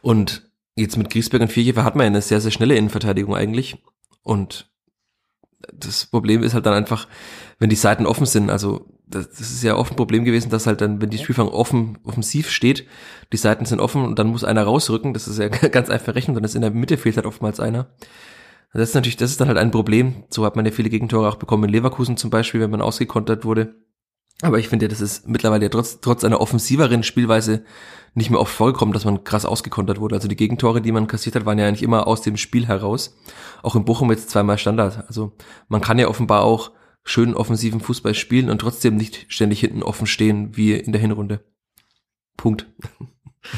Und 0.00 0.50
jetzt 0.76 0.96
mit 0.96 1.10
Griesberg 1.10 1.42
und 1.42 1.52
Vierjefer 1.52 1.84
hat 1.84 1.96
man 1.96 2.04
ja 2.04 2.08
eine 2.08 2.22
sehr, 2.22 2.40
sehr 2.40 2.50
schnelle 2.50 2.76
Innenverteidigung 2.76 3.34
eigentlich. 3.34 3.76
Und 4.22 4.70
das 5.72 6.06
Problem 6.06 6.42
ist 6.42 6.54
halt 6.54 6.66
dann 6.66 6.74
einfach, 6.74 7.06
wenn 7.58 7.70
die 7.70 7.76
Seiten 7.76 8.06
offen 8.06 8.26
sind. 8.26 8.50
Also 8.50 8.86
das, 9.06 9.30
das 9.30 9.50
ist 9.50 9.62
ja 9.62 9.76
oft 9.76 9.92
ein 9.92 9.96
Problem 9.96 10.24
gewesen, 10.24 10.50
dass 10.50 10.66
halt 10.66 10.80
dann, 10.80 11.00
wenn 11.00 11.10
die 11.10 11.18
Spielfang 11.18 11.48
offen, 11.48 11.98
offensiv 12.04 12.50
steht, 12.50 12.86
die 13.32 13.36
Seiten 13.36 13.64
sind 13.64 13.80
offen 13.80 14.04
und 14.04 14.18
dann 14.18 14.28
muss 14.28 14.44
einer 14.44 14.64
rausrücken. 14.64 15.14
Das 15.14 15.28
ist 15.28 15.38
ja 15.38 15.48
ganz 15.48 15.90
einfach 15.90 16.14
rechnen, 16.14 16.34
dann 16.34 16.44
ist 16.44 16.54
in 16.54 16.62
der 16.62 16.70
Mitte 16.70 16.96
fehlt 16.96 17.16
halt 17.16 17.26
oftmals 17.26 17.60
einer. 17.60 17.88
Das 18.72 18.88
ist 18.88 18.94
natürlich, 18.94 19.18
das 19.18 19.30
ist 19.30 19.40
dann 19.40 19.48
halt 19.48 19.58
ein 19.58 19.70
Problem. 19.70 20.24
So 20.30 20.46
hat 20.46 20.56
man 20.56 20.64
ja 20.64 20.72
viele 20.72 20.88
Gegentore 20.88 21.28
auch 21.28 21.36
bekommen 21.36 21.64
in 21.64 21.70
Leverkusen 21.70 22.16
zum 22.16 22.30
Beispiel, 22.30 22.60
wenn 22.60 22.70
man 22.70 22.80
ausgekontert 22.80 23.44
wurde. 23.44 23.74
Aber 24.40 24.58
ich 24.58 24.68
finde, 24.68 24.88
das 24.88 25.00
ist 25.00 25.28
mittlerweile 25.28 25.64
ja 25.64 25.68
trotz, 25.68 26.00
trotz 26.00 26.24
einer 26.24 26.40
offensiveren 26.40 27.02
Spielweise 27.02 27.64
nicht 28.14 28.30
mehr 28.30 28.40
oft 28.40 28.52
vorgekommen, 28.52 28.92
dass 28.92 29.04
man 29.04 29.24
krass 29.24 29.44
ausgekontert 29.44 30.00
wurde. 30.00 30.16
Also 30.16 30.28
die 30.28 30.36
Gegentore, 30.36 30.82
die 30.82 30.92
man 30.92 31.06
kassiert 31.06 31.36
hat, 31.36 31.46
waren 31.46 31.58
ja 31.58 31.66
eigentlich 31.66 31.82
immer 31.82 32.06
aus 32.06 32.22
dem 32.22 32.36
Spiel 32.36 32.66
heraus. 32.66 33.16
Auch 33.62 33.76
in 33.76 33.84
Bochum 33.84 34.10
jetzt 34.10 34.30
zweimal 34.30 34.58
Standard. 34.58 35.06
Also 35.06 35.36
man 35.68 35.80
kann 35.80 35.98
ja 35.98 36.08
offenbar 36.08 36.42
auch 36.42 36.72
schönen 37.04 37.34
offensiven 37.34 37.80
Fußball 37.80 38.14
spielen 38.14 38.50
und 38.50 38.60
trotzdem 38.60 38.96
nicht 38.96 39.26
ständig 39.28 39.60
hinten 39.60 39.82
offen 39.82 40.06
stehen 40.06 40.56
wie 40.56 40.72
in 40.72 40.92
der 40.92 41.00
Hinrunde. 41.00 41.44
Punkt. 42.36 42.66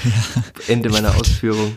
Ja, 0.04 0.42
Ende 0.68 0.88
meiner 0.88 1.08
wollte, 1.08 1.20
Ausführung. 1.20 1.76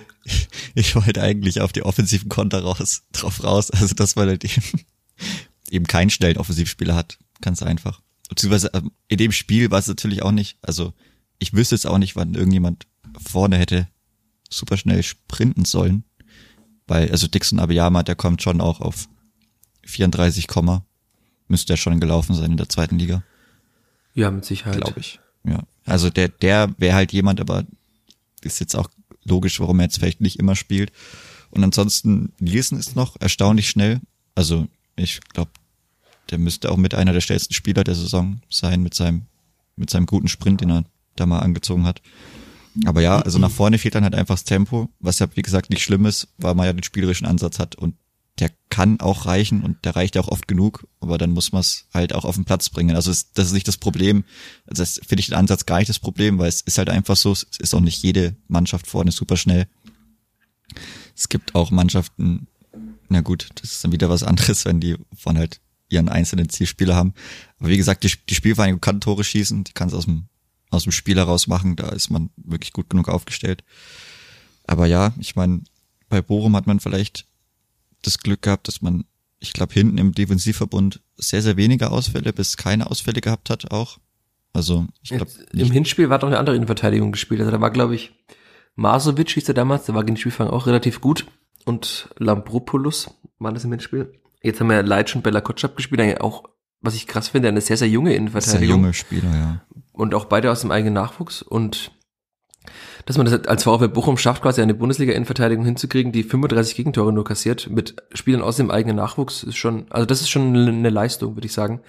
Ich 0.76 0.96
wollte 0.96 1.22
eigentlich 1.22 1.60
auf 1.62 1.74
die 1.74 1.84
offensiven 1.84 2.30
Konter 2.30 2.64
raus, 2.64 3.04
drauf 3.12 3.44
raus, 3.44 3.72
also 3.72 3.96
dass 3.96 4.16
man 4.16 4.30
halt 4.30 4.46
eben, 4.46 4.86
eben 5.70 5.88
keinen 5.88 6.10
schnellen 6.10 6.38
Offensivspieler 6.38 6.96
hat. 6.96 7.18
Ganz 7.42 7.62
einfach. 7.64 8.02
Beziehungsweise 8.30 8.72
ähm, 8.74 8.92
in 9.08 9.18
dem 9.18 9.32
Spiel 9.32 9.72
war 9.72 9.80
es 9.80 9.88
natürlich 9.88 10.24
auch 10.24 10.32
nicht, 10.32 10.58
also 10.62 10.94
ich 11.40 11.54
wüsste 11.54 11.76
jetzt 11.76 11.88
auch 11.88 11.98
nicht, 11.98 12.16
wann 12.16 12.34
irgendjemand 12.34 12.88
vorne 13.18 13.58
hätte 13.58 13.88
super 14.50 14.78
schnell 14.78 15.04
sprinten 15.04 15.66
sollen. 15.66 16.04
Weil, 16.88 17.12
also 17.12 17.28
Dixon 17.28 17.60
Abiyama, 17.60 18.04
der 18.04 18.16
kommt 18.16 18.42
schon 18.42 18.62
auch 18.62 18.80
auf 18.80 19.08
34, 19.86 20.48
müsste 21.48 21.74
er 21.74 21.78
schon 21.78 22.00
gelaufen 22.00 22.34
sein 22.34 22.52
in 22.52 22.58
der 22.58 22.70
zweiten 22.70 22.98
Liga. 22.98 23.24
Ja, 24.14 24.32
mit 24.32 24.46
Sicherheit. 24.46 24.82
Glaube 24.82 25.00
ich. 25.00 25.20
Ja. 25.44 25.64
Also 25.86 26.10
der, 26.10 26.30
der 26.30 26.74
wäre 26.78 26.96
halt 26.96 27.14
jemand, 27.14 27.40
aber 27.40 27.66
ist 28.42 28.60
jetzt 28.60 28.76
auch 28.76 28.90
logisch, 29.24 29.60
warum 29.60 29.80
er 29.80 29.86
jetzt 29.86 29.98
vielleicht 29.98 30.22
nicht 30.22 30.40
immer 30.40 30.56
spielt. 30.56 30.92
Und 31.50 31.64
ansonsten, 31.64 32.34
Nielsen 32.40 32.78
ist 32.78 32.96
noch 32.96 33.20
erstaunlich 33.20 33.70
schnell. 33.70 34.00
Also 34.36 34.68
ich 34.96 35.22
glaube, 35.34 35.52
der 36.30 36.38
müsste 36.38 36.72
auch 36.72 36.78
mit 36.78 36.94
einer 36.94 37.14
der 37.14 37.22
schnellsten 37.22 37.54
Spieler 37.54 37.84
der 37.84 37.96
Saison 37.96 38.42
sein, 38.50 38.82
mit 38.82 38.94
seinem, 38.94 39.24
mit 39.76 39.90
seinem 39.90 40.06
guten 40.06 40.28
Sprint, 40.28 40.62
den 40.62 40.70
er 40.70 40.84
da 41.16 41.26
mal 41.26 41.40
angezogen 41.40 41.86
hat. 41.86 42.02
Aber 42.86 43.02
ja, 43.02 43.20
also 43.20 43.40
nach 43.40 43.52
vorne 43.52 43.78
fehlt 43.78 43.96
dann 43.96 44.04
halt 44.04 44.16
einfach 44.16 44.36
das 44.36 44.44
Tempo, 44.44 44.90
was 45.00 45.20
ja, 45.20 45.28
wie 45.34 45.42
gesagt, 45.42 45.70
nicht 45.70 45.82
schlimm 45.82 46.06
ist, 46.06 46.28
weil 46.38 46.54
man 46.54 46.66
ja 46.66 46.74
den 46.74 46.84
spielerischen 46.84 47.26
Ansatz 47.26 47.60
hat 47.60 47.76
und 47.76 47.96
der 48.40 48.52
kann 48.70 49.00
auch 49.00 49.26
reichen 49.26 49.64
und 49.64 49.84
der 49.84 49.96
reicht 49.96 50.16
ja 50.16 50.22
auch 50.22 50.28
oft 50.28 50.48
genug, 50.48 50.88
aber 51.00 51.18
dann 51.18 51.32
muss 51.32 51.52
man 51.52 51.62
es 51.62 51.88
halt 51.92 52.14
auch 52.14 52.24
auf 52.24 52.36
den 52.36 52.46
Platz 52.46 52.70
bringen. 52.70 52.96
Also 52.96 53.10
das 53.10 53.48
ist 53.48 53.54
nicht 53.54 53.68
das 53.68 53.78
Problem. 53.78 54.26
Also 54.68 54.84
das 54.84 55.02
finde 55.06 55.22
ich 55.22 55.28
den 55.28 55.36
Ansatz 55.36 55.66
gar 55.66 55.80
nicht 55.80 55.90
das 55.90 55.98
Problem, 55.98 56.38
weil 56.38 56.50
es 56.50 56.62
ist 56.62 56.78
halt 56.78 56.90
einfach 56.90 57.16
so, 57.16 57.32
es 57.32 57.44
ist 57.58 57.74
auch 57.74 57.80
nicht 57.80 58.04
jede 58.04 58.36
Mannschaft 58.48 58.86
vorne 58.86 59.12
super 59.12 59.38
schnell. 59.38 59.68
Es 61.16 61.30
gibt 61.30 61.56
auch 61.56 61.72
Mannschaften, 61.72 62.48
na 63.10 63.22
gut, 63.22 63.50
das 63.56 63.72
ist 63.72 63.84
dann 63.84 63.92
wieder 63.92 64.10
was 64.10 64.22
anderes, 64.22 64.66
wenn 64.66 64.80
die 64.80 64.98
von 65.16 65.38
halt 65.38 65.60
ihren 65.90 66.10
einzelnen 66.10 66.50
Zielspieler 66.50 66.96
haben. 66.96 67.14
Aber 67.60 67.70
wie 67.70 67.78
gesagt, 67.78 68.04
die, 68.04 68.12
die 68.30 68.36
Spielvereinigung 68.36 68.82
kann 68.82 69.02
Tore 69.02 69.24
schießen, 69.24 69.64
die 69.64 69.74
kann 69.74 69.88
es 69.88 69.94
aus 69.94 70.06
dem, 70.06 70.26
aus 70.70 70.84
dem 70.84 70.92
Spiel 70.92 71.18
heraus 71.18 71.48
machen, 71.48 71.76
da 71.76 71.90
ist 71.90 72.10
man 72.10 72.30
wirklich 72.36 72.74
gut 72.74 72.90
genug 72.90 73.08
aufgestellt. 73.10 73.64
Aber 74.66 74.86
ja, 74.86 75.14
ich 75.18 75.36
meine, 75.36 75.62
bei 76.10 76.22
Bochum 76.22 76.56
hat 76.56 76.68
man 76.68 76.80
vielleicht 76.80 77.26
das 78.02 78.20
Glück 78.20 78.42
gehabt, 78.42 78.68
dass 78.68 78.82
man, 78.82 79.06
ich 79.40 79.54
glaube, 79.54 79.74
hinten 79.74 79.98
im 79.98 80.14
Defensivverbund 80.14 81.02
sehr, 81.16 81.42
sehr 81.42 81.58
wenige 81.58 81.92
Ausfälle 81.92 82.34
bis 82.34 82.58
keine 82.58 82.90
Ausfälle 82.90 83.22
gehabt 83.22 83.50
hat 83.50 83.72
auch. 83.72 83.98
Also 84.54 84.88
ich 85.04 85.10
glaube. 85.10 85.32
Im 85.54 85.72
Hinspiel 85.72 86.10
war 86.10 86.20
doch 86.20 86.28
eine 86.28 86.40
andere 86.40 86.56
Innenverteidigung 86.56 87.12
gespielt. 87.12 87.40
Also 87.42 87.52
da 87.52 87.62
war, 87.62 87.72
glaube 87.72 87.96
ich, 87.96 88.14
Masovic 88.76 89.30
hieß 89.32 89.48
er 89.50 89.54
damals, 89.54 89.86
der 89.86 89.96
war 89.96 90.04
gegen 90.04 90.16
den 90.16 90.20
Spielfang 90.20 90.48
auch 90.48 90.68
relativ 90.68 91.02
gut. 91.02 91.28
Und 91.66 92.10
Lambropoulos 92.18 93.14
war 93.40 93.52
das 93.52 93.66
im 93.66 93.72
Hinspiel. 93.72 94.14
Jetzt 94.48 94.62
haben 94.62 94.70
wir 94.70 94.82
Leitsch 94.82 95.16
und 95.16 95.24
Bella 95.24 95.42
Kotschap 95.42 95.76
gespielt, 95.76 96.00
eigentlich 96.00 96.22
auch, 96.22 96.44
was 96.82 96.96
ich 96.96 97.06
krass 97.06 97.28
finde, 97.28 97.50
eine 97.50 97.62
sehr, 97.62 97.78
sehr 97.78 97.90
junge 97.90 98.14
Innenverteidigung. 98.14 98.68
Sehr 98.68 98.76
junge 98.78 98.94
Spieler, 98.94 99.36
ja. 99.36 99.62
Und 99.92 100.16
auch 100.16 100.26
beide 100.26 100.52
aus 100.52 100.62
dem 100.62 100.72
eigenen 100.72 100.94
Nachwuchs. 100.94 101.42
Und 101.42 101.92
dass 103.06 103.18
man 103.18 103.26
das 103.26 103.46
als 103.46 103.64
VfB 103.64 103.88
Bochum 103.88 104.18
schafft, 104.18 104.42
quasi 104.42 104.62
eine 104.62 104.74
Bundesliga-Innenverteidigung 104.74 105.66
hinzukriegen, 105.66 106.12
die 106.12 106.24
35 106.24 106.76
Gegentore 106.76 107.12
nur 107.12 107.26
kassiert, 107.26 107.70
mit 107.70 107.96
Spielern 108.14 108.42
aus 108.42 108.58
dem 108.58 108.72
eigenen 108.72 108.96
Nachwuchs, 108.96 109.44
ist 109.44 109.58
schon, 109.58 109.86
also 109.90 110.06
das 110.06 110.22
ist 110.22 110.30
schon 110.30 110.56
eine 110.56 110.90
Leistung, 110.90 111.36
würde 111.36 111.48
ich 111.48 111.54
sagen. 111.54 111.82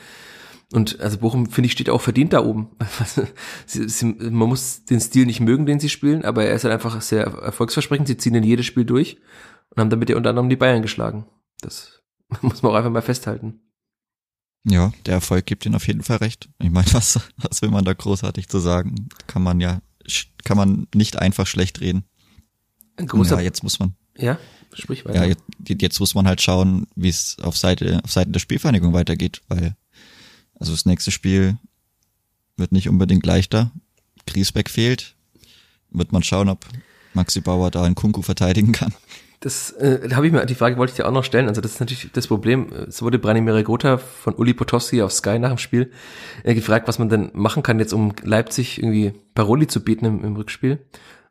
Und 0.73 1.01
also 1.01 1.18
Bochum, 1.18 1.47
finde 1.47 1.66
ich, 1.66 1.73
steht 1.73 1.90
auch 1.90 2.01
verdient 2.01 2.33
da 2.33 2.44
oben. 2.44 2.71
sie, 3.66 3.88
sie, 3.88 4.05
man 4.05 4.49
muss 4.49 4.85
den 4.85 5.01
Stil 5.01 5.27
nicht 5.27 5.40
mögen, 5.40 5.64
den 5.64 5.81
sie 5.81 5.88
spielen, 5.88 6.25
aber 6.25 6.44
er 6.44 6.55
ist 6.55 6.64
halt 6.64 6.75
einfach 6.75 7.01
sehr 7.01 7.25
erfolgsversprechend. 7.25 8.09
Sie 8.09 8.16
ziehen 8.16 8.35
in 8.35 8.42
jedes 8.42 8.66
Spiel 8.66 8.85
durch 8.85 9.18
und 9.71 9.81
haben 9.81 9.90
damit 9.90 10.11
ja 10.11 10.16
unter 10.16 10.31
anderem 10.31 10.49
die 10.49 10.57
Bayern 10.57 10.83
geschlagen. 10.83 11.27
Das 11.61 11.98
muss 12.43 12.62
man 12.62 12.73
auch 12.73 12.77
einfach 12.77 12.91
mal 12.91 13.03
festhalten. 13.03 13.61
Ja, 14.64 14.93
der 15.07 15.14
Erfolg 15.14 15.47
gibt 15.47 15.64
ihnen 15.64 15.77
auf 15.77 15.87
jeden 15.87 16.03
Fall 16.03 16.19
recht. 16.19 16.49
Ich 16.59 16.71
meine, 16.71 16.87
was, 16.93 17.21
was 17.37 17.62
will 17.62 17.71
man 17.71 17.85
da 17.85 17.93
großartig 17.93 18.49
zu 18.49 18.59
sagen? 18.59 19.09
Kann 19.27 19.43
man 19.43 19.61
ja 19.61 19.81
kann 20.45 20.57
man 20.57 20.87
nicht 20.95 21.17
einfach 21.17 21.47
schlecht 21.47 21.81
reden. 21.81 22.05
Ein 22.97 23.07
großer, 23.07 23.37
ja, 23.37 23.43
jetzt 23.43 23.62
muss 23.62 23.79
man. 23.79 23.95
Ja, 24.17 24.38
sprich 24.73 25.05
weiter. 25.05 25.23
Ja, 25.23 25.25
jetzt, 25.25 25.43
jetzt 25.83 26.01
muss 26.01 26.14
man 26.14 26.27
halt 26.27 26.43
schauen, 26.43 26.87
wie 26.97 27.09
es 27.09 27.37
auf 27.41 27.57
Seite, 27.57 28.01
auf 28.03 28.12
Seiten 28.12 28.33
der 28.33 28.41
Spielvereinigung 28.41 28.93
weitergeht, 28.93 29.43
weil, 29.49 29.77
also 30.59 30.73
das 30.73 30.87
nächste 30.87 31.11
Spiel 31.11 31.59
wird 32.57 32.73
nicht 32.73 32.88
unbedingt 32.88 33.25
leichter. 33.25 33.71
Griesbeck 34.27 34.69
fehlt. 34.69 35.14
Wird 35.91 36.12
man 36.12 36.23
schauen, 36.23 36.49
ob 36.49 36.67
Maxi 37.14 37.41
Bauer 37.41 37.71
da 37.71 37.85
einen 37.85 37.95
Kunku 37.95 38.23
verteidigen 38.23 38.73
kann. 38.73 38.93
Das 39.40 39.70
äh, 39.72 40.09
habe 40.14 40.27
ich 40.27 40.33
mir, 40.33 40.44
die 40.46 40.57
Frage 40.57 40.77
wollte 40.79 40.90
ich 40.90 40.96
dir 40.96 41.07
auch 41.07 41.12
noch 41.12 41.22
stellen. 41.22 41.48
Also 41.48 41.61
das 41.61 41.74
ist 41.74 41.81
natürlich 41.81 42.11
das 42.12 42.27
Problem. 42.27 42.72
Es 42.88 43.03
wurde 43.03 43.18
Branimir 43.20 43.62
Gotha 43.62 43.98
von 43.98 44.35
Uli 44.35 44.53
Potossi 44.53 45.01
auf 45.01 45.12
Sky 45.12 45.38
nach 45.38 45.51
dem 45.51 45.59
Spiel 45.59 45.92
äh, 46.42 46.55
gefragt, 46.55 46.88
was 46.88 46.98
man 46.98 47.09
denn 47.09 47.31
machen 47.35 47.62
kann 47.62 47.79
jetzt, 47.79 47.92
um 47.92 48.12
Leipzig 48.24 48.79
irgendwie 48.79 49.12
Paroli 49.35 49.68
zu 49.68 49.85
bieten 49.85 50.05
im, 50.07 50.24
im 50.24 50.37
Rückspiel. 50.37 50.85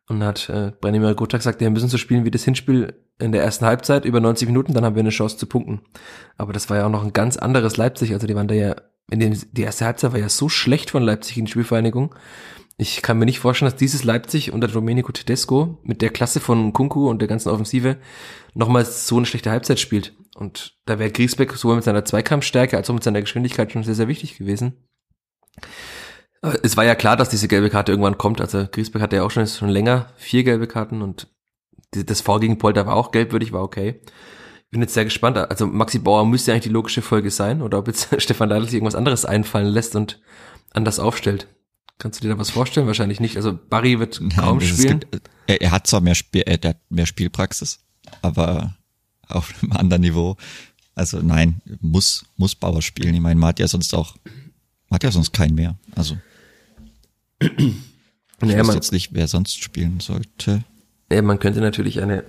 Und 0.07 0.23
hat 0.23 0.47
äh, 0.47 0.71
Branimir 0.79 1.15
Gotha 1.15 1.37
gesagt, 1.37 1.59
wir 1.59 1.69
müssen 1.69 1.89
so 1.89 1.97
spielen 1.97 2.23
wie 2.23 2.31
das 2.31 2.45
Hinspiel 2.45 2.93
in 3.19 3.33
der 3.33 3.43
ersten 3.43 3.65
Halbzeit 3.65 4.05
über 4.05 4.21
90 4.21 4.47
Minuten, 4.47 4.73
dann 4.73 4.85
haben 4.85 4.95
wir 4.95 5.01
eine 5.01 5.09
Chance 5.09 5.37
zu 5.37 5.47
punkten. 5.47 5.81
Aber 6.37 6.53
das 6.53 6.69
war 6.69 6.77
ja 6.77 6.85
auch 6.85 6.91
noch 6.91 7.03
ein 7.03 7.11
ganz 7.11 7.35
anderes 7.35 7.75
Leipzig. 7.75 8.13
Also 8.13 8.25
die 8.25 8.35
waren 8.35 8.47
da 8.47 8.55
ja, 8.55 8.75
in 9.09 9.19
dem, 9.19 9.37
die 9.51 9.63
erste 9.63 9.85
Halbzeit 9.85 10.13
war 10.13 10.19
ja 10.19 10.29
so 10.29 10.47
schlecht 10.47 10.91
von 10.91 11.03
Leipzig 11.03 11.37
in 11.37 11.45
die 11.45 11.51
Spielvereinigung. 11.51 12.15
Ich 12.79 13.01
kann 13.01 13.17
mir 13.17 13.25
nicht 13.25 13.39
vorstellen, 13.39 13.71
dass 13.71 13.79
dieses 13.79 14.03
Leipzig 14.03 14.51
unter 14.51 14.67
Domenico 14.67 15.11
Tedesco 15.11 15.79
mit 15.83 16.03
der 16.03 16.11
Klasse 16.11 16.39
von 16.39 16.73
Kunku 16.73 17.09
und 17.09 17.19
der 17.19 17.27
ganzen 17.27 17.49
Offensive 17.49 17.97
nochmals 18.53 19.07
so 19.07 19.17
eine 19.17 19.25
schlechte 19.25 19.49
Halbzeit 19.49 19.79
spielt. 19.79 20.15
Und 20.35 20.77
da 20.85 20.99
wäre 20.99 21.11
Griesbeck 21.11 21.51
sowohl 21.53 21.75
mit 21.75 21.83
seiner 21.83 22.05
Zweikampfstärke 22.05 22.77
als 22.77 22.87
auch 22.89 22.93
mit 22.93 23.03
seiner 23.03 23.21
Geschwindigkeit 23.21 23.71
schon 23.71 23.83
sehr, 23.83 23.95
sehr 23.95 24.07
wichtig 24.07 24.37
gewesen. 24.37 24.87
Es 26.61 26.77
war 26.77 26.85
ja 26.85 26.93
klar, 26.93 27.17
dass 27.17 27.29
diese 27.29 27.47
gelbe 27.47 27.71
Karte 27.71 27.91
irgendwann 27.91 28.19
kommt. 28.19 28.41
Also 28.41 28.67
Griesbeck 28.71 29.01
hatte 29.01 29.15
ja 29.15 29.23
auch 29.23 29.31
schon, 29.31 29.47
schon 29.47 29.69
länger 29.69 30.13
vier 30.15 30.43
gelbe 30.43 30.67
Karten 30.67 31.01
und 31.01 31.27
das 31.91 32.21
V 32.21 32.39
gegen 32.39 32.59
Polter 32.59 32.85
war 32.85 32.95
auch 32.95 33.11
gelbwürdig, 33.11 33.53
war 33.53 33.63
okay. 33.63 34.01
bin 34.69 34.81
jetzt 34.81 34.93
sehr 34.93 35.05
gespannt. 35.05 35.37
Also 35.37 35.65
Maxi 35.65 35.97
Bauer 35.97 36.25
müsste 36.25 36.51
eigentlich 36.51 36.63
die 36.63 36.69
logische 36.69 37.01
Folge 37.01 37.31
sein, 37.31 37.63
oder 37.63 37.79
ob 37.79 37.87
jetzt 37.87 38.09
Stefan 38.21 38.49
Leitl 38.49 38.65
sich 38.65 38.75
irgendwas 38.75 38.95
anderes 38.95 39.25
einfallen 39.25 39.67
lässt 39.67 39.95
und 39.95 40.21
anders 40.73 40.99
aufstellt. 40.99 41.47
Kannst 41.97 42.19
du 42.19 42.27
dir 42.27 42.33
da 42.33 42.39
was 42.39 42.51
vorstellen? 42.51 42.87
Wahrscheinlich 42.87 43.19
nicht. 43.19 43.37
Also 43.37 43.57
Barry 43.69 43.99
wird 43.99 44.19
kaum 44.35 44.59
Nein, 44.59 44.67
spielen. 44.67 44.99
Gibt, 44.99 45.29
er, 45.47 45.61
er, 45.61 45.71
hat 45.71 45.87
zwar 45.87 46.01
mehr, 46.01 46.15
Spiel, 46.15 46.43
er 46.45 46.69
hat 46.69 46.77
mehr 46.89 47.05
Spielpraxis, 47.05 47.79
aber 48.21 48.75
auf 49.27 49.53
einem 49.61 49.71
anderen 49.71 50.01
Niveau. 50.01 50.37
Also 50.93 51.19
nein, 51.21 51.61
muss, 51.79 52.25
muss 52.37 52.55
Bauer 52.55 52.81
spielen. 52.81 53.13
Ich 53.13 53.21
meine, 53.21 53.39
man 53.39 53.49
hat 53.49 53.59
ja 53.59 53.67
sonst 53.67 53.93
auch, 53.93 54.15
man 54.89 54.95
hat 54.95 55.03
ja 55.03 55.11
sonst 55.11 55.33
keinen 55.33 55.55
mehr. 55.55 55.77
Also. 55.95 56.17
Ich 58.39 58.49
naja, 58.49 58.67
weiß 58.67 58.75
jetzt 58.75 58.91
nicht, 58.91 59.15
wer 59.15 59.27
sonst 59.27 59.63
spielen 59.63 59.99
sollte. 59.99 60.63
Ja, 61.11 61.23
man 61.23 61.39
könnte 61.39 61.59
natürlich 61.59 62.03
eine, 62.03 62.23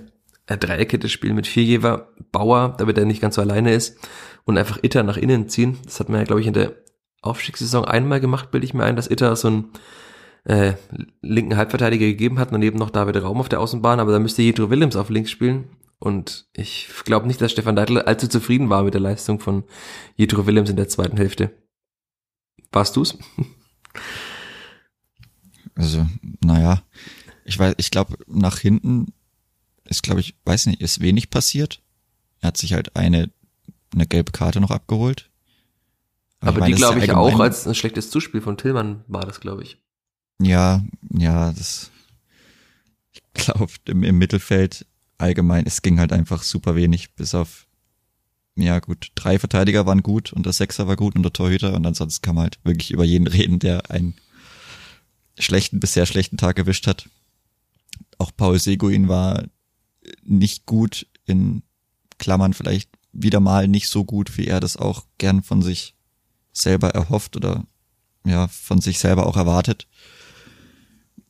eine 0.46 0.58
Dreierkette 0.58 1.10
spielen 1.10 1.34
mit 1.34 1.46
Viergeber, 1.46 2.08
Bauer, 2.32 2.74
damit 2.78 2.96
er 2.96 3.04
nicht 3.04 3.20
ganz 3.20 3.34
so 3.34 3.42
alleine 3.42 3.74
ist 3.74 3.98
und 4.46 4.56
einfach 4.56 4.78
Itter 4.82 5.02
nach 5.02 5.18
innen 5.18 5.50
ziehen. 5.50 5.76
Das 5.84 6.00
hat 6.00 6.08
man 6.08 6.20
ja, 6.20 6.24
glaube 6.24 6.40
ich, 6.40 6.46
in 6.46 6.54
der 6.54 6.74
Aufstiegssaison 7.20 7.84
einmal 7.84 8.20
gemacht, 8.20 8.50
bilde 8.50 8.64
ich 8.64 8.74
mir 8.74 8.84
ein, 8.84 8.96
dass 8.96 9.10
Itter 9.10 9.34
so 9.36 9.48
einen 9.48 9.72
äh, 10.44 10.74
linken 11.20 11.56
Halbverteidiger 11.56 12.06
gegeben 12.06 12.38
hat, 12.38 12.52
daneben 12.52 12.78
noch 12.78 12.90
David 12.90 13.22
Raum 13.22 13.40
auf 13.40 13.48
der 13.48 13.60
Außenbahn, 13.60 14.00
aber 14.00 14.12
da 14.12 14.18
müsste 14.18 14.42
Jedro 14.42 14.70
Willems 14.70 14.96
auf 14.96 15.10
links 15.10 15.30
spielen. 15.30 15.76
Und 15.98 16.46
ich 16.54 16.88
glaube 17.04 17.26
nicht, 17.26 17.40
dass 17.40 17.52
Stefan 17.52 17.74
Deitel 17.74 18.00
allzu 18.00 18.28
zufrieden 18.28 18.70
war 18.70 18.84
mit 18.84 18.94
der 18.94 19.00
Leistung 19.00 19.40
von 19.40 19.64
Jedro 20.16 20.46
Willems 20.46 20.70
in 20.70 20.76
der 20.76 20.88
zweiten 20.88 21.16
Hälfte. 21.16 21.50
Warst 22.72 22.96
du's? 22.96 23.18
Also, 25.74 26.04
naja, 26.44 26.82
ich 27.44 27.56
weiß, 27.56 27.74
ich 27.76 27.92
glaube, 27.92 28.16
nach 28.26 28.58
hinten 28.58 29.12
ist, 29.84 30.02
glaube 30.02 30.18
ich, 30.18 30.34
weiß 30.44 30.66
nicht, 30.66 30.80
ist 30.80 31.00
wenig 31.00 31.30
passiert. 31.30 31.82
Er 32.40 32.48
hat 32.48 32.56
sich 32.56 32.72
halt 32.72 32.96
eine, 32.96 33.30
eine 33.94 34.08
gelbe 34.08 34.32
Karte 34.32 34.60
noch 34.60 34.72
abgeholt. 34.72 35.30
Aber, 36.40 36.60
die 36.66 36.72
glaube 36.72 37.00
ich 37.00 37.10
auch 37.10 37.40
als 37.40 37.66
ein 37.66 37.74
schlechtes 37.74 38.10
Zuspiel 38.10 38.40
von 38.40 38.56
Tillmann 38.56 39.04
war 39.08 39.24
das, 39.24 39.40
glaube 39.40 39.62
ich. 39.62 39.78
Ja, 40.40 40.84
ja, 41.10 41.52
das, 41.52 41.90
ich 43.12 43.22
glaube, 43.34 43.72
im, 43.86 44.04
im 44.04 44.18
Mittelfeld 44.18 44.86
allgemein, 45.18 45.66
es 45.66 45.82
ging 45.82 45.98
halt 45.98 46.12
einfach 46.12 46.44
super 46.44 46.76
wenig, 46.76 47.14
bis 47.14 47.34
auf, 47.34 47.66
ja 48.54 48.78
gut, 48.78 49.10
drei 49.16 49.38
Verteidiger 49.38 49.84
waren 49.84 50.02
gut 50.02 50.32
und 50.32 50.46
der 50.46 50.52
Sechser 50.52 50.86
war 50.86 50.94
gut 50.94 51.16
und 51.16 51.24
der 51.24 51.32
Torhüter 51.32 51.74
und 51.74 51.84
ansonsten 51.84 52.22
kann 52.22 52.36
man 52.36 52.44
halt 52.44 52.58
wirklich 52.62 52.92
über 52.92 53.04
jeden 53.04 53.26
reden, 53.26 53.58
der 53.58 53.90
einen 53.90 54.14
schlechten, 55.38 55.80
bisher 55.80 56.06
schlechten 56.06 56.36
Tag 56.36 56.58
erwischt 56.58 56.86
hat. 56.86 57.08
Auch 58.18 58.30
Paul 58.36 58.58
Seguin 58.58 59.08
war 59.08 59.44
nicht 60.22 60.66
gut 60.66 61.06
in 61.26 61.62
Klammern 62.18 62.52
vielleicht 62.52 62.90
wieder 63.12 63.40
mal 63.40 63.68
nicht 63.68 63.88
so 63.88 64.04
gut, 64.04 64.36
wie 64.38 64.46
er 64.46 64.60
das 64.60 64.76
auch 64.76 65.06
gern 65.18 65.42
von 65.42 65.62
sich 65.62 65.94
selber 66.60 66.90
erhofft 66.90 67.36
oder 67.36 67.64
ja, 68.24 68.48
von 68.48 68.80
sich 68.80 68.98
selber 68.98 69.26
auch 69.26 69.36
erwartet. 69.36 69.86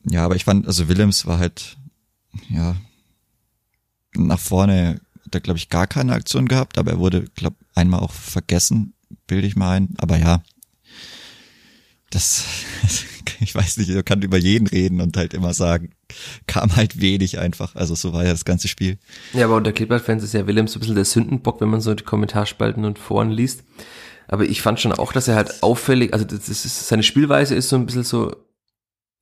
Ja, 0.03 0.25
aber 0.25 0.35
ich 0.35 0.45
fand, 0.45 0.67
also 0.67 0.87
Willems 0.87 1.25
war 1.25 1.39
halt, 1.39 1.77
ja, 2.49 2.75
nach 4.15 4.39
vorne 4.39 5.01
hat 5.25 5.35
er, 5.35 5.41
glaube 5.41 5.57
ich, 5.57 5.69
gar 5.69 5.87
keine 5.87 6.13
Aktion 6.13 6.47
gehabt, 6.47 6.77
aber 6.77 6.91
er 6.91 6.99
wurde, 6.99 7.25
glaube 7.35 7.57
einmal 7.75 7.99
auch 7.99 8.11
vergessen, 8.11 8.93
bilde 9.27 9.47
ich 9.47 9.55
mal 9.55 9.77
ein. 9.77 9.89
Aber 9.97 10.17
ja, 10.17 10.41
das, 12.09 12.45
ich 13.39 13.53
weiß 13.53 13.77
nicht, 13.77 13.89
er 13.89 14.03
kann 14.03 14.21
über 14.21 14.37
jeden 14.37 14.67
reden 14.67 15.01
und 15.01 15.15
halt 15.17 15.33
immer 15.33 15.53
sagen, 15.53 15.91
kam 16.47 16.75
halt 16.75 16.99
wenig 16.99 17.39
einfach. 17.39 17.75
Also 17.75 17.95
so 17.95 18.13
war 18.13 18.23
ja 18.23 18.31
das 18.31 18.45
ganze 18.45 18.67
Spiel. 18.67 18.97
Ja, 19.33 19.45
aber 19.45 19.55
unter 19.55 19.71
Clipboard-Fans 19.71 20.23
ist 20.23 20.33
ja 20.33 20.47
Willems 20.47 20.75
ein 20.75 20.79
bisschen 20.79 20.95
der 20.95 21.05
Sündenbock, 21.05 21.61
wenn 21.61 21.69
man 21.69 21.81
so 21.81 21.93
die 21.93 22.03
Kommentarspalten 22.03 22.85
und 22.85 22.99
Foren 22.99 23.29
liest. 23.29 23.63
Aber 24.29 24.45
ich 24.45 24.61
fand 24.61 24.79
schon 24.79 24.93
auch, 24.93 25.11
dass 25.11 25.27
er 25.27 25.35
halt 25.35 25.63
auffällig, 25.63 26.13
also 26.13 26.23
das 26.23 26.47
ist, 26.47 26.87
seine 26.87 27.03
Spielweise 27.03 27.55
ist 27.55 27.69
so 27.69 27.75
ein 27.75 27.87
bisschen 27.87 28.03
so, 28.03 28.35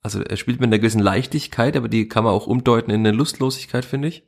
also 0.02 0.20
er 0.20 0.36
spielt 0.36 0.60
mit 0.60 0.68
einer 0.68 0.78
gewissen 0.78 1.00
Leichtigkeit, 1.00 1.76
aber 1.76 1.88
die 1.88 2.08
kann 2.08 2.24
man 2.24 2.34
auch 2.34 2.46
umdeuten 2.46 2.90
in 2.90 3.00
eine 3.00 3.16
Lustlosigkeit, 3.16 3.86
finde 3.86 4.08
ich. 4.08 4.24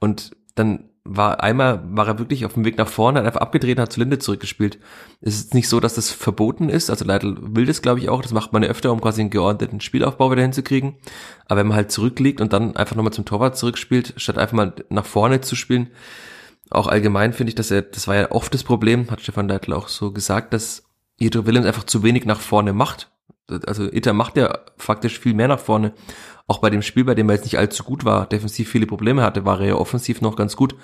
Und 0.00 0.36
dann 0.56 0.90
war 1.04 1.42
einmal, 1.42 1.82
war 1.96 2.08
er 2.08 2.18
wirklich 2.18 2.44
auf 2.44 2.54
dem 2.54 2.64
Weg 2.64 2.76
nach 2.78 2.88
vorne, 2.88 3.20
hat 3.20 3.26
einfach 3.26 3.40
abgedreht 3.40 3.78
und 3.78 3.82
hat 3.82 3.92
zu 3.92 4.00
Linde 4.00 4.18
zurückgespielt. 4.18 4.80
Es 5.20 5.36
ist 5.36 5.54
nicht 5.54 5.68
so, 5.68 5.78
dass 5.78 5.94
das 5.94 6.10
verboten 6.10 6.68
ist, 6.68 6.90
also 6.90 7.04
Leitl 7.04 7.36
will 7.40 7.64
das, 7.64 7.80
glaube 7.80 8.00
ich, 8.00 8.08
auch, 8.08 8.20
das 8.20 8.32
macht 8.32 8.52
man 8.52 8.64
ja 8.64 8.68
öfter, 8.68 8.92
um 8.92 9.00
quasi 9.00 9.20
einen 9.20 9.30
geordneten 9.30 9.80
Spielaufbau 9.80 10.32
wieder 10.32 10.42
hinzukriegen. 10.42 10.96
Aber 11.46 11.60
wenn 11.60 11.68
man 11.68 11.76
halt 11.76 11.92
zurückliegt 11.92 12.40
und 12.40 12.52
dann 12.52 12.76
einfach 12.76 12.96
nochmal 12.96 13.12
zum 13.12 13.24
Torwart 13.24 13.56
zurückspielt, 13.56 14.14
statt 14.16 14.36
einfach 14.36 14.56
mal 14.56 14.74
nach 14.90 15.06
vorne 15.06 15.40
zu 15.40 15.54
spielen, 15.54 15.90
auch 16.70 16.86
allgemein 16.86 17.32
finde 17.32 17.50
ich, 17.50 17.54
dass 17.54 17.70
er, 17.70 17.82
das 17.82 18.08
war 18.08 18.16
ja 18.16 18.30
oft 18.30 18.52
das 18.52 18.64
Problem, 18.64 19.10
hat 19.10 19.20
Stefan 19.20 19.48
Leitl 19.48 19.72
auch 19.72 19.88
so 19.88 20.12
gesagt, 20.12 20.52
dass 20.52 20.84
Jedro 21.18 21.46
Willems 21.46 21.66
einfach 21.66 21.84
zu 21.84 22.02
wenig 22.02 22.24
nach 22.24 22.40
vorne 22.40 22.72
macht. 22.72 23.10
Also 23.66 23.90
Itter 23.90 24.12
macht 24.12 24.36
ja 24.36 24.58
faktisch 24.76 25.18
viel 25.18 25.34
mehr 25.34 25.48
nach 25.48 25.58
vorne. 25.58 25.92
Auch 26.46 26.58
bei 26.58 26.70
dem 26.70 26.82
Spiel, 26.82 27.04
bei 27.04 27.14
dem 27.14 27.28
er 27.28 27.36
jetzt 27.36 27.44
nicht 27.44 27.58
allzu 27.58 27.82
gut 27.82 28.04
war, 28.04 28.26
defensiv 28.26 28.68
viele 28.68 28.86
Probleme 28.86 29.22
hatte, 29.22 29.44
war 29.44 29.60
er 29.60 29.66
ja 29.66 29.74
offensiv 29.74 30.20
noch 30.20 30.36
ganz 30.36 30.56
gut. 30.56 30.76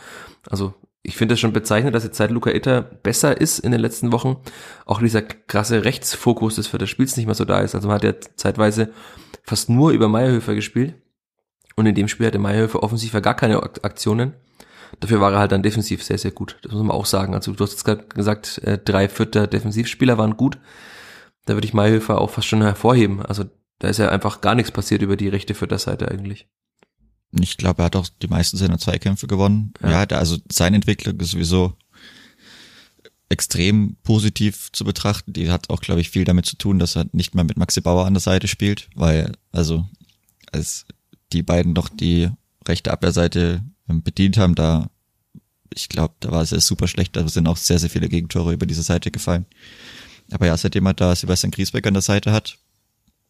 Also 0.48 0.74
ich 1.02 1.16
finde 1.16 1.34
es 1.34 1.40
schon 1.40 1.52
bezeichnend, 1.52 1.94
dass 1.94 2.04
jetzt 2.04 2.16
seit 2.16 2.30
Luca 2.30 2.50
Itter 2.50 2.80
besser 2.80 3.38
ist 3.38 3.58
in 3.58 3.72
den 3.72 3.80
letzten 3.80 4.12
Wochen. 4.12 4.36
Auch 4.86 5.00
dieser 5.00 5.20
krasse 5.22 5.84
Rechtsfokus 5.84 6.56
des 6.56 6.66
für 6.66 6.78
das 6.78 6.88
Spiels 6.88 7.16
nicht 7.16 7.26
mehr 7.26 7.34
so 7.34 7.44
da 7.44 7.60
ist. 7.60 7.74
Also 7.74 7.88
man 7.88 7.96
hat 7.96 8.04
ja 8.04 8.14
zeitweise 8.36 8.92
fast 9.42 9.68
nur 9.68 9.90
über 9.90 10.08
Meierhöfer 10.08 10.54
gespielt. 10.54 10.94
Und 11.76 11.86
in 11.86 11.94
dem 11.94 12.08
Spiel 12.08 12.26
hatte 12.26 12.38
Meierhöfer 12.38 12.82
offensiv 12.82 13.12
gar 13.20 13.34
keine 13.34 13.62
Aktionen. 13.62 14.34
Dafür 15.00 15.20
war 15.20 15.32
er 15.32 15.38
halt 15.38 15.52
dann 15.52 15.62
defensiv 15.62 16.02
sehr, 16.02 16.18
sehr 16.18 16.30
gut. 16.30 16.58
Das 16.62 16.72
muss 16.72 16.82
man 16.82 16.90
auch 16.90 17.06
sagen. 17.06 17.34
Also 17.34 17.52
du 17.52 17.64
hast 17.64 17.72
jetzt 17.72 17.84
gerade 17.84 18.04
gesagt, 18.06 18.58
äh, 18.58 18.78
drei 18.78 19.08
Vierter 19.08 19.46
Defensivspieler 19.46 20.18
waren 20.18 20.36
gut. 20.36 20.58
Da 21.46 21.54
würde 21.54 21.66
ich 21.66 21.74
Mayhöfer 21.74 22.20
auch 22.20 22.30
fast 22.30 22.46
schon 22.46 22.62
hervorheben. 22.62 23.20
Also 23.20 23.44
da 23.78 23.88
ist 23.88 23.98
ja 23.98 24.08
einfach 24.08 24.40
gar 24.40 24.54
nichts 24.54 24.70
passiert 24.70 25.02
über 25.02 25.16
die 25.16 25.28
rechte 25.28 25.54
Vierter-Seite 25.54 26.10
eigentlich. 26.10 26.46
Ich 27.32 27.56
glaube, 27.56 27.82
er 27.82 27.86
hat 27.86 27.96
auch 27.96 28.08
die 28.22 28.28
meisten 28.28 28.56
seiner 28.56 28.78
Zweikämpfe 28.78 29.26
gewonnen. 29.26 29.74
Ja, 29.82 30.06
ja 30.08 30.16
also 30.16 30.36
seine 30.50 30.76
Entwicklung 30.76 31.18
ist 31.20 31.32
sowieso 31.32 31.74
extrem 33.28 33.96
positiv 34.04 34.70
zu 34.72 34.84
betrachten. 34.84 35.32
Die 35.32 35.50
hat 35.50 35.70
auch, 35.70 35.80
glaube 35.80 36.00
ich, 36.00 36.10
viel 36.10 36.24
damit 36.24 36.46
zu 36.46 36.56
tun, 36.56 36.78
dass 36.78 36.96
er 36.96 37.06
nicht 37.12 37.34
mehr 37.34 37.44
mit 37.44 37.56
Maxi 37.56 37.80
Bauer 37.80 38.06
an 38.06 38.14
der 38.14 38.20
Seite 38.20 38.46
spielt, 38.46 38.88
weil, 38.94 39.32
also, 39.50 39.88
als 40.52 40.86
die 41.32 41.42
beiden 41.42 41.74
doch 41.74 41.88
die 41.88 42.30
rechte 42.66 42.92
Abwehrseite 42.92 43.62
bedient 43.86 44.36
haben, 44.36 44.54
da, 44.54 44.90
ich 45.72 45.88
glaube, 45.88 46.14
da 46.20 46.30
war 46.30 46.42
es 46.42 46.50
super 46.50 46.88
schlecht, 46.88 47.16
da 47.16 47.26
sind 47.28 47.46
auch 47.46 47.56
sehr, 47.56 47.78
sehr 47.78 47.90
viele 47.90 48.08
Gegentore 48.08 48.52
über 48.52 48.66
diese 48.66 48.82
Seite 48.82 49.10
gefallen. 49.10 49.46
Aber 50.30 50.46
ja, 50.46 50.56
seitdem 50.56 50.86
er 50.86 50.94
da 50.94 51.14
Sebastian 51.14 51.50
Griesbeck 51.50 51.86
an 51.86 51.94
der 51.94 52.02
Seite 52.02 52.32
hat, 52.32 52.58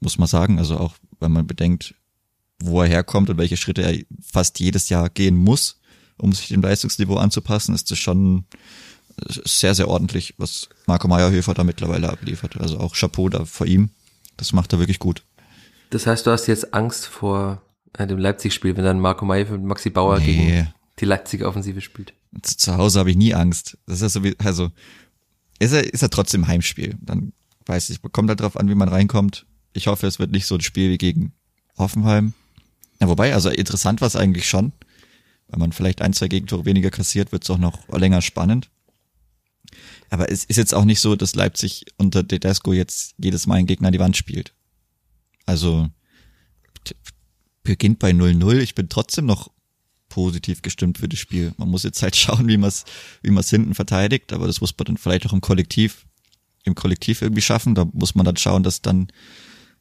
muss 0.01 0.19
man 0.19 0.29
sagen, 0.29 0.59
also 0.59 0.79
auch 0.79 0.95
wenn 1.21 1.33
man 1.33 1.47
bedenkt, 1.47 1.95
wo 2.61 2.83
er 2.83 2.89
herkommt 2.89 3.31
und 3.31 3.39
welche 3.39 3.57
Schritte 3.57 3.83
er 3.83 3.99
fast 4.23 4.61
jedes 4.61 4.89
Jahr 4.89 5.11
gehen 5.11 5.37
muss, 5.37 5.81
um 6.19 6.33
sich 6.33 6.49
dem 6.49 6.63
Leistungsniveau 6.63 7.17
anzupassen, 7.17 7.75
ist 7.75 7.91
das 7.91 7.99
schon 7.99 8.45
sehr, 9.45 9.75
sehr 9.75 9.89
ordentlich, 9.89 10.35
was 10.39 10.69
Marco 10.87 11.09
Meyerhöfer 11.09 11.55
da 11.55 11.65
mittlerweile 11.65 12.11
abliefert. 12.11 12.61
Also 12.61 12.79
auch 12.79 12.95
Chapeau 12.95 13.29
da 13.29 13.45
vor 13.45 13.67
ihm. 13.67 13.91
Das 14.37 14.53
macht 14.53 14.73
er 14.73 14.79
wirklich 14.79 14.99
gut. 14.99 15.23
Das 15.91 16.07
heißt, 16.07 16.27
du 16.27 16.31
hast 16.31 16.47
jetzt 16.47 16.75
Angst 16.75 17.07
vor 17.07 17.63
dem 17.99 18.19
Leipzig-Spiel, 18.19 18.77
wenn 18.77 18.85
dann 18.85 19.01
Marco 19.01 19.25
Meyer 19.25 19.51
mit 19.51 19.63
Maxi 19.63 19.91
Bauer 19.91 20.19
nee. 20.19 20.27
gegen 20.27 20.75
die 21.01 21.05
Leipziger 21.05 21.49
Offensive 21.49 21.81
spielt. 21.81 22.15
Zu, 22.43 22.57
zu 22.57 22.77
Hause 22.77 22.99
habe 22.99 23.11
ich 23.11 23.17
nie 23.17 23.35
Angst. 23.35 23.79
Das 23.87 23.97
ist 23.97 24.03
ja 24.03 24.09
so 24.09 24.25
wie, 24.25 24.37
also 24.39 24.71
ist 25.59 25.73
er, 25.73 25.93
ist 25.93 26.03
er 26.03 26.11
trotzdem 26.11 26.47
Heimspiel. 26.47 26.97
Dann 27.01 27.33
weiß 27.67 27.91
ich, 27.91 28.01
kommt 28.03 28.29
halt 28.29 28.41
drauf 28.41 28.57
an, 28.57 28.69
wie 28.69 28.75
man 28.75 28.89
reinkommt. 28.89 29.47
Ich 29.73 29.87
hoffe, 29.87 30.07
es 30.07 30.19
wird 30.19 30.31
nicht 30.31 30.47
so 30.47 30.55
ein 30.57 30.61
Spiel 30.61 30.91
wie 30.91 30.99
gegen 30.99 31.33
Hoffenheim. 31.79 32.35
Ja, 33.01 33.09
wobei, 33.09 33.35
also 33.35 33.51
interessant 33.51 34.01
war 34.01 34.09
es 34.09 34.17
eigentlich 34.17 34.49
schon. 34.49 34.73
Wenn 35.49 35.61
man 35.61 35.73
vielleicht 35.73 36.03
ein, 36.03 36.13
zwei 36.13 36.29
Gegentore 36.29 36.65
weniger 36.65 36.91
kassiert, 36.91 37.33
wird 37.33 37.45
es 37.45 37.51
auch 37.51 37.59
noch 37.59 37.89
länger 37.89 38.23
spannend. 38.23 38.71
Aber 40.11 40.31
es 40.31 40.45
ist 40.45 40.57
jetzt 40.57 40.75
auch 40.75 40.85
nicht 40.85 41.01
so, 41.01 41.17
dass 41.17 41.35
Leipzig 41.35 41.87
unter 41.97 42.27
Tedesco 42.27 42.73
jetzt 42.73 43.15
jedes 43.19 43.47
Mal 43.47 43.57
einen 43.57 43.67
Gegner 43.67 43.89
an 43.89 43.93
die 43.93 44.01
Wand 44.01 44.17
spielt. 44.17 44.55
Also 45.47 45.89
beginnt 47.65 47.99
bei 47.99 48.11
0-0. 48.11 48.59
Ich 48.59 48.75
bin 48.75 48.89
trotzdem 48.89 49.27
noch 49.27 49.51
positiv 50.09 50.62
gestimmt 50.62 50.99
für 50.99 51.09
das 51.09 51.19
Spiel. 51.19 51.53
Man 51.57 51.69
muss 51.69 51.83
jetzt 51.83 52.03
halt 52.03 52.15
schauen, 52.17 52.47
wie 52.47 52.57
man 52.57 52.69
es 52.69 52.85
wie 53.23 53.31
man's 53.31 53.51
hinten 53.51 53.75
verteidigt, 53.75 54.33
aber 54.33 54.47
das 54.47 54.61
muss 54.61 54.75
man 54.79 54.85
dann 54.87 54.97
vielleicht 54.97 55.27
auch 55.27 55.33
im 55.33 55.41
Kollektiv, 55.41 56.07
im 56.62 56.77
Kollektiv 56.77 57.21
irgendwie 57.21 57.43
schaffen. 57.43 57.75
Da 57.75 57.87
muss 57.93 58.15
man 58.15 58.25
dann 58.25 58.37
schauen, 58.37 58.62
dass 58.62 58.81
dann, 58.81 59.09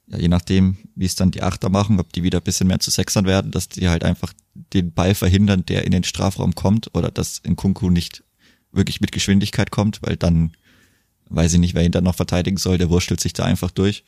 ja, 0.08 0.18
je 0.18 0.30
nachdem, 0.30 0.78
wie 0.96 1.06
es 1.06 1.16
dann 1.16 1.32
die 1.32 1.44
Achter 1.44 1.70
machen, 1.70 2.00
ob 2.00 2.12
die 2.12 2.24
wieder 2.24 2.40
ein 2.40 2.44
bisschen 2.44 2.68
mehr 2.68 2.80
zu 2.80 2.90
Sechsern 2.90 3.26
werden, 3.26 3.52
dass 3.52 3.70
die 3.70 3.88
halt 3.90 4.04
einfach 4.04 4.34
den 4.74 4.92
Ball 4.92 5.14
verhindern, 5.14 5.66
der 5.66 5.86
in 5.86 5.92
den 5.92 6.04
Strafraum 6.04 6.56
kommt 6.56 6.90
oder 6.96 7.12
dass 7.12 7.38
in 7.38 7.56
Kunku 7.56 7.90
nicht 7.90 8.24
wirklich 8.72 9.02
mit 9.02 9.12
Geschwindigkeit 9.12 9.70
kommt, 9.70 10.02
weil 10.02 10.18
dann 10.18 10.54
weiß 11.30 11.54
ich 11.54 11.60
nicht, 11.60 11.74
wer 11.74 11.84
ihn 11.84 11.92
dann 11.92 12.04
noch 12.04 12.16
verteidigen 12.16 12.58
soll, 12.58 12.78
der 12.78 12.90
wurstelt 12.90 13.20
sich 13.20 13.34
da 13.34 13.44
einfach 13.44 13.72
durch. 13.72 14.04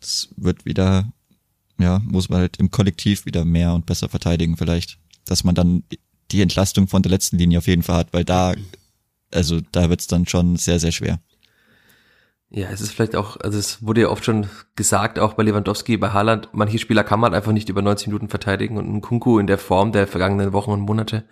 Das 0.00 0.30
wird 0.36 0.64
wieder 0.64 1.12
ja, 1.80 2.00
muss 2.04 2.28
man 2.28 2.40
halt 2.40 2.56
im 2.58 2.70
Kollektiv 2.70 3.26
wieder 3.26 3.44
mehr 3.44 3.72
und 3.74 3.86
besser 3.86 4.08
verteidigen 4.08 4.56
vielleicht. 4.56 4.98
Dass 5.26 5.44
man 5.44 5.54
dann 5.54 5.84
die 6.30 6.42
Entlastung 6.42 6.88
von 6.88 7.02
der 7.02 7.10
letzten 7.10 7.38
Linie 7.38 7.58
auf 7.58 7.66
jeden 7.66 7.82
Fall 7.82 7.96
hat, 7.96 8.12
weil 8.12 8.24
da, 8.24 8.54
also 9.32 9.60
da 9.72 9.90
wird's 9.90 10.06
dann 10.06 10.26
schon 10.26 10.56
sehr, 10.56 10.78
sehr 10.78 10.92
schwer. 10.92 11.20
Ja, 12.52 12.68
es 12.70 12.80
ist 12.80 12.90
vielleicht 12.90 13.14
auch, 13.14 13.36
also 13.36 13.58
es 13.58 13.80
wurde 13.86 14.00
ja 14.00 14.08
oft 14.08 14.24
schon 14.24 14.48
gesagt, 14.74 15.20
auch 15.20 15.34
bei 15.34 15.44
Lewandowski, 15.44 15.96
bei 15.96 16.10
Haaland, 16.10 16.48
manche 16.52 16.78
Spieler 16.78 17.04
kann 17.04 17.20
man 17.20 17.32
einfach 17.32 17.52
nicht 17.52 17.68
über 17.68 17.80
90 17.80 18.08
Minuten 18.08 18.28
verteidigen 18.28 18.76
und 18.76 18.92
ein 18.92 19.00
Kunku 19.00 19.38
in 19.38 19.46
der 19.46 19.58
Form 19.58 19.92
der 19.92 20.08
vergangenen 20.08 20.52
Wochen 20.52 20.72
und 20.72 20.80
Monate 20.80 21.24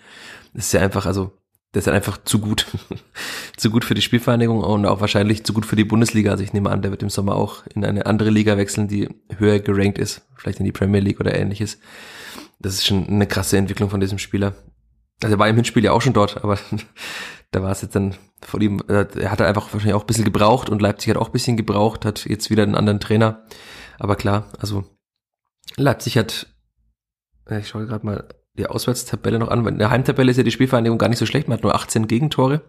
ist 0.54 0.72
ja 0.72 0.80
einfach, 0.80 1.06
also 1.06 1.37
der 1.74 1.80
ist 1.80 1.88
einfach 1.88 2.18
zu 2.24 2.38
gut, 2.38 2.66
zu 3.56 3.70
gut 3.70 3.84
für 3.84 3.94
die 3.94 4.02
Spielvereinigung 4.02 4.62
und 4.62 4.86
auch 4.86 5.00
wahrscheinlich 5.00 5.44
zu 5.44 5.52
gut 5.52 5.66
für 5.66 5.76
die 5.76 5.84
Bundesliga. 5.84 6.30
Also 6.30 6.42
ich 6.42 6.52
nehme 6.52 6.70
an, 6.70 6.82
der 6.82 6.90
wird 6.90 7.02
im 7.02 7.10
Sommer 7.10 7.36
auch 7.36 7.66
in 7.74 7.84
eine 7.84 8.06
andere 8.06 8.30
Liga 8.30 8.56
wechseln, 8.56 8.88
die 8.88 9.08
höher 9.36 9.60
gerankt 9.60 9.98
ist, 9.98 10.22
vielleicht 10.36 10.60
in 10.60 10.64
die 10.64 10.72
Premier 10.72 11.00
League 11.00 11.20
oder 11.20 11.34
ähnliches. 11.34 11.78
Das 12.58 12.74
ist 12.74 12.86
schon 12.86 13.06
eine 13.06 13.26
krasse 13.26 13.58
Entwicklung 13.58 13.90
von 13.90 14.00
diesem 14.00 14.18
Spieler. 14.18 14.54
Also 15.22 15.34
er 15.34 15.38
war 15.38 15.48
im 15.48 15.56
Hinspiel 15.56 15.84
ja 15.84 15.92
auch 15.92 16.02
schon 16.02 16.14
dort, 16.14 16.42
aber 16.42 16.58
da 17.50 17.62
war 17.62 17.72
es 17.72 17.82
jetzt 17.82 17.94
dann 17.94 18.14
vor 18.40 18.60
ihm, 18.60 18.82
äh, 18.88 19.06
er 19.18 19.30
hat 19.30 19.40
einfach 19.42 19.72
wahrscheinlich 19.72 19.94
auch 19.94 20.04
ein 20.04 20.06
bisschen 20.06 20.24
gebraucht 20.24 20.70
und 20.70 20.80
Leipzig 20.80 21.10
hat 21.10 21.16
auch 21.16 21.28
ein 21.28 21.32
bisschen 21.32 21.56
gebraucht, 21.56 22.04
hat 22.04 22.24
jetzt 22.24 22.50
wieder 22.50 22.62
einen 22.62 22.76
anderen 22.76 23.00
Trainer. 23.00 23.44
Aber 23.98 24.16
klar, 24.16 24.46
also 24.58 24.84
Leipzig 25.76 26.16
hat, 26.16 26.46
äh, 27.48 27.60
ich 27.60 27.68
schaue 27.68 27.86
gerade 27.86 28.06
mal 28.06 28.28
die 28.58 28.66
Auswärtstabelle 28.66 29.38
noch 29.38 29.48
an, 29.48 29.66
in 29.66 29.78
der 29.78 29.90
Heimtabelle 29.90 30.30
ist 30.30 30.36
ja 30.36 30.42
die 30.42 30.50
Spielvereinigung 30.50 30.98
gar 30.98 31.08
nicht 31.08 31.18
so 31.18 31.26
schlecht, 31.26 31.48
man 31.48 31.56
hat 31.56 31.64
nur 31.64 31.74
18 31.74 32.08
Gegentore. 32.08 32.60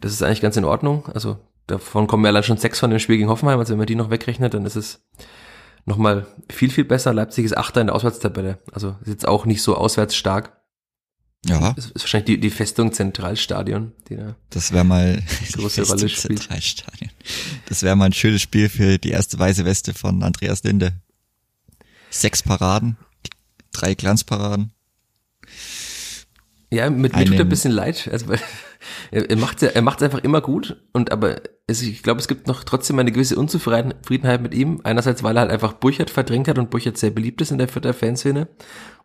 Das 0.00 0.12
ist 0.12 0.22
eigentlich 0.22 0.40
ganz 0.40 0.56
in 0.56 0.64
Ordnung. 0.64 1.08
Also 1.14 1.38
davon 1.66 2.06
kommen 2.06 2.24
ja 2.24 2.30
allein 2.30 2.42
schon 2.42 2.56
sechs 2.56 2.80
von 2.80 2.90
dem 2.90 2.98
Spiel 2.98 3.18
gegen 3.18 3.28
Hoffenheim, 3.28 3.58
also 3.58 3.72
wenn 3.72 3.78
man 3.78 3.86
die 3.86 3.94
noch 3.94 4.10
wegrechnet, 4.10 4.54
dann 4.54 4.66
ist 4.66 4.76
es 4.76 5.02
nochmal 5.84 6.26
viel, 6.50 6.70
viel 6.70 6.84
besser. 6.84 7.14
Leipzig 7.14 7.44
ist 7.44 7.56
Achter 7.56 7.80
in 7.80 7.88
der 7.88 7.96
Auswärtstabelle. 7.96 8.58
Also 8.72 8.96
ist 9.02 9.08
jetzt 9.08 9.28
auch 9.28 9.46
nicht 9.46 9.62
so 9.62 9.76
auswärts 9.76 10.16
stark. 10.16 10.52
Ja. 11.46 11.74
Das 11.74 11.86
ist 11.86 12.00
wahrscheinlich 12.00 12.26
die, 12.26 12.40
die 12.40 12.50
Festung 12.50 12.92
Zentralstadion, 12.92 13.92
die 14.08 14.16
da 14.16 14.34
das 14.48 14.72
wäre 14.72 14.84
mal 14.84 15.22
große 15.52 15.86
Rolle 15.86 16.08
spielt. 16.08 16.38
Zentralstadion. 16.38 17.10
Das 17.66 17.82
wäre 17.82 17.96
mal 17.96 18.06
ein 18.06 18.14
schönes 18.14 18.40
Spiel 18.40 18.70
für 18.70 18.98
die 18.98 19.10
erste 19.10 19.38
weiße 19.38 19.66
Weste 19.66 19.92
von 19.92 20.22
Andreas 20.22 20.62
Linde. 20.64 20.94
Sechs 22.08 22.42
Paraden, 22.42 22.96
drei 23.72 23.94
Glanzparaden. 23.94 24.73
Ja, 26.74 26.90
mit 26.90 27.16
mir 27.16 27.24
tut 27.24 27.34
er 27.34 27.40
ein 27.40 27.48
bisschen 27.48 27.72
leid. 27.72 28.08
Also, 28.10 28.26
er, 29.10 29.30
er 29.30 29.36
macht 29.36 29.62
er 29.62 29.82
macht's 29.82 30.02
einfach 30.02 30.22
immer 30.24 30.40
gut 30.40 30.76
und 30.92 31.12
aber 31.12 31.40
es, 31.66 31.82
ich 31.82 32.02
glaube, 32.02 32.20
es 32.20 32.28
gibt 32.28 32.46
noch 32.46 32.64
trotzdem 32.64 32.98
eine 32.98 33.12
gewisse 33.12 33.36
Unzufriedenheit 33.36 34.42
mit 34.42 34.54
ihm. 34.54 34.80
Einerseits, 34.84 35.22
weil 35.22 35.36
er 35.36 35.42
halt 35.42 35.50
einfach 35.50 35.74
Burchard 35.74 36.10
verdrängt 36.10 36.48
hat 36.48 36.58
und 36.58 36.70
Burchard 36.70 36.98
sehr 36.98 37.10
beliebt 37.10 37.40
ist 37.40 37.50
in 37.50 37.58
der 37.58 37.68
Vierter 37.68 37.94
Fanszene 37.94 38.48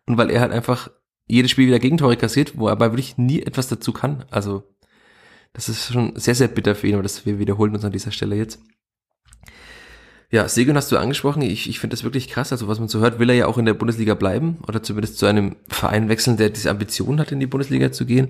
und 0.06 0.18
weil 0.18 0.30
er 0.30 0.40
halt 0.40 0.52
einfach 0.52 0.90
jedes 1.26 1.50
Spiel 1.50 1.68
wieder 1.68 1.78
Gegentore 1.78 2.16
kassiert, 2.16 2.58
wo 2.58 2.66
er 2.66 2.72
aber 2.72 2.92
wirklich 2.92 3.16
nie 3.16 3.40
etwas 3.40 3.68
dazu 3.68 3.92
kann. 3.92 4.24
Also 4.30 4.64
das 5.52 5.68
ist 5.68 5.92
schon 5.92 6.12
sehr, 6.16 6.34
sehr 6.34 6.48
bitter 6.48 6.74
für 6.74 6.88
ihn, 6.88 6.94
aber 6.94 7.02
das 7.02 7.26
wir 7.26 7.38
wiederholen 7.38 7.74
uns 7.74 7.84
an 7.84 7.92
dieser 7.92 8.12
Stelle 8.12 8.36
jetzt. 8.36 8.60
Ja, 10.32 10.48
Segun 10.48 10.76
hast 10.76 10.92
du 10.92 10.96
angesprochen. 10.96 11.42
Ich, 11.42 11.68
ich 11.68 11.80
finde 11.80 11.94
das 11.94 12.04
wirklich 12.04 12.28
krass. 12.28 12.52
Also 12.52 12.68
was 12.68 12.78
man 12.78 12.88
so 12.88 13.00
hört, 13.00 13.18
will 13.18 13.30
er 13.30 13.36
ja 13.36 13.46
auch 13.46 13.58
in 13.58 13.66
der 13.66 13.74
Bundesliga 13.74 14.14
bleiben 14.14 14.58
oder 14.66 14.82
zumindest 14.82 15.18
zu 15.18 15.26
einem 15.26 15.56
Verein 15.68 16.08
wechseln, 16.08 16.36
der 16.36 16.50
diese 16.50 16.70
Ambition 16.70 17.18
hat, 17.18 17.32
in 17.32 17.40
die 17.40 17.48
Bundesliga 17.48 17.90
zu 17.90 18.06
gehen. 18.06 18.28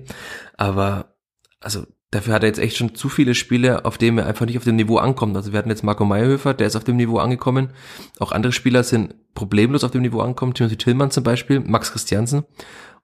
Aber 0.57 1.15
also 1.59 1.85
dafür 2.09 2.33
hat 2.33 2.43
er 2.43 2.47
jetzt 2.47 2.59
echt 2.59 2.77
schon 2.77 2.95
zu 2.95 3.07
viele 3.07 3.35
Spiele, 3.35 3.85
auf 3.85 3.99
denen 3.99 4.17
er 4.17 4.25
einfach 4.25 4.47
nicht 4.47 4.57
auf 4.57 4.63
dem 4.63 4.77
Niveau 4.77 4.97
ankommt. 4.97 5.35
Also 5.35 5.51
wir 5.51 5.59
hatten 5.59 5.69
jetzt 5.69 5.83
Marco 5.83 6.03
Meyerhöfer, 6.03 6.55
der 6.55 6.65
ist 6.65 6.75
auf 6.75 6.83
dem 6.83 6.97
Niveau 6.97 7.19
angekommen. 7.19 7.69
Auch 8.19 8.31
andere 8.31 8.51
Spieler 8.51 8.83
sind 8.83 9.13
problemlos 9.35 9.83
auf 9.83 9.91
dem 9.91 10.01
Niveau 10.01 10.21
angekommen. 10.21 10.55
Timothy 10.55 10.77
Tillmann 10.77 11.11
zum 11.11 11.23
Beispiel, 11.23 11.59
Max 11.59 11.91
Christiansen. 11.91 12.45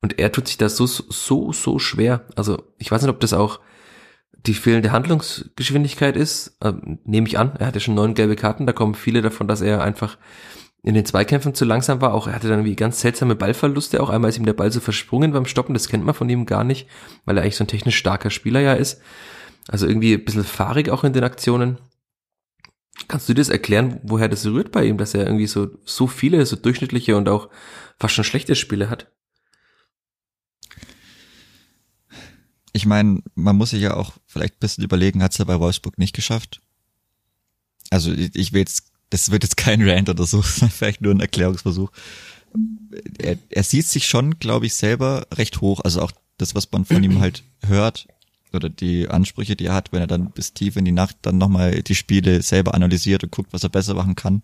Und 0.02 0.18
er 0.18 0.32
tut 0.32 0.48
sich 0.48 0.58
das 0.58 0.76
so, 0.76 0.88
so, 0.88 1.52
so 1.52 1.78
schwer. 1.78 2.26
Also 2.36 2.64
ich 2.80 2.90
weiß 2.92 3.04
nicht, 3.04 3.12
ob 3.12 3.20
das 3.20 3.34
auch 3.34 3.60
die 4.48 4.54
fehlende 4.54 4.92
Handlungsgeschwindigkeit 4.92 6.16
ist. 6.16 6.58
Ähm, 6.64 7.00
nehme 7.04 7.28
ich 7.28 7.38
an. 7.38 7.56
Er 7.60 7.68
hatte 7.68 7.80
schon 7.80 7.96
neun 7.96 8.14
gelbe 8.14 8.36
Karten. 8.36 8.66
Da 8.66 8.74
kommen 8.74 8.96
viele 8.96 9.22
davon, 9.22 9.48
dass 9.48 9.62
er 9.62 9.82
einfach 9.82 10.18
in 10.84 10.94
den 10.94 11.06
Zweikämpfen 11.06 11.54
zu 11.54 11.66
langsam 11.66 12.02
war. 12.02 12.14
Auch 12.14 12.28
er 12.28 12.34
hatte 12.34 12.48
dann 12.48 12.64
wie 12.64 12.76
ganz 12.76 13.02
seltsame 13.02 13.36
Ballverluste. 13.36 14.02
Auch 14.02 14.10
einmal 14.10 14.30
ist 14.30 14.38
ihm 14.38 14.46
der 14.46 14.54
Ball 14.54 14.72
so 14.72 14.80
versprungen 14.80 15.34
beim 15.34 15.46
Stoppen. 15.46 15.74
Das 15.74 15.90
kennt 15.90 16.06
man 16.06 16.16
von 16.16 16.30
ihm 16.30 16.46
gar 16.46 16.64
nicht, 16.64 16.88
weil 17.26 17.38
er 17.38 17.44
eigentlich 17.44 17.58
so 17.58 17.64
ein 17.64 17.68
technisch 17.68 17.98
starker 17.98 18.30
Spieler 18.30 18.62
ja 18.62 18.74
ist. 18.74 19.02
Also 19.68 19.86
irgendwie 19.86 20.14
ein 20.14 20.24
bisschen 20.24 20.44
fahrig 20.44 20.90
auch 20.90 21.04
in 21.04 21.14
den 21.14 21.24
Aktionen. 21.24 21.78
Kannst 23.08 23.30
du 23.30 23.34
das 23.34 23.50
erklären, 23.50 24.00
woher 24.04 24.30
das 24.30 24.46
rührt 24.46 24.72
bei 24.72 24.86
ihm, 24.86 24.98
dass 24.98 25.14
er 25.14 25.26
irgendwie 25.26 25.48
so, 25.48 25.68
so 25.84 26.08
viele, 26.08 26.46
so 26.46 26.56
durchschnittliche 26.56 27.16
und 27.16 27.30
auch 27.30 27.50
fast 28.00 28.16
schon 28.16 28.24
schlechte 28.24 28.56
Spiele 28.56 28.90
hat? 28.90 29.12
Ich 32.74 32.86
meine, 32.86 33.22
man 33.36 33.56
muss 33.56 33.72
sich 33.72 33.82
ja 33.82 33.96
auch 33.96 34.14
vielleicht 34.26 34.56
ein 34.56 34.60
bisschen 34.60 34.84
überlegen, 34.84 35.24
hat 35.24 35.32
es 35.32 35.38
ja 35.38 35.46
bei 35.46 35.60
Wolfsburg 35.60 35.98
nicht 35.98 36.16
geschafft. 36.16 36.62
Also 37.90 38.12
ich 38.12 38.54
will 38.54 38.60
jetzt, 38.60 38.92
das 39.10 39.32
wird 39.32 39.44
jetzt 39.44 39.58
kein 39.58 39.88
Rant 39.88 40.10
oder 40.10 40.26
so, 40.26 40.42
vielleicht 40.42 41.02
nur 41.02 41.14
ein 41.14 41.20
Erklärungsversuch. 41.20 41.92
Er, 43.20 43.38
er 43.50 43.64
sieht 43.64 43.88
sich 43.88 44.08
schon, 44.08 44.40
glaube 44.40 44.66
ich, 44.66 44.74
selber 44.74 45.28
recht 45.34 45.62
hoch. 45.62 45.82
Also 45.84 46.02
auch 46.02 46.12
das, 46.38 46.56
was 46.56 46.72
man 46.72 46.86
von 46.86 47.04
ihm 47.04 47.20
halt 47.22 47.44
hört 47.66 48.08
oder 48.54 48.70
die 48.70 49.08
Ansprüche, 49.10 49.56
die 49.56 49.66
er 49.66 49.74
hat, 49.74 49.92
wenn 49.92 50.02
er 50.02 50.08
dann 50.08 50.32
bis 50.32 50.54
tief 50.54 50.76
in 50.76 50.86
die 50.86 50.92
Nacht 50.92 51.18
dann 51.22 51.38
nochmal 51.38 51.82
die 51.84 51.96
Spiele 51.96 52.42
selber 52.42 52.74
analysiert 52.74 53.24
und 53.24 53.32
guckt, 53.32 53.54
was 53.54 53.64
er 53.64 53.70
besser 53.70 53.94
machen 53.94 54.16
kann. 54.16 54.44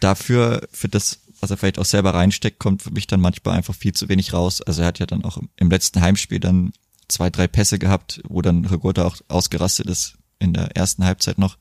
Dafür, 0.00 0.66
für 0.72 0.88
das, 0.88 1.20
was 1.40 1.50
er 1.50 1.56
vielleicht 1.56 1.78
auch 1.78 1.84
selber 1.84 2.14
reinsteckt, 2.14 2.58
kommt 2.58 2.82
für 2.82 2.90
mich 2.90 3.06
dann 3.06 3.20
manchmal 3.20 3.56
einfach 3.56 3.74
viel 3.74 3.92
zu 3.92 4.08
wenig 4.08 4.32
raus. 4.32 4.60
Also 4.60 4.82
er 4.82 4.88
hat 4.88 4.98
ja 4.98 5.06
dann 5.06 5.24
auch 5.24 5.38
im 5.56 5.70
letzten 5.70 6.00
Heimspiel 6.00 6.40
dann 6.40 6.72
zwei, 7.08 7.30
drei 7.30 7.46
Pässe 7.46 7.78
gehabt, 7.78 8.20
wo 8.28 8.42
dann 8.42 8.64
Rigotta 8.64 9.04
auch 9.04 9.16
ausgerastet 9.28 9.86
ist 9.86 10.18
in 10.38 10.52
der 10.52 10.76
ersten 10.76 11.04
Halbzeit 11.04 11.38
noch, 11.38 11.56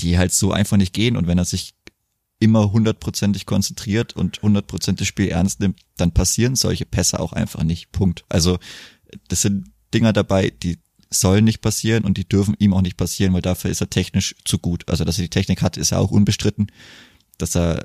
die 0.00 0.18
halt 0.18 0.32
so 0.32 0.52
einfach 0.52 0.76
nicht 0.76 0.92
gehen. 0.92 1.16
Und 1.16 1.26
wenn 1.26 1.38
er 1.38 1.44
sich 1.44 1.74
immer 2.38 2.72
hundertprozentig 2.72 3.46
konzentriert 3.46 4.14
und 4.14 4.42
hundertprozentig 4.42 5.08
Spiel 5.08 5.28
ernst 5.28 5.60
nimmt, 5.60 5.80
dann 5.96 6.12
passieren 6.12 6.54
solche 6.54 6.84
Pässe 6.84 7.18
auch 7.18 7.32
einfach 7.32 7.62
nicht. 7.62 7.92
Punkt. 7.92 8.24
Also 8.28 8.58
das 9.28 9.42
sind 9.42 9.70
Dinger 9.94 10.12
dabei, 10.12 10.50
die 10.50 10.78
sollen 11.08 11.44
nicht 11.44 11.60
passieren 11.60 12.04
und 12.04 12.18
die 12.18 12.28
dürfen 12.28 12.56
ihm 12.58 12.74
auch 12.74 12.82
nicht 12.82 12.96
passieren, 12.96 13.32
weil 13.32 13.42
dafür 13.42 13.70
ist 13.70 13.80
er 13.80 13.90
technisch 13.90 14.34
zu 14.44 14.58
gut. 14.58 14.88
Also 14.88 15.04
dass 15.04 15.18
er 15.18 15.22
die 15.22 15.30
Technik 15.30 15.62
hat, 15.62 15.76
ist 15.76 15.90
ja 15.90 15.98
auch 15.98 16.10
unbestritten. 16.10 16.66
Dass 17.38 17.56
er 17.56 17.84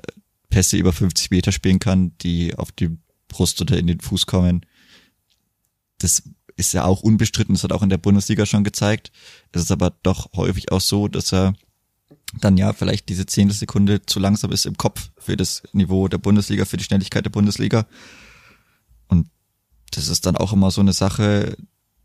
Pässe 0.50 0.76
über 0.76 0.92
50 0.92 1.30
Meter 1.30 1.52
spielen 1.52 1.78
kann, 1.78 2.12
die 2.18 2.54
auf 2.54 2.72
die 2.72 2.90
Brust 3.28 3.60
oder 3.62 3.78
in 3.78 3.86
den 3.86 4.00
Fuß 4.00 4.26
kommen. 4.26 4.66
Das 5.98 6.22
ist 6.66 6.72
ja 6.72 6.84
auch 6.84 7.02
unbestritten, 7.02 7.54
das 7.54 7.64
hat 7.64 7.72
auch 7.72 7.82
in 7.82 7.90
der 7.90 7.98
Bundesliga 7.98 8.46
schon 8.46 8.64
gezeigt. 8.64 9.12
Es 9.52 9.62
ist 9.62 9.72
aber 9.72 9.92
doch 10.02 10.32
häufig 10.34 10.72
auch 10.72 10.80
so, 10.80 11.08
dass 11.08 11.32
er 11.32 11.54
dann 12.40 12.56
ja 12.56 12.72
vielleicht 12.72 13.08
diese 13.08 13.26
zehnte 13.26 13.54
Sekunde 13.54 14.06
zu 14.06 14.18
langsam 14.20 14.52
ist 14.52 14.64
im 14.64 14.78
Kopf 14.78 15.10
für 15.18 15.36
das 15.36 15.62
Niveau 15.72 16.08
der 16.08 16.18
Bundesliga, 16.18 16.64
für 16.64 16.76
die 16.76 16.84
Schnelligkeit 16.84 17.24
der 17.24 17.30
Bundesliga. 17.30 17.86
Und 19.08 19.28
das 19.90 20.08
ist 20.08 20.24
dann 20.24 20.36
auch 20.36 20.52
immer 20.52 20.70
so 20.70 20.80
eine 20.80 20.92
Sache, 20.92 21.56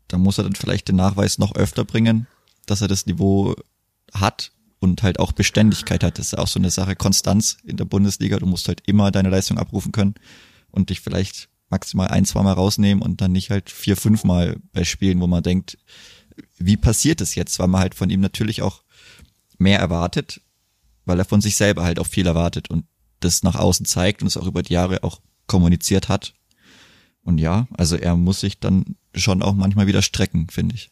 da 0.08 0.18
muss 0.18 0.38
er 0.38 0.44
dann 0.44 0.54
vielleicht 0.54 0.88
den 0.88 0.96
Nachweis 0.96 1.38
noch 1.38 1.54
öfter 1.54 1.84
bringen, 1.84 2.26
dass 2.66 2.82
er 2.82 2.88
das 2.88 3.06
Niveau 3.06 3.54
hat 4.12 4.52
und 4.80 5.02
halt 5.02 5.18
auch 5.18 5.32
Beständigkeit 5.32 6.02
hat. 6.02 6.18
Das 6.18 6.28
ist 6.28 6.38
auch 6.38 6.48
so 6.48 6.58
eine 6.58 6.70
Sache, 6.70 6.96
Konstanz 6.96 7.58
in 7.64 7.76
der 7.76 7.84
Bundesliga. 7.84 8.38
Du 8.38 8.46
musst 8.46 8.68
halt 8.68 8.82
immer 8.86 9.10
deine 9.10 9.30
Leistung 9.30 9.58
abrufen 9.58 9.92
können 9.92 10.14
und 10.70 10.90
dich 10.90 11.00
vielleicht 11.00 11.48
maximal 11.70 12.08
ein, 12.08 12.24
zwei 12.24 12.42
Mal 12.42 12.52
rausnehmen 12.52 13.02
und 13.02 13.20
dann 13.20 13.32
nicht 13.32 13.50
halt 13.50 13.70
vier, 13.70 13.96
fünf 13.96 14.24
Mal 14.24 14.56
bei 14.72 14.84
Spielen, 14.84 15.20
wo 15.20 15.26
man 15.26 15.42
denkt, 15.42 15.78
wie 16.56 16.76
passiert 16.76 17.20
es 17.20 17.34
jetzt? 17.34 17.58
Weil 17.58 17.68
man 17.68 17.80
halt 17.80 17.94
von 17.94 18.10
ihm 18.10 18.20
natürlich 18.20 18.62
auch 18.62 18.82
mehr 19.58 19.78
erwartet, 19.78 20.40
weil 21.04 21.18
er 21.18 21.24
von 21.24 21.40
sich 21.40 21.56
selber 21.56 21.84
halt 21.84 21.98
auch 21.98 22.06
viel 22.06 22.26
erwartet 22.26 22.70
und 22.70 22.84
das 23.20 23.42
nach 23.42 23.56
außen 23.56 23.86
zeigt 23.86 24.22
und 24.22 24.28
es 24.28 24.36
auch 24.36 24.46
über 24.46 24.62
die 24.62 24.74
Jahre 24.74 25.02
auch 25.02 25.20
kommuniziert 25.46 26.08
hat. 26.08 26.34
Und 27.22 27.38
ja, 27.38 27.66
also 27.76 27.96
er 27.96 28.16
muss 28.16 28.40
sich 28.40 28.60
dann 28.60 28.96
schon 29.14 29.42
auch 29.42 29.54
manchmal 29.54 29.86
wieder 29.86 30.02
strecken, 30.02 30.48
finde 30.50 30.76
ich. 30.76 30.90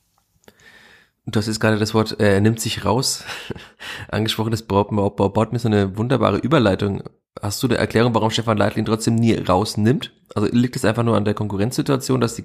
Hast 1.34 1.46
jetzt 1.48 1.60
gerade 1.60 1.78
das 1.78 1.92
Wort, 1.92 2.20
äh, 2.20 2.34
er 2.34 2.40
nimmt 2.40 2.60
sich 2.60 2.84
raus, 2.84 3.24
angesprochen, 4.08 4.52
das 4.52 4.62
baut, 4.62 4.90
baut, 4.90 5.16
baut 5.16 5.52
mir 5.52 5.58
so 5.58 5.68
eine 5.68 5.96
wunderbare 5.96 6.38
Überleitung 6.38 7.02
Hast 7.42 7.62
du 7.62 7.68
eine 7.68 7.76
Erklärung, 7.76 8.14
warum 8.14 8.30
Stefan 8.30 8.56
Leitl 8.56 8.78
ihn 8.78 8.84
trotzdem 8.84 9.14
nie 9.14 9.34
rausnimmt? 9.34 10.12
Also 10.34 10.48
liegt 10.50 10.76
es 10.76 10.84
einfach 10.84 11.02
nur 11.02 11.16
an 11.16 11.24
der 11.24 11.34
Konkurrenzsituation, 11.34 12.20
dass 12.20 12.34
die, 12.34 12.44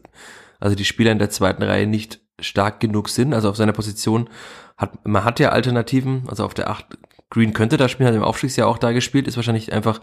also 0.60 0.76
die 0.76 0.86
Spieler 0.86 1.12
in 1.12 1.20
der 1.20 1.30
zweiten 1.30 1.64
Reihe 1.64 1.88
nicht 1.88 2.20
stark 2.40 2.80
genug 2.80 3.10
sind? 3.10 3.34
Also 3.34 3.50
auf 3.50 3.56
seiner 3.56 3.74
Position 3.74 4.30
hat, 4.78 5.06
man 5.06 5.24
hat 5.24 5.40
ja 5.40 5.50
Alternativen, 5.50 6.24
also 6.28 6.44
auf 6.44 6.54
der 6.54 6.70
acht 6.70 6.86
Green 7.30 7.54
könnte 7.54 7.78
da 7.78 7.88
spielen, 7.88 8.08
hat 8.08 8.16
im 8.16 8.24
Aufstiegsjahr 8.24 8.68
auch 8.68 8.78
da 8.78 8.92
gespielt, 8.92 9.28
ist 9.28 9.38
wahrscheinlich 9.38 9.72
einfach 9.72 10.02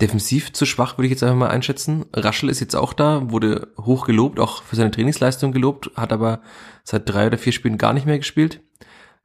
defensiv 0.00 0.52
zu 0.52 0.66
schwach, 0.66 0.98
würde 0.98 1.06
ich 1.06 1.12
jetzt 1.12 1.22
einfach 1.22 1.36
mal 1.36 1.48
einschätzen. 1.48 2.04
Raschel 2.12 2.50
ist 2.50 2.60
jetzt 2.60 2.76
auch 2.76 2.92
da, 2.92 3.30
wurde 3.30 3.68
hoch 3.78 4.06
gelobt, 4.06 4.40
auch 4.40 4.62
für 4.62 4.76
seine 4.76 4.90
Trainingsleistung 4.90 5.52
gelobt, 5.52 5.90
hat 5.96 6.12
aber 6.12 6.40
seit 6.84 7.08
drei 7.08 7.28
oder 7.28 7.38
vier 7.38 7.52
Spielen 7.52 7.78
gar 7.78 7.92
nicht 7.92 8.06
mehr 8.06 8.18
gespielt. 8.18 8.60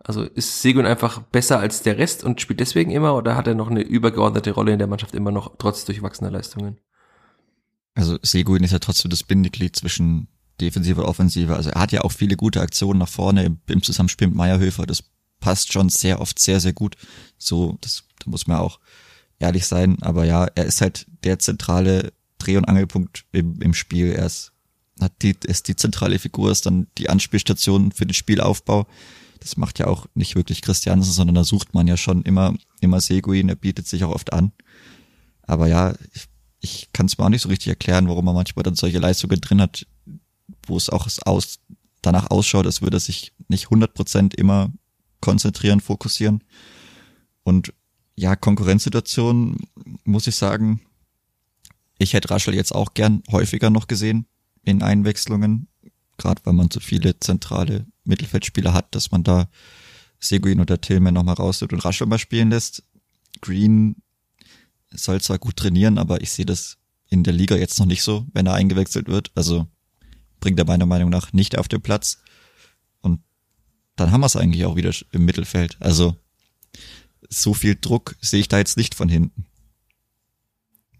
Also 0.03 0.23
ist 0.23 0.61
Segun 0.61 0.85
einfach 0.85 1.21
besser 1.21 1.59
als 1.59 1.83
der 1.83 1.97
Rest 1.97 2.23
und 2.23 2.41
spielt 2.41 2.59
deswegen 2.59 2.91
immer 2.91 3.15
oder 3.15 3.35
hat 3.35 3.47
er 3.47 3.55
noch 3.55 3.69
eine 3.69 3.81
übergeordnete 3.81 4.51
Rolle 4.51 4.73
in 4.73 4.79
der 4.79 4.87
Mannschaft 4.87 5.13
immer 5.13 5.31
noch 5.31 5.55
trotz 5.57 5.85
durchwachsener 5.85 6.31
Leistungen? 6.31 6.77
Also 7.93 8.17
Seguin 8.21 8.63
ist 8.63 8.71
ja 8.71 8.79
trotzdem 8.79 9.11
das 9.11 9.23
Bindeglied 9.23 9.75
zwischen 9.75 10.27
Defensive 10.59 11.01
und 11.01 11.07
Offensive. 11.07 11.55
Also 11.55 11.69
er 11.71 11.81
hat 11.81 11.91
ja 11.91 12.01
auch 12.01 12.11
viele 12.11 12.35
gute 12.35 12.61
Aktionen 12.61 12.99
nach 12.99 13.09
vorne 13.09 13.43
im, 13.43 13.59
im 13.67 13.83
Zusammenspiel 13.83 14.27
mit 14.27 14.37
Meierhöfer. 14.37 14.85
Das 14.85 15.03
passt 15.39 15.73
schon 15.73 15.89
sehr 15.89 16.21
oft 16.21 16.39
sehr, 16.39 16.59
sehr 16.59 16.73
gut. 16.73 16.95
So, 17.37 17.77
das, 17.81 18.03
da 18.19 18.29
muss 18.29 18.47
man 18.47 18.57
auch 18.57 18.79
ehrlich 19.39 19.65
sein. 19.65 19.97
Aber 20.01 20.25
ja, 20.25 20.45
er 20.55 20.65
ist 20.65 20.81
halt 20.81 21.05
der 21.23 21.39
zentrale 21.39 22.13
Dreh- 22.37 22.57
und 22.57 22.65
Angelpunkt 22.65 23.25
im, 23.31 23.61
im 23.61 23.73
Spiel. 23.73 24.13
Er 24.13 24.27
ist, 24.27 24.51
hat 24.99 25.13
die, 25.21 25.35
ist 25.43 25.67
die 25.67 25.75
zentrale 25.75 26.19
Figur, 26.19 26.51
ist 26.51 26.65
dann 26.65 26.87
die 26.97 27.09
Anspielstation 27.09 27.91
für 27.91 28.05
den 28.05 28.13
Spielaufbau. 28.13 28.87
Das 29.41 29.57
macht 29.57 29.79
ja 29.79 29.87
auch 29.87 30.05
nicht 30.13 30.35
wirklich 30.35 30.61
Christiansen, 30.61 31.11
sondern 31.11 31.35
da 31.35 31.43
sucht 31.43 31.73
man 31.73 31.87
ja 31.87 31.97
schon 31.97 32.21
immer, 32.21 32.55
immer 32.79 33.01
Seguin. 33.01 33.49
Er 33.49 33.55
bietet 33.55 33.87
sich 33.87 34.03
auch 34.03 34.13
oft 34.13 34.31
an. 34.31 34.51
Aber 35.41 35.67
ja, 35.67 35.95
ich, 36.13 36.27
ich 36.59 36.93
kann 36.93 37.07
es 37.07 37.17
mir 37.17 37.25
auch 37.25 37.29
nicht 37.29 37.41
so 37.41 37.49
richtig 37.49 37.69
erklären, 37.69 38.07
warum 38.07 38.23
man 38.23 38.35
manchmal 38.35 38.61
dann 38.61 38.75
solche 38.75 38.99
Leistungen 38.99 39.41
drin 39.41 39.59
hat, 39.59 39.87
wo 40.67 40.77
es 40.77 40.91
auch 40.91 41.07
aus, 41.25 41.59
danach 42.03 42.29
ausschaut, 42.29 42.67
als 42.67 42.83
würde 42.83 42.97
er 42.97 43.01
sich 43.01 43.33
nicht 43.47 43.67
100% 43.67 44.35
immer 44.35 44.71
konzentrieren, 45.21 45.81
fokussieren. 45.81 46.43
Und 47.43 47.73
ja, 48.15 48.35
Konkurrenzsituation, 48.35 49.57
muss 50.03 50.27
ich 50.27 50.35
sagen, 50.35 50.81
ich 51.97 52.13
hätte 52.13 52.29
Raschel 52.29 52.53
jetzt 52.53 52.75
auch 52.75 52.93
gern 52.93 53.23
häufiger 53.31 53.71
noch 53.71 53.87
gesehen 53.87 54.27
in 54.63 54.83
Einwechslungen, 54.83 55.67
gerade 56.21 56.41
weil 56.45 56.53
man 56.53 56.69
so 56.71 56.79
viele 56.79 57.19
zentrale 57.19 57.85
Mittelfeldspieler 58.03 58.73
hat, 58.73 58.93
dass 58.95 59.11
man 59.11 59.23
da 59.23 59.49
Seguin 60.19 60.59
oder 60.59 60.79
Tillman 60.79 61.13
nochmal 61.13 61.35
rausnimmt 61.35 61.73
und 61.73 61.83
Raschel 61.83 62.07
mal 62.07 62.19
spielen 62.19 62.51
lässt. 62.51 62.83
Green 63.41 63.95
soll 64.91 65.19
zwar 65.21 65.39
gut 65.39 65.57
trainieren, 65.57 65.97
aber 65.97 66.21
ich 66.21 66.31
sehe 66.31 66.45
das 66.45 66.77
in 67.09 67.23
der 67.23 67.33
Liga 67.33 67.55
jetzt 67.55 67.79
noch 67.79 67.85
nicht 67.85 68.03
so, 68.03 68.27
wenn 68.33 68.45
er 68.45 68.53
eingewechselt 68.53 69.07
wird. 69.07 69.31
Also 69.35 69.67
bringt 70.39 70.59
er 70.59 70.65
meiner 70.65 70.85
Meinung 70.85 71.09
nach 71.09 71.33
nicht 71.33 71.57
auf 71.57 71.67
den 71.67 71.81
Platz. 71.81 72.19
Und 73.01 73.21
dann 73.95 74.11
haben 74.11 74.21
wir 74.21 74.27
es 74.27 74.35
eigentlich 74.35 74.65
auch 74.65 74.75
wieder 74.75 74.93
im 75.11 75.25
Mittelfeld. 75.25 75.77
Also 75.79 76.15
so 77.29 77.53
viel 77.53 77.77
Druck 77.79 78.15
sehe 78.21 78.41
ich 78.41 78.47
da 78.47 78.57
jetzt 78.57 78.77
nicht 78.77 78.95
von 78.95 79.09
hinten. 79.09 79.45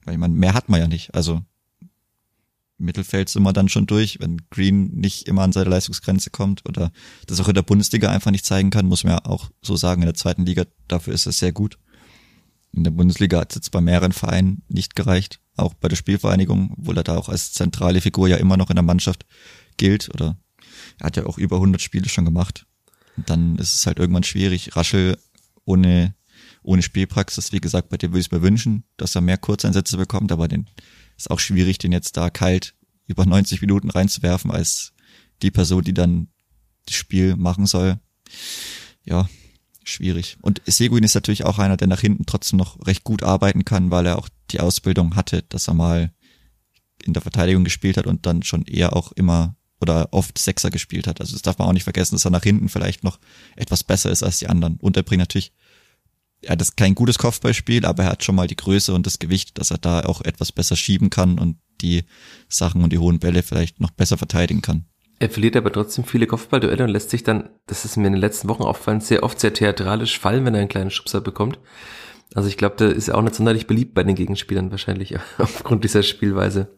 Weil 0.03 0.17
man 0.17 0.33
mehr 0.33 0.53
hat 0.53 0.69
man 0.69 0.79
ja 0.79 0.87
nicht. 0.87 1.13
Also 1.13 1.43
Mittelfeld 2.81 3.29
sind 3.29 3.43
wir 3.43 3.53
dann 3.53 3.69
schon 3.69 3.87
durch, 3.87 4.19
wenn 4.19 4.41
Green 4.49 4.91
nicht 4.95 5.27
immer 5.27 5.43
an 5.43 5.51
seine 5.51 5.69
Leistungsgrenze 5.69 6.29
kommt 6.29 6.67
oder 6.67 6.91
das 7.27 7.39
auch 7.39 7.47
in 7.47 7.55
der 7.55 7.61
Bundesliga 7.61 8.09
einfach 8.09 8.31
nicht 8.31 8.45
zeigen 8.45 8.69
kann, 8.69 8.87
muss 8.87 9.03
man 9.03 9.13
ja 9.13 9.25
auch 9.25 9.51
so 9.61 9.75
sagen. 9.75 10.01
In 10.01 10.07
der 10.07 10.15
zweiten 10.15 10.45
Liga 10.45 10.65
dafür 10.87 11.13
ist 11.13 11.27
es 11.27 11.39
sehr 11.39 11.51
gut. 11.51 11.77
In 12.73 12.83
der 12.83 12.91
Bundesliga 12.91 13.39
hat 13.39 13.51
es 13.51 13.55
jetzt 13.55 13.71
bei 13.71 13.81
mehreren 13.81 14.13
Vereinen 14.13 14.63
nicht 14.69 14.95
gereicht 14.95 15.41
auch 15.57 15.73
bei 15.73 15.87
der 15.87 15.95
Spielvereinigung, 15.95 16.75
obwohl 16.77 16.97
er 16.97 17.03
da 17.03 17.17
auch 17.17 17.29
als 17.29 17.53
zentrale 17.53 18.01
Figur 18.01 18.27
ja 18.27 18.37
immer 18.37 18.57
noch 18.57 18.69
in 18.69 18.75
der 18.75 18.83
Mannschaft 18.83 19.25
gilt 19.77 20.09
oder 20.13 20.37
er 20.99 21.07
hat 21.07 21.17
ja 21.17 21.25
auch 21.25 21.37
über 21.37 21.57
100 21.57 21.81
Spiele 21.81 22.09
schon 22.09 22.25
gemacht. 22.25 22.65
Und 23.17 23.29
dann 23.29 23.57
ist 23.57 23.75
es 23.75 23.85
halt 23.85 23.99
irgendwann 23.99 24.23
schwierig. 24.23 24.75
Raschel 24.75 25.17
ohne, 25.65 26.15
ohne 26.63 26.81
Spielpraxis, 26.81 27.51
wie 27.51 27.59
gesagt, 27.59 27.89
bei 27.89 27.97
dem 27.97 28.11
würde 28.11 28.21
ich 28.21 28.27
es 28.27 28.31
mir 28.31 28.41
wünschen, 28.41 28.83
dass 28.97 29.15
er 29.15 29.21
mehr 29.21 29.37
Kurzeinsätze 29.37 29.97
bekommt, 29.97 30.31
aber 30.31 30.47
den 30.47 30.67
ist 31.21 31.31
auch 31.31 31.39
schwierig, 31.39 31.77
den 31.77 31.91
jetzt 31.91 32.17
da 32.17 32.29
kalt 32.29 32.75
über 33.07 33.25
90 33.25 33.61
Minuten 33.61 33.89
reinzuwerfen 33.89 34.51
als 34.51 34.93
die 35.41 35.51
Person, 35.51 35.83
die 35.83 35.93
dann 35.93 36.27
das 36.85 36.95
Spiel 36.95 37.35
machen 37.35 37.65
soll. 37.65 37.99
Ja, 39.03 39.29
schwierig. 39.83 40.37
Und 40.41 40.61
Seguin 40.65 41.03
ist 41.03 41.15
natürlich 41.15 41.43
auch 41.43 41.59
einer, 41.59 41.77
der 41.77 41.87
nach 41.87 42.01
hinten 42.01 42.25
trotzdem 42.25 42.57
noch 42.57 42.85
recht 42.85 43.03
gut 43.03 43.23
arbeiten 43.23 43.65
kann, 43.65 43.91
weil 43.91 44.05
er 44.05 44.17
auch 44.17 44.29
die 44.51 44.59
Ausbildung 44.59 45.15
hatte, 45.15 45.43
dass 45.43 45.67
er 45.67 45.73
mal 45.73 46.11
in 47.03 47.13
der 47.13 47.21
Verteidigung 47.21 47.63
gespielt 47.63 47.97
hat 47.97 48.07
und 48.07 48.25
dann 48.25 48.43
schon 48.43 48.63
eher 48.63 48.95
auch 48.95 49.11
immer 49.11 49.55
oder 49.79 50.09
oft 50.11 50.37
Sechser 50.37 50.69
gespielt 50.69 51.07
hat. 51.07 51.19
Also 51.19 51.33
das 51.33 51.41
darf 51.41 51.57
man 51.57 51.67
auch 51.67 51.73
nicht 51.73 51.83
vergessen, 51.83 52.15
dass 52.15 52.25
er 52.25 52.31
nach 52.31 52.43
hinten 52.43 52.69
vielleicht 52.69 53.03
noch 53.03 53.19
etwas 53.55 53.83
besser 53.83 54.11
ist 54.11 54.21
als 54.21 54.37
die 54.37 54.47
anderen. 54.47 54.77
Und 54.77 54.95
er 54.95 55.03
bringt 55.03 55.19
natürlich, 55.19 55.51
er 56.43 56.53
hat 56.53 56.77
kein 56.77 56.95
gutes 56.95 57.17
Kopfballspiel, 57.17 57.85
aber 57.85 58.03
er 58.03 58.11
hat 58.11 58.23
schon 58.23 58.35
mal 58.35 58.47
die 58.47 58.55
Größe 58.55 58.93
und 58.93 59.05
das 59.05 59.19
Gewicht, 59.19 59.57
dass 59.57 59.71
er 59.71 59.77
da 59.77 60.01
auch 60.01 60.21
etwas 60.21 60.51
besser 60.51 60.75
schieben 60.75 61.09
kann 61.09 61.37
und 61.39 61.57
die 61.81 62.03
Sachen 62.49 62.83
und 62.83 62.93
die 62.93 62.97
hohen 62.97 63.19
Bälle 63.19 63.43
vielleicht 63.43 63.79
noch 63.79 63.91
besser 63.91 64.17
verteidigen 64.17 64.61
kann. 64.61 64.85
Er 65.19 65.29
verliert 65.29 65.55
aber 65.55 65.71
trotzdem 65.71 66.03
viele 66.03 66.25
Kopfballduelle 66.25 66.83
und 66.83 66.89
lässt 66.89 67.11
sich 67.11 67.23
dann, 67.23 67.49
das 67.67 67.85
ist 67.85 67.95
mir 67.95 68.07
in 68.07 68.13
den 68.13 68.21
letzten 68.21 68.49
Wochen 68.49 68.63
aufgefallen, 68.63 69.01
sehr 69.01 69.21
oft 69.21 69.39
sehr 69.39 69.53
theatralisch 69.53 70.17
fallen, 70.17 70.45
wenn 70.45 70.55
er 70.55 70.61
einen 70.61 70.69
kleinen 70.69 70.89
Schubser 70.89 71.21
bekommt. 71.21 71.59
Also 72.33 72.47
ich 72.49 72.57
glaube, 72.57 72.75
der 72.77 72.89
ist 72.89 73.11
auch 73.11 73.21
nicht 73.21 73.35
sonderlich 73.35 73.67
beliebt 73.67 73.93
bei 73.93 74.03
den 74.03 74.15
Gegenspielern 74.15 74.71
wahrscheinlich 74.71 75.15
aufgrund 75.37 75.83
dieser 75.83 76.01
Spielweise. 76.01 76.75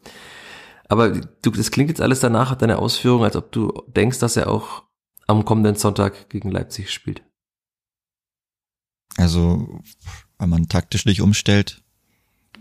Aber 0.89 1.11
du, 1.11 1.51
das 1.51 1.71
klingt 1.71 1.89
jetzt 1.89 2.01
alles 2.01 2.19
danach, 2.19 2.53
deine 2.55 2.79
Ausführung, 2.79 3.23
als 3.23 3.37
ob 3.37 3.51
du 3.53 3.71
denkst, 3.87 4.19
dass 4.19 4.35
er 4.35 4.49
auch 4.49 4.83
am 5.25 5.45
kommenden 5.45 5.75
Sonntag 5.75 6.29
gegen 6.29 6.51
Leipzig 6.51 6.91
spielt. 6.91 7.23
Also, 9.17 9.81
wenn 10.39 10.49
man 10.49 10.67
taktisch 10.67 11.05
nicht 11.05 11.21
umstellt, 11.21 11.83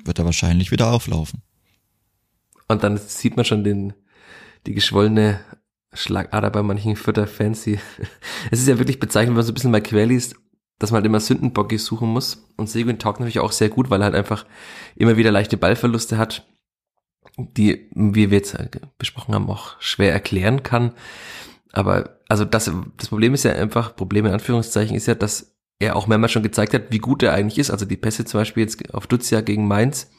wird 0.05 0.19
er 0.19 0.25
wahrscheinlich 0.25 0.71
wieder 0.71 0.91
auflaufen. 0.93 1.43
Und 2.69 2.83
dann 2.83 2.97
sieht 2.97 3.37
man 3.37 3.45
schon 3.45 3.65
den, 3.65 3.93
die 4.67 4.75
geschwollene 4.75 5.41
Schlagader 5.93 6.51
bei 6.51 6.63
manchen 6.63 6.97
Fütter-Fans. 6.97 7.67
Es 8.51 8.61
ist 8.61 8.69
ja 8.69 8.79
wirklich 8.79 9.01
bezeichnend, 9.01 9.31
wenn 9.31 9.37
man 9.37 9.45
so 9.45 9.53
ein 9.53 9.55
bisschen 9.55 9.71
mal 9.71 9.83
quer 9.83 10.07
liest, 10.07 10.37
dass 10.79 10.91
man 10.91 10.99
halt 10.99 11.07
immer 11.07 11.21
Sündenbocke 11.21 11.79
suchen 11.79 12.09
muss. 12.09 12.49
Und 12.57 12.69
Seguin 12.69 12.99
taugt 12.99 13.21
natürlich 13.21 13.41
auch 13.41 13.53
sehr 13.53 13.69
gut, 13.69 13.91
weil 13.91 14.01
er 14.01 14.07
halt 14.07 14.15
einfach 14.15 14.47
immer 14.97 15.17
wieder 15.17 15.31
leichte 15.31 15.57
Ballverluste 15.57 16.19
hat, 16.19 16.47
die, 17.37 17.89
wie 17.95 18.31
wir 18.31 18.39
jetzt 18.39 18.57
besprochen 18.99 19.35
haben, 19.35 19.49
auch 19.49 19.81
schwer 19.81 20.13
erklären 20.13 20.63
kann. 20.63 20.93
Aber 21.73 22.19
also 22.29 22.45
das, 22.45 22.71
das 22.97 23.09
Problem 23.09 23.35
ist 23.35 23.45
ja 23.45 23.53
einfach, 23.53 23.97
Problem 23.97 24.27
in 24.27 24.33
Anführungszeichen 24.33 24.97
ist 24.97 25.07
ja, 25.07 25.15
dass 25.15 25.52
er 25.83 25.97
auch 25.97 26.07
mehrmals 26.07 26.33
schon 26.33 26.43
gezeigt 26.43 26.75
hat, 26.75 26.85
wie 26.91 26.99
gut 26.99 27.23
er 27.23 27.33
eigentlich 27.33 27.59
ist. 27.59 27.71
Also 27.71 27.85
die 27.85 27.97
Pässe 27.97 28.25
zum 28.25 28.41
Beispiel 28.41 28.63
jetzt 28.63 28.95
auf 28.95 29.07
Dutzia 29.07 29.41
gegen 29.41 29.67
Mainz, 29.67 30.11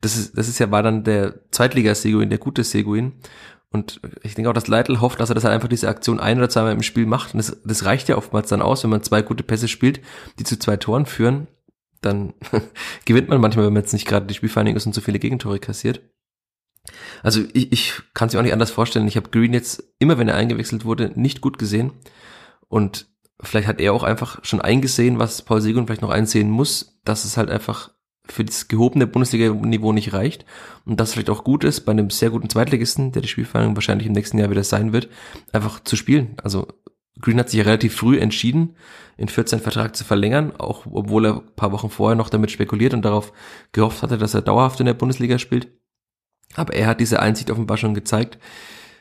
das 0.00 0.16
ist, 0.16 0.38
das 0.38 0.48
ist 0.48 0.58
ja, 0.58 0.70
war 0.70 0.82
dann 0.82 1.04
der 1.04 1.50
Zweitliga-Seguin, 1.50 2.30
der 2.30 2.38
gute 2.38 2.62
Seguin. 2.64 3.14
Und 3.70 4.00
ich 4.22 4.34
denke 4.34 4.48
auch, 4.48 4.54
dass 4.54 4.68
Leitl 4.68 5.00
hofft, 5.00 5.20
dass 5.20 5.30
er 5.30 5.34
das 5.34 5.44
halt 5.44 5.54
einfach 5.54 5.68
diese 5.68 5.88
Aktion 5.88 6.20
ein 6.20 6.38
oder 6.38 6.48
zweimal 6.48 6.72
im 6.72 6.82
Spiel 6.82 7.04
macht. 7.04 7.34
Und 7.34 7.38
das, 7.38 7.60
das 7.64 7.84
reicht 7.84 8.08
ja 8.08 8.16
oftmals 8.16 8.48
dann 8.48 8.62
aus, 8.62 8.82
wenn 8.82 8.90
man 8.90 9.02
zwei 9.02 9.22
gute 9.22 9.42
Pässe 9.42 9.68
spielt, 9.68 10.00
die 10.38 10.44
zu 10.44 10.58
zwei 10.58 10.76
Toren 10.76 11.04
führen. 11.04 11.48
Dann 12.00 12.32
gewinnt 13.04 13.28
man 13.28 13.40
manchmal, 13.40 13.66
wenn 13.66 13.72
man 13.72 13.82
jetzt 13.82 13.92
nicht 13.92 14.06
gerade 14.06 14.26
die 14.26 14.34
Spielvereinigung 14.34 14.76
ist 14.76 14.86
und 14.86 14.94
so 14.94 15.00
viele 15.00 15.18
Gegentore 15.18 15.58
kassiert. 15.58 16.00
Also 17.22 17.42
ich, 17.52 17.72
ich 17.72 17.92
kann 18.14 18.28
es 18.28 18.34
mir 18.34 18.40
auch 18.40 18.44
nicht 18.44 18.52
anders 18.52 18.70
vorstellen. 18.70 19.08
Ich 19.08 19.16
habe 19.16 19.30
Green 19.30 19.52
jetzt 19.52 19.82
immer, 19.98 20.16
wenn 20.16 20.28
er 20.28 20.36
eingewechselt 20.36 20.84
wurde, 20.84 21.12
nicht 21.16 21.40
gut 21.40 21.58
gesehen. 21.58 21.92
Und 22.68 23.08
vielleicht 23.40 23.68
hat 23.68 23.80
er 23.80 23.92
auch 23.92 24.02
einfach 24.02 24.44
schon 24.44 24.60
eingesehen, 24.60 25.18
was 25.18 25.42
Paul 25.42 25.60
Segun 25.60 25.86
vielleicht 25.86 26.02
noch 26.02 26.10
einsehen 26.10 26.50
muss, 26.50 26.98
dass 27.04 27.24
es 27.24 27.36
halt 27.36 27.50
einfach 27.50 27.90
für 28.26 28.44
das 28.44 28.68
gehobene 28.68 29.06
Bundesliga-Niveau 29.06 29.92
nicht 29.92 30.12
reicht 30.12 30.44
und 30.84 31.00
das 31.00 31.12
vielleicht 31.12 31.30
auch 31.30 31.44
gut 31.44 31.64
ist, 31.64 31.80
bei 31.80 31.92
einem 31.92 32.10
sehr 32.10 32.30
guten 32.30 32.50
Zweitligisten, 32.50 33.12
der 33.12 33.22
die 33.22 33.28
Spielvereinigung 33.28 33.76
wahrscheinlich 33.76 34.06
im 34.06 34.12
nächsten 34.12 34.38
Jahr 34.38 34.50
wieder 34.50 34.64
sein 34.64 34.92
wird, 34.92 35.08
einfach 35.52 35.80
zu 35.80 35.96
spielen. 35.96 36.36
Also 36.42 36.68
Green 37.20 37.38
hat 37.38 37.50
sich 37.50 37.58
ja 37.58 37.64
relativ 37.64 37.96
früh 37.96 38.18
entschieden, 38.18 38.76
in 39.16 39.28
14 39.28 39.60
Vertrag 39.60 39.96
zu 39.96 40.04
verlängern, 40.04 40.52
auch 40.56 40.86
obwohl 40.90 41.26
er 41.26 41.34
ein 41.36 41.54
paar 41.56 41.72
Wochen 41.72 41.90
vorher 41.90 42.16
noch 42.16 42.30
damit 42.30 42.50
spekuliert 42.50 42.94
und 42.94 43.04
darauf 43.04 43.32
gehofft 43.72 44.02
hatte, 44.02 44.18
dass 44.18 44.34
er 44.34 44.42
dauerhaft 44.42 44.78
in 44.80 44.86
der 44.86 44.94
Bundesliga 44.94 45.38
spielt. 45.38 45.68
Aber 46.54 46.74
er 46.74 46.86
hat 46.86 47.00
diese 47.00 47.20
Einsicht 47.20 47.50
offenbar 47.50 47.76
schon 47.76 47.94
gezeigt. 47.94 48.38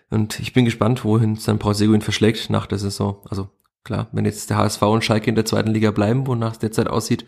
Und 0.09 0.39
ich 0.39 0.53
bin 0.53 0.65
gespannt, 0.65 1.03
wohin 1.03 1.35
sein 1.35 1.59
Paul 1.59 1.75
Seguin 1.75 2.01
verschlägt 2.01 2.49
nach 2.49 2.65
der 2.65 2.77
Saison. 2.77 3.21
Also 3.29 3.49
klar, 3.87 4.07
wenn 4.11 4.25
jetzt 4.25 4.49
der 4.49 4.57
HSV 4.57 4.81
und 4.83 5.03
Schalke 5.03 5.29
in 5.29 5.35
der 5.35 5.45
zweiten 5.45 5.71
Liga 5.71 5.91
bleiben, 5.91 6.27
wonach 6.27 6.53
es 6.53 6.59
derzeit 6.59 6.87
aussieht, 6.87 7.25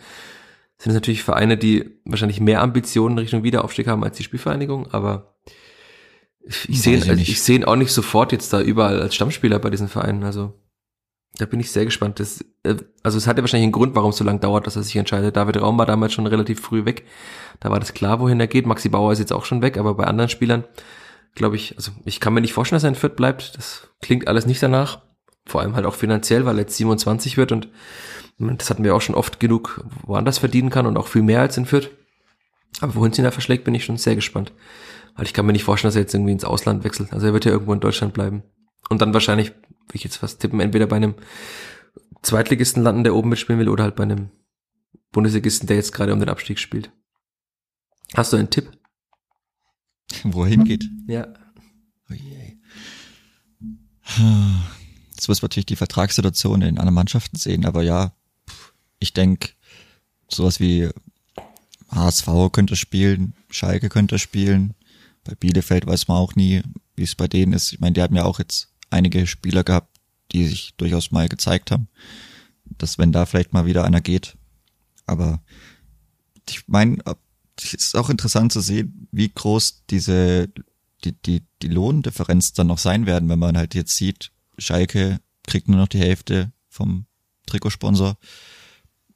sind 0.78 0.92
es 0.92 0.94
natürlich 0.94 1.24
Vereine, 1.24 1.58
die 1.58 2.00
wahrscheinlich 2.06 2.40
mehr 2.40 2.62
Ambitionen 2.62 3.18
Richtung 3.18 3.44
Wiederaufstieg 3.44 3.88
haben 3.88 4.04
als 4.04 4.18
die 4.18 4.24
Spielvereinigung, 4.24 4.88
aber 4.94 5.36
ich 6.68 6.82
sehe 6.82 6.98
ihn, 6.98 7.20
ich 7.20 7.42
sehe 7.42 7.58
ihn 7.58 7.66
auch 7.66 7.76
nicht 7.76 7.92
sofort 7.92 8.32
jetzt 8.32 8.54
da 8.54 8.62
überall 8.62 9.02
als 9.02 9.16
Stammspieler 9.16 9.60
bei 9.60 9.70
diesen 9.70 9.88
Vereinen. 9.88 10.24
Also 10.24 10.54
da 11.38 11.46
bin 11.46 11.60
ich 11.60 11.72
sehr 11.72 11.86
gespannt. 11.86 12.20
Das, 12.20 12.44
äh, 12.64 12.76
also 13.04 13.18
es 13.18 13.28
hat 13.28 13.38
ja 13.38 13.44
wahrscheinlich 13.44 13.66
einen 13.66 13.72
Grund, 13.72 13.96
warum 13.96 14.12
es 14.12 14.18
so 14.18 14.24
lange 14.24 14.40
dauert, 14.40 14.66
dass 14.66 14.76
er 14.76 14.84
sich 14.84 14.96
entscheidet. 14.96 15.36
David 15.36 15.62
Raum 15.62 15.78
war 15.78 15.86
damals 15.86 16.14
schon 16.14 16.28
relativ 16.28 16.60
früh 16.60 16.86
weg. 16.86 17.06
Da 17.60 17.70
war 17.70 17.80
das 17.80 17.94
klar, 17.94 18.20
wohin 18.20 18.40
er 18.40 18.48
geht. 18.48 18.66
Maxi 18.66 18.90
Bauer 18.90 19.12
ist 19.12 19.20
jetzt 19.20 19.34
auch 19.34 19.46
schon 19.46 19.62
weg, 19.62 19.78
aber 19.78 19.94
bei 19.94 20.06
anderen 20.06 20.30
Spielern 20.30 20.64
glaube 21.36 21.56
ich, 21.56 21.76
also 21.78 21.92
ich 22.06 22.20
kann 22.20 22.34
mir 22.34 22.42
nicht 22.42 22.54
vorstellen, 22.54 22.78
dass 22.78 22.84
er 22.84 22.90
in 22.90 22.96
Fürth 22.96 23.16
bleibt. 23.16 23.58
Das 23.58 23.90
klingt 24.02 24.28
alles 24.28 24.46
nicht 24.46 24.64
danach. 24.64 25.02
Vor 25.50 25.62
allem 25.62 25.76
halt 25.76 25.86
auch 25.86 25.96
finanziell, 25.96 26.46
weil 26.46 26.58
er 26.58 26.62
jetzt 26.62 26.78
27 26.78 27.36
wird 27.36 27.52
und 27.52 27.70
das 28.38 28.70
hatten 28.70 28.84
wir 28.84 28.96
auch 28.96 29.02
schon 29.02 29.16
oft 29.16 29.40
genug 29.40 29.84
woanders 30.06 30.38
verdienen 30.38 30.70
kann 30.70 30.86
und 30.86 30.96
auch 30.96 31.08
viel 31.08 31.24
mehr 31.24 31.42
als 31.42 31.58
in 31.58 31.66
Fürth. 31.66 31.90
Aber 32.82 32.96
wohin 32.96 33.12
sie 33.12 33.22
ihn 33.22 33.26
da 33.26 33.32
verschlägt, 33.32 33.64
bin 33.64 33.74
ich 33.74 33.84
schon 33.84 33.98
sehr 33.98 34.16
gespannt. 34.16 34.54
Weil 35.16 35.26
ich 35.26 35.34
kann 35.34 35.46
mir 35.46 35.52
nicht 35.52 35.64
vorstellen, 35.64 35.90
dass 35.90 35.96
er 35.96 36.04
jetzt 36.04 36.14
irgendwie 36.14 36.32
ins 36.32 36.46
Ausland 36.46 36.84
wechselt. 36.84 37.12
Also 37.12 37.26
er 37.26 37.34
wird 37.34 37.46
ja 37.46 37.52
irgendwo 37.52 37.74
in 37.74 37.80
Deutschland 37.80 38.14
bleiben. 38.14 38.44
Und 38.90 39.02
dann 39.02 39.14
wahrscheinlich, 39.14 39.52
wie 39.92 39.96
ich 39.96 40.04
jetzt 40.04 40.18
fast 40.18 40.40
tippen, 40.40 40.60
entweder 40.60 40.86
bei 40.86 40.96
einem 40.96 41.16
Zweitligisten 42.22 42.84
landen, 42.84 43.04
der 43.04 43.16
oben 43.16 43.30
mitspielen 43.30 43.60
will, 43.60 43.70
oder 43.70 43.84
halt 43.84 43.96
bei 43.96 44.04
einem 44.04 44.30
Bundesligisten, 45.12 45.68
der 45.68 45.78
jetzt 45.78 45.94
gerade 45.94 46.14
um 46.14 46.20
den 46.20 46.30
Abstieg 46.30 46.60
spielt. 46.60 46.92
Hast 48.14 48.32
du 48.32 48.38
einen 48.38 48.52
Tipp? 48.52 48.72
Wo 50.24 50.44
er 50.44 50.50
hingeht. 50.50 50.86
Ja. 51.08 51.28
Oh 52.10 52.14
Jetzt 55.20 55.28
muss 55.28 55.42
man 55.42 55.48
natürlich 55.48 55.66
die 55.66 55.76
Vertragssituation 55.76 56.62
in 56.62 56.78
anderen 56.78 56.94
Mannschaften 56.94 57.36
sehen, 57.36 57.66
aber 57.66 57.84
ja, 57.84 58.14
ich 59.00 59.12
denke, 59.12 59.50
sowas 60.30 60.62
wie 60.62 60.90
HSV 61.90 62.30
könnte 62.54 62.78
spielen, 62.78 63.34
Schalke 63.50 63.90
könnte 63.90 64.18
spielen, 64.18 64.76
bei 65.26 65.36
Bielefeld 65.36 65.86
weiß 65.86 66.08
man 66.08 66.16
auch 66.16 66.36
nie, 66.36 66.64
wie 66.96 67.04
es 67.04 67.16
bei 67.16 67.28
denen 67.28 67.52
ist. 67.52 67.74
Ich 67.74 67.82
meine, 67.82 67.92
die 67.92 68.02
haben 68.02 68.16
ja 68.16 68.24
auch 68.24 68.40
jetzt 68.40 68.70
einige 68.92 69.28
Spieler 69.28 69.66
gehabt, 69.66 69.94
die 70.32 70.48
sich 70.48 70.74
durchaus 70.78 71.12
mal 71.12 71.28
gezeigt 71.28 71.72
haben, 71.72 71.90
dass 72.78 72.98
wenn 72.98 73.12
da 73.12 73.26
vielleicht 73.26 73.52
mal 73.52 73.66
wieder 73.66 73.84
einer 73.84 74.00
geht. 74.00 74.38
Aber 75.06 75.44
ich 76.48 76.66
meine, 76.70 76.98
es 77.58 77.74
ist 77.74 77.98
auch 77.98 78.10
interessant 78.10 78.54
zu 78.54 78.62
sehen, 78.62 79.10
wie 79.12 79.28
groß 79.28 79.84
diese 79.90 80.48
die, 81.04 81.12
die, 81.12 81.44
die 81.62 81.68
Lohndifferenz 81.68 82.54
dann 82.54 82.68
noch 82.68 82.78
sein 82.78 83.06
werden, 83.06 83.28
wenn 83.28 83.40
man 83.40 83.58
halt 83.58 83.76
jetzt 83.76 83.98
sieht, 83.98 84.32
Schalke 84.60 85.20
kriegt 85.48 85.68
nur 85.68 85.78
noch 85.78 85.88
die 85.88 86.00
Hälfte 86.00 86.52
vom 86.70 87.06
Trikotsponsor. 87.46 88.18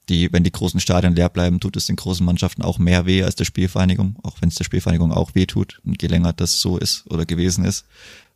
Die, 0.09 0.33
wenn 0.33 0.43
die 0.43 0.51
großen 0.51 0.81
Stadien 0.81 1.15
leer 1.15 1.29
bleiben, 1.29 1.61
tut 1.61 1.77
es 1.77 1.85
den 1.85 1.95
großen 1.95 2.25
Mannschaften 2.25 2.61
auch 2.61 2.77
mehr 2.77 3.05
weh 3.05 3.23
als 3.23 3.35
der 3.35 3.45
Spielvereinigung, 3.45 4.19
auch 4.23 4.41
wenn 4.41 4.49
es 4.49 4.55
der 4.55 4.65
Spielvereinigung 4.65 5.13
auch 5.13 5.33
weh 5.33 5.45
tut 5.45 5.79
und 5.85 6.01
je 6.01 6.09
länger 6.09 6.33
das 6.33 6.59
so 6.59 6.77
ist 6.77 7.09
oder 7.09 7.25
gewesen 7.25 7.63
ist. 7.63 7.85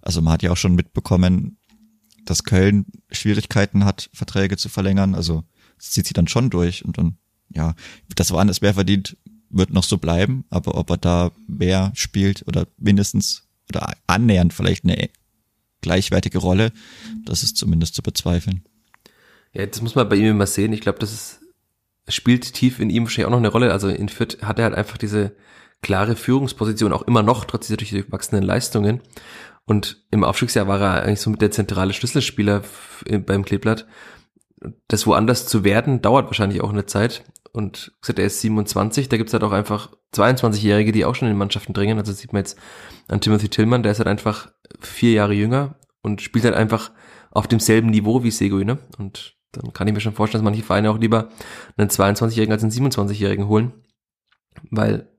Also 0.02 0.22
man 0.22 0.34
hat 0.34 0.44
ja 0.44 0.52
auch 0.52 0.58
schon 0.58 0.76
mitbekommen, 0.76 1.58
dass 2.24 2.46
Köln 2.46 2.86
Schwierigkeiten 3.12 3.84
hat, 3.84 4.10
Verträge 4.14 4.56
zu 4.56 4.70
verlängern. 4.70 5.14
Also 5.14 5.44
das 5.78 5.92
zieht 5.92 6.08
sie 6.08 6.14
dann 6.14 6.28
schon 6.28 6.50
durch 6.50 6.86
und 6.86 6.98
dann, 6.98 7.18
ja, 7.50 7.76
das 8.16 8.32
war 8.32 8.40
anders, 8.40 8.62
wer 8.62 8.74
verdient, 8.74 9.18
wird 9.50 9.72
noch 9.72 9.84
so 9.84 9.98
bleiben, 9.98 10.46
aber 10.50 10.76
ob 10.76 10.90
er 10.90 10.98
da 10.98 11.32
mehr 11.48 11.92
spielt 11.96 12.48
oder 12.48 12.68
mindestens 12.78 13.48
oder 13.70 13.94
annähernd 14.08 14.54
vielleicht 14.54 14.84
eine 14.84 15.10
gleichwertige 15.82 16.38
Rolle, 16.40 16.72
das 17.26 17.44
ist 17.44 17.58
zumindest 17.58 17.96
zu 17.96 18.02
bezweifeln. 18.02 18.64
Ja, 19.54 19.66
das 19.66 19.82
muss 19.82 19.96
man 19.96 20.08
bei 20.10 20.16
ihm 20.16 20.26
immer 20.26 20.48
sehen. 20.48 20.74
Ich 20.74 20.82
glaube, 20.82 21.00
das 21.00 21.14
ist, 21.14 21.40
spielt 22.08 22.54
tief 22.54 22.80
in 22.80 22.90
ihm 22.90 23.04
wahrscheinlich 23.04 23.28
auch 23.28 23.32
noch 23.32 23.38
eine 23.38 23.48
Rolle. 23.50 23.72
Also 23.72 23.90
in 23.90 24.10
Fürth 24.10 24.42
hat 24.42 24.60
er 24.60 24.66
halt 24.66 24.76
einfach 24.76 24.98
diese 24.98 25.36
klare 25.82 26.16
Führungsposition 26.16 26.94
auch 26.94 27.04
immer 27.04 27.24
noch, 27.24 27.46
trotz 27.46 27.68
dieser 27.68 27.78
durchwachsenen 27.78 28.44
Leistungen. 28.44 29.02
Und 29.66 30.06
im 30.12 30.24
Aufstiegsjahr 30.24 30.68
war 30.68 30.80
er 30.80 31.04
eigentlich 31.04 31.22
so 31.22 31.30
mit 31.30 31.42
der 31.42 31.52
zentrale 31.52 31.94
Schlüsselspieler 31.94 32.64
beim 33.26 33.44
Kleeblatt. 33.44 33.86
Das 34.88 35.06
woanders 35.06 35.46
zu 35.46 35.64
werden, 35.64 36.02
dauert 36.02 36.28
wahrscheinlich 36.28 36.62
auch 36.62 36.70
eine 36.72 36.86
Zeit. 36.86 37.24
Und 37.58 37.92
gesagt, 38.02 38.20
er 38.20 38.28
ist 38.28 38.40
27, 38.42 39.10
da 39.10 39.18
gibt's 39.18 39.34
halt 39.34 39.42
auch 39.42 39.52
einfach 39.52 39.92
22-Jährige, 40.14 40.92
die 40.92 41.06
auch 41.06 41.16
schon 41.16 41.28
in 41.28 41.36
Mannschaften 41.36 41.74
dringen. 41.74 41.98
Also 41.98 42.14
sieht 42.14 42.32
man 42.32 42.42
jetzt 42.42 42.56
an 43.08 43.20
Timothy 43.20 43.50
Tillmann, 43.50 43.82
der 43.82 43.94
ist 43.94 43.98
halt 43.98 44.08
einfach 44.08 44.52
vier 44.80 45.14
Jahre 45.14 45.34
jünger 45.34 45.80
und 46.04 46.22
spielt 46.22 46.46
halt 46.46 46.54
einfach 46.54 46.92
auf 47.32 47.48
demselben 47.48 47.90
Niveau 47.90 48.22
wie 48.22 48.30
Segui, 48.30 48.64
ne? 48.64 48.78
Und 49.00 49.38
dann 49.54 49.74
kann 49.74 49.88
ich 49.88 49.96
mir 49.96 50.02
schon 50.02 50.14
vorstellen, 50.14 50.44
dass 50.44 50.52
manche 50.52 50.62
Vereine 50.62 50.92
auch 50.92 51.00
lieber 51.00 51.30
einen 51.78 51.90
22-Jährigen 51.90 52.54
als 52.54 52.62
einen 52.62 52.72
27-Jährigen 52.72 53.48
holen. 53.48 53.74
Weil, 54.70 55.12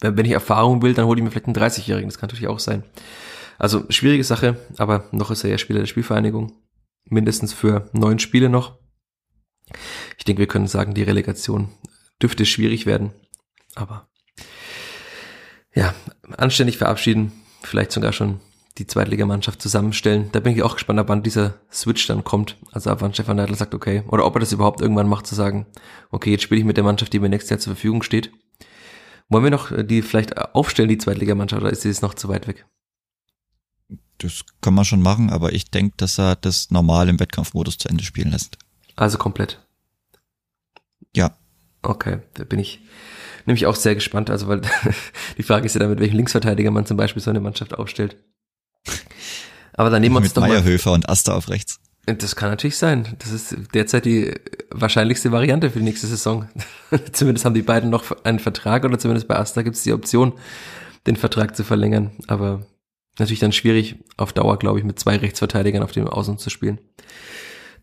wenn 0.00 0.26
ich 0.26 0.32
Erfahrung 0.32 0.82
will, 0.82 0.94
dann 0.94 1.06
hole 1.06 1.20
ich 1.20 1.24
mir 1.24 1.30
vielleicht 1.30 1.46
einen 1.46 1.54
30-Jährigen. 1.54 2.08
Das 2.08 2.18
kann 2.18 2.26
natürlich 2.26 2.48
auch 2.48 2.58
sein. 2.58 2.82
Also, 3.58 3.84
schwierige 3.90 4.24
Sache, 4.24 4.56
aber 4.76 5.04
noch 5.12 5.30
ist 5.30 5.44
er 5.44 5.50
ja 5.50 5.58
Spieler 5.58 5.78
der 5.78 5.86
Spielvereinigung. 5.86 6.52
Mindestens 7.04 7.52
für 7.52 7.88
neun 7.92 8.18
Spiele 8.18 8.48
noch. 8.48 8.78
Ich 10.18 10.24
denke, 10.24 10.40
wir 10.40 10.46
können 10.46 10.66
sagen, 10.66 10.94
die 10.94 11.02
Relegation 11.02 11.68
dürfte 12.20 12.46
schwierig 12.46 12.86
werden. 12.86 13.12
Aber 13.74 14.08
ja, 15.74 15.94
anständig 16.36 16.78
verabschieden, 16.78 17.32
vielleicht 17.62 17.92
sogar 17.92 18.12
schon 18.12 18.40
die 18.78 18.86
Zweitligamannschaft 18.86 19.62
zusammenstellen. 19.62 20.30
Da 20.32 20.40
bin 20.40 20.52
ich 20.52 20.62
auch 20.62 20.74
gespannt, 20.74 20.98
ab 20.98 21.08
wann 21.08 21.22
dieser 21.22 21.60
Switch 21.72 22.06
dann 22.06 22.24
kommt. 22.24 22.56
Also 22.72 22.90
ab 22.90 23.00
wann 23.00 23.14
Stefan 23.14 23.36
Neidl 23.36 23.54
sagt, 23.54 23.74
okay, 23.74 24.02
oder 24.08 24.26
ob 24.26 24.34
er 24.36 24.40
das 24.40 24.52
überhaupt 24.52 24.80
irgendwann 24.80 25.08
macht, 25.08 25.26
zu 25.26 25.34
sagen, 25.34 25.66
okay, 26.10 26.30
jetzt 26.30 26.42
spiele 26.42 26.60
ich 26.60 26.66
mit 26.66 26.76
der 26.76 26.84
Mannschaft, 26.84 27.12
die 27.12 27.20
mir 27.20 27.28
nächstes 27.28 27.50
Jahr 27.50 27.60
zur 27.60 27.74
Verfügung 27.74 28.02
steht. 28.02 28.32
Wollen 29.28 29.44
wir 29.44 29.50
noch 29.50 29.72
die 29.84 30.02
vielleicht 30.02 30.36
aufstellen, 30.54 30.88
die 30.88 30.98
Zweitligamannschaft, 30.98 31.62
oder 31.62 31.70
ist 31.70 31.84
jetzt 31.84 32.02
noch 32.02 32.14
zu 32.14 32.28
weit 32.28 32.46
weg? 32.46 32.66
Das 34.18 34.44
kann 34.60 34.74
man 34.74 34.84
schon 34.84 35.02
machen, 35.02 35.30
aber 35.30 35.52
ich 35.52 35.70
denke, 35.70 35.94
dass 35.96 36.18
er 36.18 36.36
das 36.36 36.70
normal 36.70 37.08
im 37.08 37.18
Wettkampfmodus 37.18 37.78
zu 37.78 37.88
Ende 37.88 38.04
spielen 38.04 38.30
lässt. 38.30 38.58
Also 38.96 39.18
komplett. 39.18 39.60
Ja. 41.14 41.36
Okay, 41.82 42.20
da 42.34 42.44
bin 42.44 42.58
ich 42.58 42.80
nämlich 43.46 43.66
auch 43.66 43.76
sehr 43.76 43.94
gespannt. 43.94 44.30
Also, 44.30 44.48
weil 44.48 44.62
die 45.38 45.42
Frage 45.42 45.66
ist 45.66 45.74
ja 45.74 45.80
dann, 45.80 45.90
mit 45.90 46.00
welchem 46.00 46.16
Linksverteidiger 46.16 46.70
man 46.70 46.86
zum 46.86 46.96
Beispiel 46.96 47.22
so 47.22 47.30
eine 47.30 47.40
Mannschaft 47.40 47.74
aufstellt. 47.74 48.16
Aber 49.74 49.90
dann 49.90 50.00
nehmen 50.00 50.14
wir 50.14 50.18
uns 50.18 50.28
mit 50.28 50.36
doch 50.36 50.46
Meierhöfer 50.46 50.92
und 50.92 51.08
Asta 51.08 51.34
auf 51.34 51.48
rechts. 51.48 51.80
Das 52.06 52.36
kann 52.36 52.50
natürlich 52.50 52.76
sein. 52.76 53.16
Das 53.18 53.32
ist 53.32 53.56
derzeit 53.72 54.04
die 54.04 54.34
wahrscheinlichste 54.70 55.32
Variante 55.32 55.70
für 55.70 55.78
die 55.78 55.84
nächste 55.84 56.06
Saison. 56.06 56.48
zumindest 57.12 57.44
haben 57.44 57.54
die 57.54 57.62
beiden 57.62 57.88
noch 57.90 58.24
einen 58.24 58.38
Vertrag 58.38 58.84
oder 58.84 58.98
zumindest 58.98 59.26
bei 59.26 59.36
Asta 59.36 59.62
gibt 59.62 59.76
es 59.76 59.84
die 59.84 59.92
Option, 59.92 60.34
den 61.06 61.16
Vertrag 61.16 61.56
zu 61.56 61.64
verlängern. 61.64 62.12
Aber 62.26 62.66
natürlich 63.18 63.40
dann 63.40 63.52
schwierig 63.52 63.96
auf 64.16 64.32
Dauer, 64.34 64.58
glaube 64.58 64.78
ich, 64.78 64.84
mit 64.84 64.98
zwei 64.98 65.16
Rechtsverteidigern 65.16 65.82
auf 65.82 65.92
dem 65.92 66.06
Außen 66.06 66.38
zu 66.38 66.50
spielen. 66.50 66.78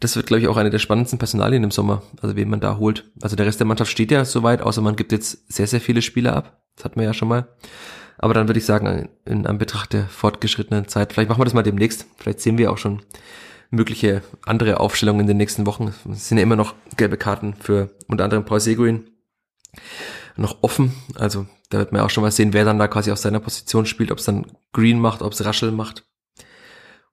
Das 0.02 0.16
wird, 0.16 0.26
glaube 0.26 0.42
ich, 0.42 0.48
auch 0.48 0.58
eine 0.58 0.72
der 0.72 0.80
spannendsten 0.80 1.20
Personalien 1.20 1.64
im 1.64 1.70
Sommer, 1.70 2.02
also 2.22 2.36
wen 2.36 2.50
man 2.50 2.60
da 2.60 2.78
holt. 2.78 3.12
Also 3.22 3.36
der 3.36 3.46
Rest 3.46 3.60
der 3.60 3.68
Mannschaft 3.68 3.92
steht 3.92 4.10
ja 4.10 4.26
soweit, 4.26 4.62
außer 4.64 4.82
man 4.82 4.96
gibt 4.96 5.12
jetzt 5.12 5.54
sehr, 5.54 5.68
sehr 5.68 5.80
viele 5.80 6.02
Spieler 6.02 6.36
ab. 6.36 6.64
Das 6.76 6.86
hatten 6.86 7.00
wir 7.00 7.06
ja 7.06 7.14
schon 7.14 7.28
mal. 7.28 7.48
Aber 8.18 8.34
dann 8.34 8.48
würde 8.48 8.58
ich 8.58 8.66
sagen, 8.66 9.10
in 9.26 9.46
Anbetracht 9.46 9.94
der 9.94 10.08
fortgeschrittenen 10.08 10.88
Zeit, 10.88 11.14
vielleicht 11.14 11.30
machen 11.30 11.40
wir 11.40 11.46
das 11.46 11.54
mal 11.54 11.62
demnächst. 11.62 12.08
Vielleicht 12.18 12.40
sehen 12.40 12.58
wir 12.58 12.72
auch 12.72 12.80
schon 12.80 13.04
mögliche 13.70 14.24
andere 14.44 14.80
Aufstellungen 14.80 15.22
in 15.22 15.28
den 15.28 15.38
nächsten 15.38 15.68
Wochen. 15.68 15.94
Es 16.12 16.28
sind 16.28 16.40
ja 16.40 16.44
immer 16.44 16.56
noch 16.56 16.74
gelbe 16.98 17.18
Karten 17.18 17.54
für 17.54 17.92
unter 18.08 18.24
anderem 18.24 18.44
Paul 18.44 18.60
Seguin 18.60 19.08
noch 20.36 20.64
offen. 20.64 20.94
Also 21.14 21.46
da 21.70 21.78
wird 21.78 21.92
man 21.92 22.02
auch 22.02 22.10
schon 22.10 22.24
mal 22.24 22.32
sehen, 22.32 22.54
wer 22.54 22.66
dann 22.66 22.80
da 22.80 22.88
quasi 22.88 23.12
auf 23.12 23.20
seiner 23.20 23.40
Position 23.40 23.86
spielt, 23.86 24.12
ob 24.12 24.18
es 24.18 24.26
dann 24.26 24.48
Green 24.74 25.00
macht, 25.00 25.22
ob 25.22 25.34
es 25.34 25.46
Raschel 25.46 25.72
macht 25.72 26.06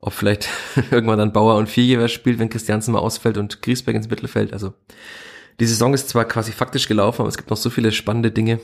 ob 0.01 0.13
vielleicht 0.13 0.49
irgendwann 0.91 1.19
dann 1.19 1.33
Bauer 1.33 1.57
und 1.57 1.69
Viergewehr 1.69 2.09
spielt, 2.09 2.39
wenn 2.39 2.51
Christiansen 2.51 2.93
mal 2.93 3.01
ausfällt 3.01 3.39
und 3.39 3.63
Griesbeck 3.63 3.97
ins 3.97 4.09
Mittelfeld. 4.09 4.53
Also 4.53 4.75
die 5.61 5.67
Saison 5.67 5.95
ist 5.95 6.09
zwar 6.09 6.25
quasi 6.25 6.53
faktisch 6.53 6.89
gelaufen, 6.89 7.23
aber 7.23 7.29
es 7.29 7.37
gibt 7.37 7.51
noch 7.51 7.57
so 7.57 7.71
viele 7.71 7.93
spannende 7.93 8.31
Dinge. 8.31 8.61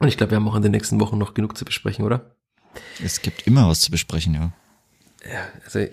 Und 0.00 0.08
ich 0.08 0.16
glaube, 0.16 0.32
wir 0.32 0.36
haben 0.36 0.48
auch 0.48 0.56
in 0.56 0.62
den 0.62 0.72
nächsten 0.72 0.98
Wochen 1.00 1.18
noch 1.18 1.34
genug 1.34 1.56
zu 1.56 1.64
besprechen, 1.64 2.04
oder? 2.04 2.36
Es 3.04 3.22
gibt 3.22 3.46
immer 3.46 3.68
was 3.68 3.80
zu 3.80 3.90
besprechen, 3.90 4.34
ja. 4.34 4.52
Ja, 5.24 5.46
also 5.64 5.86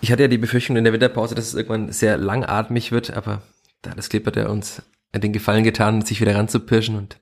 ich 0.00 0.10
hatte 0.10 0.22
ja 0.22 0.28
die 0.28 0.38
Befürchtung 0.38 0.76
in 0.76 0.84
der 0.84 0.92
Winterpause, 0.94 1.34
dass 1.34 1.46
es 1.46 1.54
irgendwann 1.54 1.92
sehr 1.92 2.16
langatmig 2.16 2.92
wird, 2.92 3.10
aber 3.10 3.42
da 3.82 3.90
hat 3.90 3.98
das 3.98 4.08
Kleber 4.08 4.30
der 4.30 4.48
uns 4.50 4.82
den 5.14 5.32
Gefallen 5.32 5.64
getan, 5.64 6.02
sich 6.02 6.20
wieder 6.20 6.36
ranzupirschen 6.36 6.96
und 6.96 7.20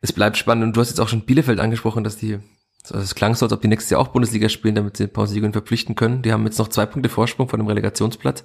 es 0.00 0.12
bleibt 0.12 0.36
spannend. 0.36 0.64
Und 0.64 0.76
du 0.76 0.80
hast 0.80 0.88
jetzt 0.88 1.00
auch 1.00 1.08
schon 1.08 1.26
Bielefeld 1.26 1.60
angesprochen, 1.60 2.04
dass 2.04 2.16
die 2.16 2.38
es 2.90 3.14
klang 3.14 3.34
so, 3.34 3.46
als 3.46 3.52
ob 3.52 3.60
die 3.60 3.68
nächstes 3.68 3.90
Jahr 3.90 4.00
auch 4.00 4.08
Bundesliga 4.08 4.48
spielen, 4.48 4.74
damit 4.74 4.96
sie 4.96 5.06
Paul 5.06 5.26
Siegel 5.26 5.52
verpflichten 5.52 5.94
können. 5.94 6.22
Die 6.22 6.32
haben 6.32 6.44
jetzt 6.44 6.58
noch 6.58 6.68
zwei 6.68 6.86
Punkte 6.86 7.08
Vorsprung 7.08 7.48
von 7.48 7.60
dem 7.60 7.66
Relegationsplatz. 7.66 8.44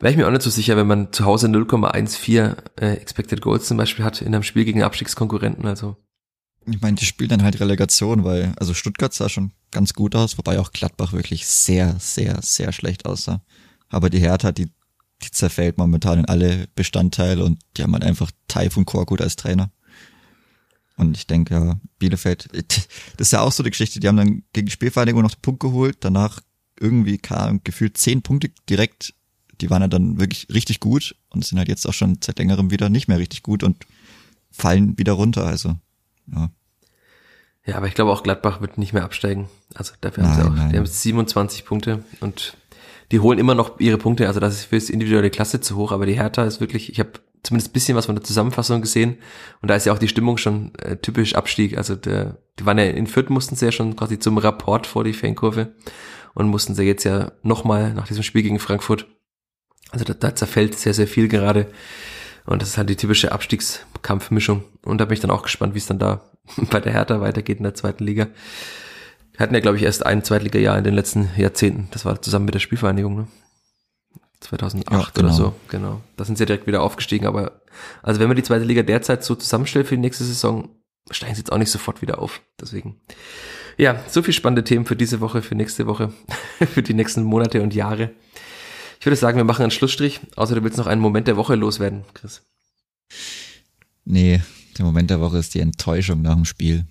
Wäre 0.00 0.12
ich 0.12 0.16
mir 0.16 0.26
auch 0.26 0.30
nicht 0.30 0.42
so 0.42 0.50
sicher, 0.50 0.76
wenn 0.76 0.86
man 0.86 1.12
zu 1.12 1.24
Hause 1.24 1.48
0,14 1.48 2.56
äh, 2.80 2.92
Expected 2.94 3.40
Goals 3.40 3.66
zum 3.66 3.76
Beispiel 3.76 4.04
hat 4.04 4.22
in 4.22 4.28
einem 4.28 4.44
Spiel 4.44 4.64
gegen 4.64 4.82
Abstiegskonkurrenten. 4.82 5.66
Also 5.66 5.96
ich 6.70 6.80
meine, 6.80 6.96
die 6.96 7.04
spielen 7.04 7.30
dann 7.30 7.42
halt 7.42 7.60
Relegation, 7.60 8.24
weil 8.24 8.52
also 8.58 8.74
Stuttgart 8.74 9.12
sah 9.12 9.28
schon 9.28 9.52
ganz 9.70 9.94
gut 9.94 10.14
aus, 10.14 10.38
wobei 10.38 10.58
auch 10.58 10.72
Gladbach 10.72 11.12
wirklich 11.12 11.46
sehr, 11.46 11.96
sehr, 11.98 12.40
sehr 12.42 12.72
schlecht 12.72 13.06
aussah. 13.06 13.42
Aber 13.88 14.10
die 14.10 14.20
Hertha, 14.20 14.52
die, 14.52 14.70
die 15.22 15.30
zerfällt 15.30 15.78
momentan 15.78 16.20
in 16.20 16.24
alle 16.26 16.68
Bestandteile 16.74 17.44
und 17.44 17.58
die 17.76 17.82
haben 17.82 17.92
halt 17.92 18.04
einfach 18.04 18.30
Taifun 18.48 18.84
Korkut 18.84 19.20
als 19.20 19.36
Trainer. 19.36 19.70
Und 20.98 21.16
ich 21.16 21.26
denke, 21.26 21.54
ja, 21.54 21.80
Bielefeld, 21.98 22.48
das 22.52 23.28
ist 23.28 23.32
ja 23.32 23.40
auch 23.40 23.52
so 23.52 23.62
die 23.62 23.70
Geschichte, 23.70 24.00
die 24.00 24.08
haben 24.08 24.16
dann 24.16 24.42
gegen 24.52 24.68
Spielvereinigung 24.68 25.22
noch 25.22 25.34
den 25.34 25.40
Punkt 25.40 25.60
geholt, 25.60 25.98
danach 26.00 26.40
irgendwie 26.78 27.18
kam 27.18 27.60
gefühlt 27.64 27.96
zehn 27.96 28.20
Punkte 28.22 28.50
direkt, 28.68 29.14
die 29.60 29.70
waren 29.70 29.82
ja 29.82 29.88
dann 29.88 30.18
wirklich 30.18 30.48
richtig 30.52 30.80
gut 30.80 31.16
und 31.30 31.44
sind 31.44 31.58
halt 31.58 31.68
jetzt 31.68 31.86
auch 31.86 31.94
schon 31.94 32.18
seit 32.22 32.38
längerem 32.38 32.70
wieder 32.70 32.88
nicht 32.88 33.08
mehr 33.08 33.18
richtig 33.18 33.42
gut 33.42 33.62
und 33.62 33.86
fallen 34.50 34.98
wieder 34.98 35.12
runter, 35.12 35.46
also, 35.46 35.76
ja. 36.32 36.50
Ja, 37.64 37.76
aber 37.76 37.86
ich 37.86 37.94
glaube 37.94 38.10
auch 38.10 38.22
Gladbach 38.22 38.60
wird 38.60 38.78
nicht 38.78 38.94
mehr 38.94 39.04
absteigen. 39.04 39.48
Also 39.74 39.92
dafür 40.00 40.22
nein, 40.22 40.32
haben 40.32 40.42
sie 40.42 40.48
auch, 40.48 40.54
nein. 40.54 40.70
die 40.70 40.78
haben 40.78 40.86
27 40.86 41.66
Punkte 41.66 42.02
und 42.20 42.56
die 43.12 43.20
holen 43.20 43.38
immer 43.38 43.54
noch 43.54 43.78
ihre 43.78 43.98
Punkte. 43.98 44.26
Also 44.26 44.40
das 44.40 44.54
ist 44.54 44.64
für 44.64 44.76
das 44.76 44.88
individuelle 44.88 45.30
Klasse 45.30 45.60
zu 45.60 45.76
hoch, 45.76 45.92
aber 45.92 46.06
die 46.06 46.14
Hertha 46.14 46.44
ist 46.44 46.60
wirklich, 46.60 46.90
ich 46.90 46.98
habe 46.98 47.20
zumindest 47.42 47.72
bisschen 47.72 47.96
was 47.96 48.06
von 48.06 48.14
der 48.14 48.24
Zusammenfassung 48.24 48.80
gesehen. 48.80 49.18
Und 49.62 49.68
da 49.70 49.76
ist 49.76 49.86
ja 49.86 49.92
auch 49.92 49.98
die 49.98 50.08
Stimmung 50.08 50.38
schon 50.38 50.72
äh, 50.76 50.96
typisch 50.96 51.34
Abstieg. 51.34 51.76
Also 51.76 51.94
der, 51.94 52.38
die 52.58 52.66
waren 52.66 52.78
ja 52.78 52.84
in 52.84 53.06
Fürth, 53.06 53.30
mussten 53.30 53.56
sie 53.56 53.66
ja 53.66 53.72
schon 53.72 53.96
quasi 53.96 54.18
zum 54.18 54.38
Rapport 54.38 54.86
vor 54.86 55.04
die 55.04 55.12
Fankurve 55.12 55.74
und 56.34 56.48
mussten 56.48 56.74
sie 56.74 56.84
jetzt 56.84 57.04
ja 57.04 57.32
nochmal 57.42 57.94
nach 57.94 58.06
diesem 58.06 58.22
Spiel 58.22 58.42
gegen 58.42 58.58
Frankfurt. 58.58 59.06
Also 59.90 60.04
da, 60.04 60.14
da 60.14 60.34
zerfällt 60.34 60.78
sehr, 60.78 60.94
sehr 60.94 61.08
viel 61.08 61.28
gerade. 61.28 61.70
Und 62.46 62.62
das 62.62 62.70
ist 62.70 62.78
halt 62.78 62.88
die 62.88 62.96
typische 62.96 63.32
Abstiegskampfmischung. 63.32 64.64
Und 64.84 64.98
da 64.98 65.04
bin 65.04 65.14
ich 65.14 65.20
dann 65.20 65.30
auch 65.30 65.42
gespannt, 65.42 65.74
wie 65.74 65.78
es 65.78 65.86
dann 65.86 65.98
da 65.98 66.22
bei 66.70 66.80
der 66.80 66.92
Hertha 66.92 67.20
weitergeht 67.20 67.58
in 67.58 67.64
der 67.64 67.74
zweiten 67.74 68.04
Liga. 68.04 68.28
Wir 69.32 69.40
hatten 69.40 69.54
ja, 69.54 69.60
glaube 69.60 69.76
ich, 69.76 69.84
erst 69.84 70.04
ein 70.04 70.24
Zweitliga-Jahr 70.24 70.78
in 70.78 70.84
den 70.84 70.94
letzten 70.94 71.30
Jahrzehnten. 71.36 71.88
Das 71.92 72.04
war 72.04 72.20
zusammen 72.20 72.46
mit 72.46 72.54
der 72.54 72.60
Spielvereinigung, 72.60 73.14
ne? 73.14 73.28
2008 74.40 74.90
ja, 74.90 75.10
genau. 75.14 75.28
oder 75.28 75.36
so, 75.36 75.54
genau. 75.68 76.00
Da 76.16 76.24
sind 76.24 76.38
sie 76.38 76.42
ja 76.42 76.46
direkt 76.46 76.66
wieder 76.66 76.82
aufgestiegen, 76.82 77.26
aber 77.26 77.60
also 78.02 78.20
wenn 78.20 78.28
man 78.28 78.36
die 78.36 78.42
zweite 78.42 78.64
Liga 78.64 78.82
derzeit 78.82 79.24
so 79.24 79.34
zusammenstellt 79.34 79.86
für 79.86 79.96
die 79.96 80.00
nächste 80.00 80.24
Saison, 80.24 80.68
steigen 81.10 81.34
sie 81.34 81.40
jetzt 81.40 81.52
auch 81.52 81.58
nicht 81.58 81.70
sofort 81.70 82.02
wieder 82.02 82.20
auf. 82.20 82.40
Deswegen. 82.60 83.00
Ja, 83.76 84.02
so 84.08 84.22
viel 84.22 84.34
spannende 84.34 84.64
Themen 84.64 84.86
für 84.86 84.96
diese 84.96 85.20
Woche, 85.20 85.42
für 85.42 85.54
nächste 85.54 85.86
Woche, 85.86 86.12
für 86.72 86.82
die 86.82 86.94
nächsten 86.94 87.22
Monate 87.22 87.62
und 87.62 87.74
Jahre. 87.74 88.10
Ich 89.00 89.06
würde 89.06 89.16
sagen, 89.16 89.36
wir 89.36 89.44
machen 89.44 89.62
einen 89.62 89.70
Schlussstrich, 89.70 90.20
außer 90.36 90.56
du 90.56 90.64
willst 90.64 90.78
noch 90.78 90.86
einen 90.86 91.00
Moment 91.00 91.28
der 91.28 91.36
Woche 91.36 91.54
loswerden, 91.54 92.04
Chris. 92.14 92.42
Nee, 94.04 94.40
der 94.76 94.84
Moment 94.84 95.10
der 95.10 95.20
Woche 95.20 95.38
ist 95.38 95.54
die 95.54 95.60
Enttäuschung 95.60 96.22
nach 96.22 96.34
dem 96.34 96.44
Spiel. 96.44 96.84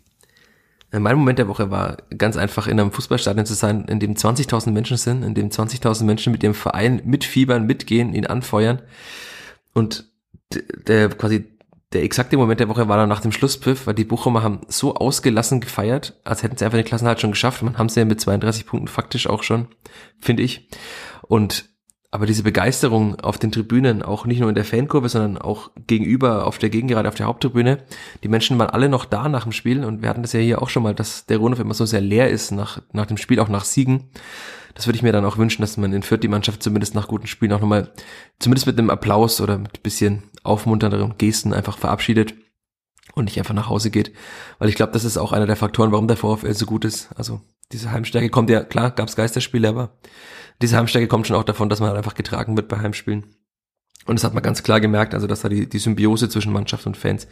Äh, 0.92 1.00
mein 1.00 1.18
Moment 1.18 1.40
der 1.40 1.48
Woche 1.48 1.72
war 1.72 1.98
ganz 2.18 2.38
einfach 2.38 2.68
in 2.68 2.80
einem 2.80 2.92
Fußballstadion 2.92 3.46
zu 3.46 3.54
sein, 3.54 3.86
in 3.86 4.00
dem 4.00 4.16
20.000 4.16 4.72
Menschen 4.72 4.98
sind, 4.98 5.24
in 5.24 5.34
dem 5.34 5.50
20.000 5.50 6.04
Menschen 6.04 6.32
mit 6.32 6.44
ihrem 6.44 6.56
Verein 6.56 7.02
mitfiebern, 7.06 7.66
mitgehen, 7.66 8.14
ihn 8.14 8.26
anfeuern. 8.26 8.82
Und 9.74 10.06
der 10.88 11.10
quasi 11.10 11.58
der 11.94 12.04
exakte 12.04 12.36
Moment 12.36 12.60
der 12.60 12.68
Woche 12.68 12.90
war 12.90 12.98
dann 12.98 13.08
nach 13.08 13.22
dem 13.22 13.32
Schlusspfiff, 13.32 13.88
weil 13.88 13.94
die 13.94 14.04
Bochumer 14.04 14.44
haben 14.44 14.62
so 14.68 14.96
ausgelassen 14.96 15.62
gefeiert, 15.62 16.20
als 16.26 16.44
hätten 16.44 16.58
sie 16.58 16.66
einfach 16.66 16.78
den 16.78 16.86
Klassenhalt 16.86 17.22
schon 17.22 17.32
geschafft. 17.32 17.64
Man 17.64 17.78
haben 17.78 17.88
sie 17.88 18.02
ja 18.02 18.06
mit 18.06 18.20
32 18.20 18.66
Punkten 18.66 18.90
faktisch 18.90 19.28
auch 19.28 19.44
schon, 19.44 19.68
finde 20.20 20.44
ich. 20.44 20.70
Und 21.22 21.70
aber 22.10 22.26
diese 22.26 22.44
Begeisterung 22.44 23.20
auf 23.20 23.38
den 23.38 23.52
Tribünen, 23.52 24.02
auch 24.02 24.26
nicht 24.26 24.40
nur 24.40 24.50
in 24.50 24.56
der 24.56 24.64
Fankurve, 24.64 25.10
sondern 25.10 25.38
auch 25.38 25.72
gegenüber 25.88 26.48
auf 26.48 26.58
der 26.58 26.70
Gegengerade, 26.70 27.10
auf 27.10 27.16
der 27.16 27.26
Haupttribüne, 27.26 27.80
die 28.24 28.30
Menschen 28.30 28.58
waren 28.58 28.70
alle 28.70 28.88
noch 28.88 29.06
da 29.06 29.28
nach 29.28 29.44
dem 29.44 29.52
Spiel 29.52 29.84
und 29.84 30.02
wir 30.02 30.10
hatten 30.10 30.22
das 30.22 30.34
ja 30.34 30.40
hier 30.40 30.62
auch 30.62 30.70
schon 30.70 30.84
mal, 30.84 30.96
dass 30.96 31.26
der 31.26 31.38
Rundhof 31.38 31.60
immer 31.60 31.74
so 31.74 31.86
sehr 31.86 32.02
leer 32.02 32.30
ist 32.30 32.52
nach, 32.52 32.82
nach 32.94 33.08
dem 33.08 33.18
Spiel, 33.18 33.40
auch 33.40 33.50
nach 33.50 33.66
Siegen. 33.66 34.10
Das 34.74 34.88
würde 34.88 34.96
ich 34.96 35.04
mir 35.04 35.12
dann 35.12 35.26
auch 35.26 35.38
wünschen, 35.38 35.64
dass 35.64 35.76
man 35.76 35.92
in 35.92 36.04
Fürth 36.04 36.24
die 36.24 36.28
Mannschaft 36.28 36.64
zumindest 36.64 36.96
nach 36.96 37.08
guten 37.08 37.28
Spielen 37.28 37.52
auch 37.52 37.60
nochmal, 37.60 37.92
zumindest 38.40 38.68
mit 38.68 38.78
einem 38.78 38.90
Applaus 38.90 39.42
oder 39.42 39.58
mit 39.58 39.80
ein 39.80 39.84
bisschen 39.84 40.24
aufmunternderen 40.44 41.16
Gesten 41.18 41.52
einfach 41.52 41.78
verabschiedet 41.78 42.36
und 43.16 43.26
nicht 43.26 43.40
einfach 43.40 43.56
nach 43.56 43.70
Hause 43.70 43.90
geht. 43.90 44.14
Weil 44.60 44.70
ich 44.70 44.76
glaube, 44.76 44.94
das 44.94 45.04
ist 45.04 45.18
auch 45.18 45.34
einer 45.34 45.48
der 45.48 45.56
Faktoren, 45.56 45.92
warum 45.92 46.08
der 46.08 46.16
VfL 46.16 46.54
so 46.54 46.66
gut 46.66 46.86
ist. 46.86 47.10
Also 47.16 47.42
diese 47.72 47.92
Heimstärke 47.92 48.30
kommt 48.30 48.50
ja, 48.50 48.64
klar, 48.64 48.92
gab 48.92 49.10
es 49.10 49.16
Geisterspiele, 49.16 49.68
aber 49.68 49.98
diese 50.62 50.78
Heimstärke 50.78 51.08
kommt 51.08 51.28
schon 51.28 51.36
auch 51.36 51.44
davon, 51.44 51.70
dass 51.70 51.80
man 51.80 51.90
halt 51.90 51.98
einfach 51.98 52.16
getragen 52.16 52.56
wird 52.56 52.68
bei 52.68 52.80
Heimspielen. 52.80 53.26
Und 54.06 54.16
das 54.18 54.24
hat 54.24 54.34
man 54.34 54.44
ganz 54.44 54.64
klar 54.64 54.80
gemerkt, 54.80 55.14
also 55.14 55.28
dass 55.28 55.42
da 55.42 55.50
die, 55.50 55.68
die 55.68 55.80
Symbiose 55.80 56.30
zwischen 56.30 56.54
Mannschaft 56.54 56.88
und 56.88 56.96
Fans 56.96 57.28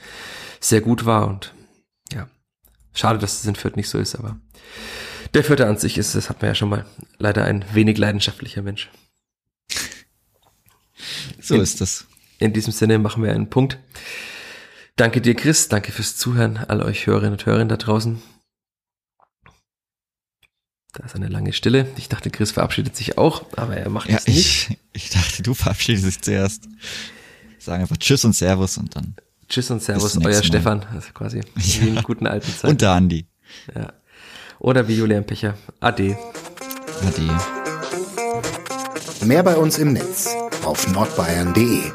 sehr 0.60 0.82
gut 0.82 1.06
war 1.06 1.28
und 1.28 1.54
ja, 2.14 2.28
schade, 2.94 3.18
dass 3.18 3.40
es 3.40 3.46
in 3.46 3.56
Fürth 3.56 3.78
nicht 3.78 3.90
so 3.90 3.98
ist, 3.98 4.16
aber 4.16 4.38
der 5.34 5.44
Fürther 5.44 5.68
an 5.68 5.78
sich 5.78 5.98
ist, 5.98 6.16
das 6.16 6.30
hat 6.30 6.42
man 6.42 6.52
ja 6.52 6.56
schon 6.56 6.70
mal, 6.70 6.86
leider 7.18 7.46
ein 7.46 7.66
wenig 7.74 7.98
leidenschaftlicher 7.98 8.62
Mensch. 8.62 8.90
So 11.40 11.56
in, 11.56 11.62
ist 11.62 11.82
das. 11.82 12.06
In 12.40 12.54
diesem 12.54 12.74
Sinne 12.74 13.00
machen 13.00 13.24
wir 13.24 13.32
einen 13.32 13.50
Punkt. 13.50 13.78
Danke 14.96 15.22
dir, 15.22 15.36
Chris. 15.36 15.68
Danke 15.68 15.92
fürs 15.92 16.16
Zuhören, 16.16 16.58
all 16.58 16.82
euch 16.82 17.06
Hörerinnen 17.06 17.34
und 17.34 17.46
Hörer 17.46 17.66
da 17.66 17.78
draußen. 17.78 18.22
Da 20.96 21.06
ist 21.06 21.16
eine 21.16 21.28
lange 21.28 21.52
Stille. 21.52 21.88
Ich 21.98 22.08
dachte, 22.08 22.30
Chris 22.30 22.52
verabschiedet 22.52 22.96
sich 22.96 23.18
auch, 23.18 23.44
aber 23.58 23.76
er 23.76 23.90
macht 23.90 24.10
ja, 24.10 24.16
es 24.16 24.28
nicht. 24.28 24.70
Ich, 24.70 24.78
ich 24.94 25.10
dachte, 25.10 25.44
du 25.44 25.54
verabschiedest 25.54 26.06
dich 26.06 26.22
zuerst. 26.22 26.70
Sagen 27.60 27.82
einfach 27.82 27.98
Tschüss 27.98 28.24
und 28.24 28.34
Servus 28.34 28.78
und 28.78 28.96
dann. 28.96 29.16
Tschüss 29.50 29.70
und 29.72 29.84
Servus, 29.84 30.18
euer 30.18 30.42
Stefan. 30.42 30.86
Also 30.94 31.10
quasi 31.14 31.40
ja. 31.40 31.44
wie 31.56 31.90
in 31.90 32.02
guten 32.02 32.28
alten 32.28 32.50
Zeiten. 32.50 32.68
Und 32.68 32.82
der 32.82 32.92
Andi. 32.92 33.26
Ja. 33.76 33.92
Oder 34.60 34.88
wie 34.88 34.96
Julian 34.96 35.26
Pecher. 35.26 35.58
Ade. 35.82 36.18
Ade. 37.06 37.38
Mehr 39.26 39.44
bei 39.44 39.58
uns 39.58 39.78
im 39.78 39.94
Netz 39.94 40.30
auf 40.64 40.88
nordbayern.de 40.88 41.92